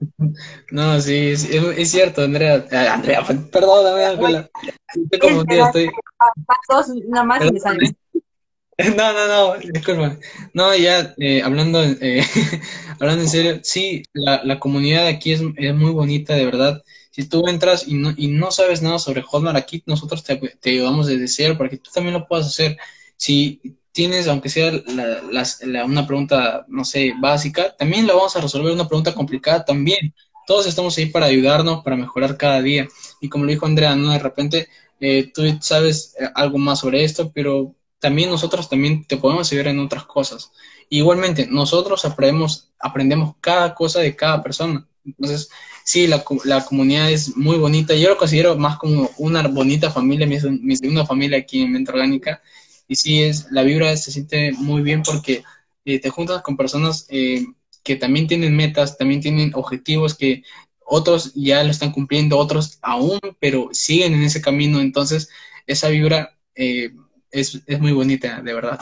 No, 0.71 1.01
sí, 1.01 1.31
es, 1.31 1.45
es, 1.45 1.91
cierto, 1.91 2.23
Andrea. 2.23 2.67
Ah, 2.73 2.95
Andrea, 2.95 3.23
perdóname, 3.53 4.05
Ángela. 4.05 4.51
Estoy 5.11 5.59
estoy. 5.59 5.91
Nada 7.09 7.25
más 7.25 7.53
me 7.53 7.61
sale. 7.61 7.97
No, 8.97 9.13
no, 9.13 9.27
no, 9.27 9.59
disculpa. 9.59 10.17
No, 10.55 10.75
ya 10.75 11.13
eh, 11.19 11.43
hablando, 11.43 11.83
eh, 11.85 12.23
hablando 12.99 13.25
en 13.25 13.29
serio, 13.29 13.61
sí, 13.63 14.03
la, 14.15 14.43
la 14.43 14.59
comunidad 14.59 15.07
aquí 15.07 15.33
es, 15.33 15.43
es 15.59 15.75
muy 15.75 15.91
bonita, 15.91 16.35
de 16.35 16.47
verdad 16.47 16.83
si 17.21 17.29
tú 17.29 17.47
entras 17.49 17.87
y 17.87 17.95
no, 17.95 18.15
y 18.17 18.29
no 18.29 18.51
sabes 18.51 18.81
nada 18.81 18.99
sobre 18.99 19.21
Hotmart, 19.21 19.57
aquí 19.59 19.83
nosotros 19.85 20.25
te, 20.25 20.41
ayudamos 20.65 21.07
desde 21.07 21.29
cero 21.29 21.57
para 21.59 21.69
que 21.69 21.77
tú 21.77 21.91
también 21.93 22.15
lo 22.15 22.27
puedas 22.27 22.47
hacer. 22.47 22.79
Si 23.19 23.61
tienes, 23.93 24.27
aunque 24.27 24.49
sea 24.49 24.73
la, 24.73 25.85
una 25.85 26.07
pregunta, 26.07 26.65
no 26.69 26.83
sé, 26.87 27.13
básica, 27.21 27.77
también 27.77 28.07
la 28.07 28.15
vamos 28.15 28.35
a 28.37 28.41
resolver 28.41 28.73
una 28.73 28.89
pregunta 28.89 29.15
complicada 29.15 29.67
también. 29.67 30.15
Todos 30.47 30.67
estamos 30.67 30.97
ahí 30.97 31.07
para 31.07 31.27
ayudarnos, 31.27 31.85
para 31.85 31.95
mejorar 31.95 32.39
cada 32.39 32.63
día. 32.63 32.89
Y 33.21 33.29
como 33.29 33.45
lo 33.45 33.51
dijo 33.51 33.67
Andrea, 33.67 33.95
¿no? 33.95 34.13
De 34.13 34.19
repente 34.19 34.69
eh, 34.99 35.31
tú 35.35 35.43
sabes 35.61 36.17
eh, 36.19 36.27
algo 36.35 36.57
más 36.57 36.81
sobre 36.81 37.05
esto, 37.05 37.33
pero 37.35 37.75
también 37.99 38.31
nosotros 38.31 38.71
también 38.71 39.05
te 39.05 39.19
podemos 39.19 39.53
ayudar 39.53 39.69
en 39.69 39.81
otras 39.81 40.05
cosas. 40.05 40.53
Igualmente, 40.89 41.47
nosotros 41.51 42.03
aprendemos, 42.07 42.71
aprendemos 42.79 43.35
cada 43.43 43.75
cosa 43.75 44.01
de 44.01 44.17
cada 44.17 44.43
persona. 44.43 44.87
Entonces, 45.05 45.51
sí, 45.91 46.07
la, 46.07 46.25
la, 46.45 46.65
comunidad 46.65 47.11
es 47.11 47.37
muy 47.37 47.57
bonita. 47.59 47.95
Yo 47.95 48.11
lo 48.11 48.17
considero 48.17 48.57
más 48.57 48.79
como 48.79 49.11
una 49.19 49.47
bonita 49.49 49.91
familia, 49.91 50.27
mi, 50.27 50.39
mi 50.61 50.77
segunda 50.77 51.05
familia 51.05 51.39
aquí 51.39 51.63
en 51.63 51.73
Mente 51.73 51.91
Orgánica. 51.91 52.41
Y 52.87 52.95
sí, 52.95 53.23
es, 53.23 53.51
la 53.51 53.63
vibra 53.63 53.97
se 53.97 54.13
siente 54.13 54.53
muy 54.53 54.83
bien 54.83 55.03
porque 55.03 55.43
eh, 55.85 55.99
te 55.99 56.11
juntas 56.11 56.43
con 56.43 56.57
personas 56.57 57.07
eh, 57.09 57.45
que 57.83 57.97
también 57.97 58.29
tienen 58.29 58.55
metas, 58.57 58.99
también 58.99 59.21
tienen 59.21 59.53
objetivos 59.55 60.17
que 60.17 60.45
otros 60.85 61.33
ya 61.35 61.65
lo 61.65 61.71
están 61.71 61.93
cumpliendo, 61.93 62.39
otros 62.39 62.79
aún, 62.83 63.19
pero 63.41 63.69
siguen 63.73 64.15
en 64.15 64.23
ese 64.23 64.41
camino. 64.41 64.81
Entonces, 64.81 65.29
esa 65.67 65.89
vibra 65.89 66.39
eh, 66.55 66.91
es, 67.33 67.63
es 67.67 67.81
muy 67.81 67.93
bonita, 67.93 68.41
de 68.43 68.55
verdad. 68.55 68.81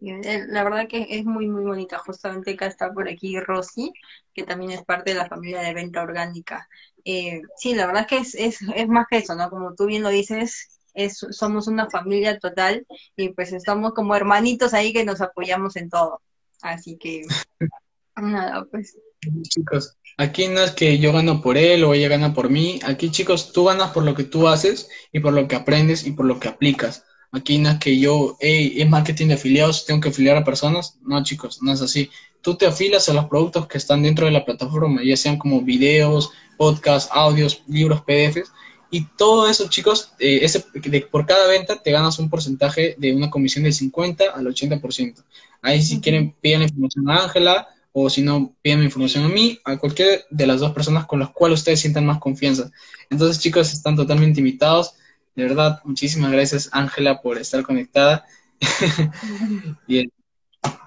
Eh, 0.00 0.46
la 0.48 0.64
verdad 0.64 0.88
que 0.88 1.06
es 1.10 1.24
muy, 1.24 1.46
muy 1.46 1.62
bonita. 1.62 1.98
Justamente 1.98 2.52
acá 2.52 2.66
está 2.66 2.92
por 2.92 3.08
aquí 3.08 3.38
Rosy, 3.38 3.92
que 4.34 4.44
también 4.44 4.72
es 4.72 4.84
parte 4.84 5.12
de 5.12 5.18
la 5.18 5.28
familia 5.28 5.60
de 5.60 5.74
venta 5.74 6.02
orgánica. 6.02 6.68
Eh, 7.04 7.42
sí, 7.56 7.74
la 7.74 7.86
verdad 7.86 8.06
que 8.06 8.18
es, 8.18 8.34
es, 8.34 8.58
es 8.74 8.88
más 8.88 9.06
que 9.10 9.18
eso, 9.18 9.34
¿no? 9.34 9.50
Como 9.50 9.74
tú 9.74 9.86
bien 9.86 10.02
lo 10.02 10.08
dices, 10.08 10.80
es, 10.94 11.18
somos 11.30 11.66
una 11.66 11.88
familia 11.90 12.38
total 12.38 12.86
y 13.16 13.30
pues 13.30 13.52
estamos 13.52 13.92
como 13.92 14.14
hermanitos 14.14 14.74
ahí 14.74 14.92
que 14.92 15.04
nos 15.04 15.20
apoyamos 15.20 15.76
en 15.76 15.90
todo. 15.90 16.20
Así 16.62 16.96
que, 16.96 17.22
nada, 18.16 18.66
pues. 18.70 18.96
Chicos, 19.42 19.96
aquí 20.16 20.48
no 20.48 20.62
es 20.62 20.70
que 20.72 20.98
yo 20.98 21.12
gano 21.12 21.42
por 21.42 21.58
él 21.58 21.84
o 21.84 21.94
ella 21.94 22.08
gana 22.08 22.32
por 22.32 22.50
mí. 22.50 22.80
Aquí, 22.84 23.10
chicos, 23.10 23.52
tú 23.52 23.64
ganas 23.64 23.90
por 23.90 24.04
lo 24.04 24.14
que 24.14 24.24
tú 24.24 24.48
haces 24.48 24.88
y 25.12 25.20
por 25.20 25.32
lo 25.32 25.46
que 25.46 25.56
aprendes 25.56 26.06
y 26.06 26.12
por 26.12 26.26
lo 26.26 26.40
que 26.40 26.48
aplicas. 26.48 27.04
Aquí 27.32 27.58
no 27.58 27.70
es 27.70 27.78
que 27.78 27.98
yo, 27.98 28.36
hey, 28.40 28.74
es 28.76 28.88
marketing 28.88 29.28
de 29.28 29.34
afiliados, 29.34 29.86
tengo 29.86 30.00
que 30.00 30.08
afiliar 30.08 30.36
a 30.36 30.44
personas. 30.44 30.98
No, 31.02 31.22
chicos, 31.22 31.62
no 31.62 31.72
es 31.72 31.80
así. 31.80 32.10
Tú 32.42 32.56
te 32.56 32.66
afilas 32.66 33.08
a 33.08 33.12
los 33.12 33.26
productos 33.26 33.66
que 33.66 33.78
están 33.78 34.02
dentro 34.02 34.26
de 34.26 34.32
la 34.32 34.44
plataforma, 34.44 35.02
ya 35.04 35.16
sean 35.16 35.36
como 35.36 35.60
videos, 35.60 36.30
podcasts, 36.56 37.10
audios, 37.12 37.62
libros, 37.66 38.02
PDFs. 38.02 38.52
Y 38.90 39.04
todo 39.16 39.48
eso, 39.48 39.68
chicos, 39.68 40.12
eh, 40.18 40.40
ese, 40.42 40.64
de, 40.74 41.02
por 41.02 41.24
cada 41.24 41.46
venta 41.46 41.80
te 41.80 41.92
ganas 41.92 42.18
un 42.18 42.28
porcentaje 42.28 42.96
de 42.98 43.14
una 43.14 43.30
comisión 43.30 43.64
del 43.64 43.72
50 43.72 44.24
al 44.34 44.46
80%. 44.46 45.22
Ahí 45.62 45.82
si 45.82 46.00
quieren, 46.00 46.34
piden 46.40 46.60
la 46.60 46.66
información 46.66 47.08
a 47.08 47.22
Ángela 47.22 47.68
o 47.92 48.08
si 48.08 48.22
no, 48.22 48.54
piden 48.62 48.82
información 48.82 49.24
a 49.24 49.28
mí, 49.28 49.58
a 49.64 49.76
cualquier 49.76 50.24
de 50.30 50.46
las 50.46 50.60
dos 50.60 50.72
personas 50.72 51.06
con 51.06 51.20
las 51.20 51.30
cuales 51.30 51.60
ustedes 51.60 51.80
sientan 51.80 52.06
más 52.06 52.18
confianza. 52.18 52.70
Entonces, 53.10 53.42
chicos, 53.42 53.72
están 53.72 53.96
totalmente 53.96 54.40
invitados. 54.40 54.94
De 55.34 55.44
verdad, 55.44 55.80
muchísimas 55.84 56.30
gracias 56.32 56.68
Ángela 56.72 57.20
por 57.20 57.38
estar 57.38 57.62
conectada. 57.62 58.24
y 59.88 60.10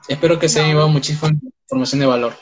espero 0.07 0.39
que 0.39 0.49
se 0.49 0.59
haya 0.59 0.69
llevado 0.69 0.89
muchísima 0.89 1.31
información 1.63 1.99
de 1.99 2.05
valor. 2.05 2.33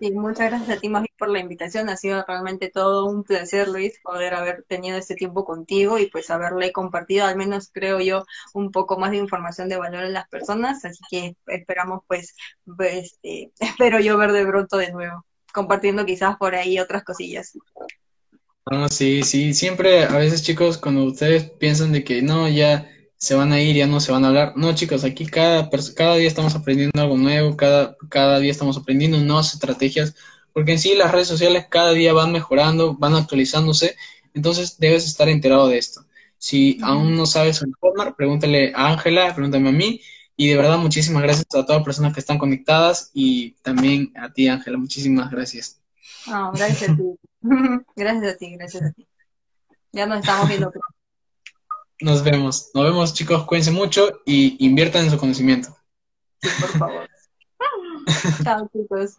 Sí, 0.00 0.10
muchas 0.10 0.50
gracias 0.50 0.76
a 0.76 0.80
ti, 0.80 0.88
más 0.88 1.06
por 1.16 1.30
la 1.30 1.38
invitación. 1.38 1.88
Ha 1.88 1.96
sido 1.96 2.24
realmente 2.26 2.68
todo 2.68 3.06
un 3.06 3.22
placer, 3.22 3.68
Luis, 3.68 4.00
poder 4.02 4.34
haber 4.34 4.64
tenido 4.68 4.98
este 4.98 5.14
tiempo 5.14 5.44
contigo 5.44 5.98
y 5.98 6.06
pues 6.06 6.30
haberle 6.30 6.72
compartido, 6.72 7.26
al 7.26 7.36
menos 7.36 7.70
creo 7.72 8.00
yo, 8.00 8.24
un 8.54 8.72
poco 8.72 8.98
más 8.98 9.12
de 9.12 9.18
información 9.18 9.68
de 9.68 9.76
valor 9.76 10.04
en 10.04 10.12
las 10.12 10.28
personas. 10.28 10.84
Así 10.84 11.00
que 11.08 11.36
esperamos, 11.46 12.02
pues, 12.08 12.34
pues 12.76 13.18
eh, 13.22 13.50
espero 13.60 14.00
yo 14.00 14.18
ver 14.18 14.32
de 14.32 14.44
pronto 14.44 14.76
de 14.76 14.92
nuevo, 14.92 15.24
compartiendo 15.52 16.04
quizás 16.04 16.36
por 16.36 16.54
ahí 16.54 16.78
otras 16.80 17.04
cosillas. 17.04 17.52
No, 18.70 18.88
sí, 18.88 19.22
sí, 19.22 19.54
siempre 19.54 20.04
a 20.04 20.16
veces 20.16 20.42
chicos, 20.42 20.78
cuando 20.78 21.04
ustedes 21.04 21.50
piensan 21.50 21.92
de 21.92 22.02
que 22.02 22.22
no, 22.22 22.48
ya 22.48 22.90
se 23.24 23.34
van 23.34 23.52
a 23.52 23.60
ir, 23.60 23.74
ya 23.74 23.86
no 23.86 24.00
se 24.00 24.12
van 24.12 24.22
a 24.24 24.28
hablar, 24.28 24.52
no 24.54 24.74
chicos, 24.74 25.02
aquí 25.02 25.24
cada, 25.24 25.70
cada 25.96 26.16
día 26.16 26.28
estamos 26.28 26.54
aprendiendo 26.54 27.00
algo 27.00 27.16
nuevo, 27.16 27.56
cada, 27.56 27.96
cada 28.10 28.38
día 28.38 28.50
estamos 28.50 28.76
aprendiendo 28.76 29.16
nuevas 29.18 29.54
estrategias, 29.54 30.14
porque 30.52 30.72
en 30.72 30.78
sí 30.78 30.94
las 30.94 31.10
redes 31.10 31.28
sociales 31.28 31.64
cada 31.70 31.92
día 31.92 32.12
van 32.12 32.32
mejorando, 32.32 32.94
van 32.96 33.14
actualizándose, 33.14 33.96
entonces 34.34 34.78
debes 34.78 35.06
estar 35.06 35.30
enterado 35.30 35.68
de 35.68 35.78
esto. 35.78 36.04
Si 36.36 36.78
aún 36.82 37.16
no 37.16 37.24
sabes 37.24 37.56
sobre 37.56 37.72
Hotmart, 37.80 38.14
pregúntale 38.14 38.74
a 38.74 38.88
Ángela, 38.88 39.34
pregúntame 39.34 39.70
a 39.70 39.72
mí, 39.72 40.02
y 40.36 40.48
de 40.48 40.56
verdad 40.58 40.76
muchísimas 40.76 41.22
gracias 41.22 41.46
a 41.46 41.64
todas 41.64 41.78
las 41.78 41.84
personas 41.84 42.12
que 42.12 42.20
están 42.20 42.36
conectadas 42.36 43.10
y 43.14 43.52
también 43.62 44.12
a 44.16 44.34
ti 44.34 44.48
Ángela, 44.48 44.76
muchísimas 44.76 45.30
gracias. 45.30 45.80
No, 46.26 46.52
gracias 46.52 46.90
a 46.90 46.94
ti. 46.94 47.02
gracias 47.96 48.34
a 48.34 48.36
ti, 48.36 48.50
gracias 48.54 48.82
a 48.82 48.92
ti. 48.92 49.08
Ya 49.92 50.04
nos 50.04 50.18
estamos 50.20 50.46
viendo. 50.46 50.70
Nos 52.00 52.22
vemos. 52.22 52.70
Nos 52.74 52.84
vemos, 52.84 53.14
chicos. 53.14 53.44
Cuídense 53.44 53.70
mucho 53.70 54.20
y 54.24 54.64
inviertan 54.64 55.04
en 55.04 55.10
su 55.10 55.18
conocimiento. 55.18 55.76
Sí, 56.42 56.48
por 56.60 56.70
favor. 56.78 57.08
Chao, 58.44 58.68
chicos. 58.72 59.18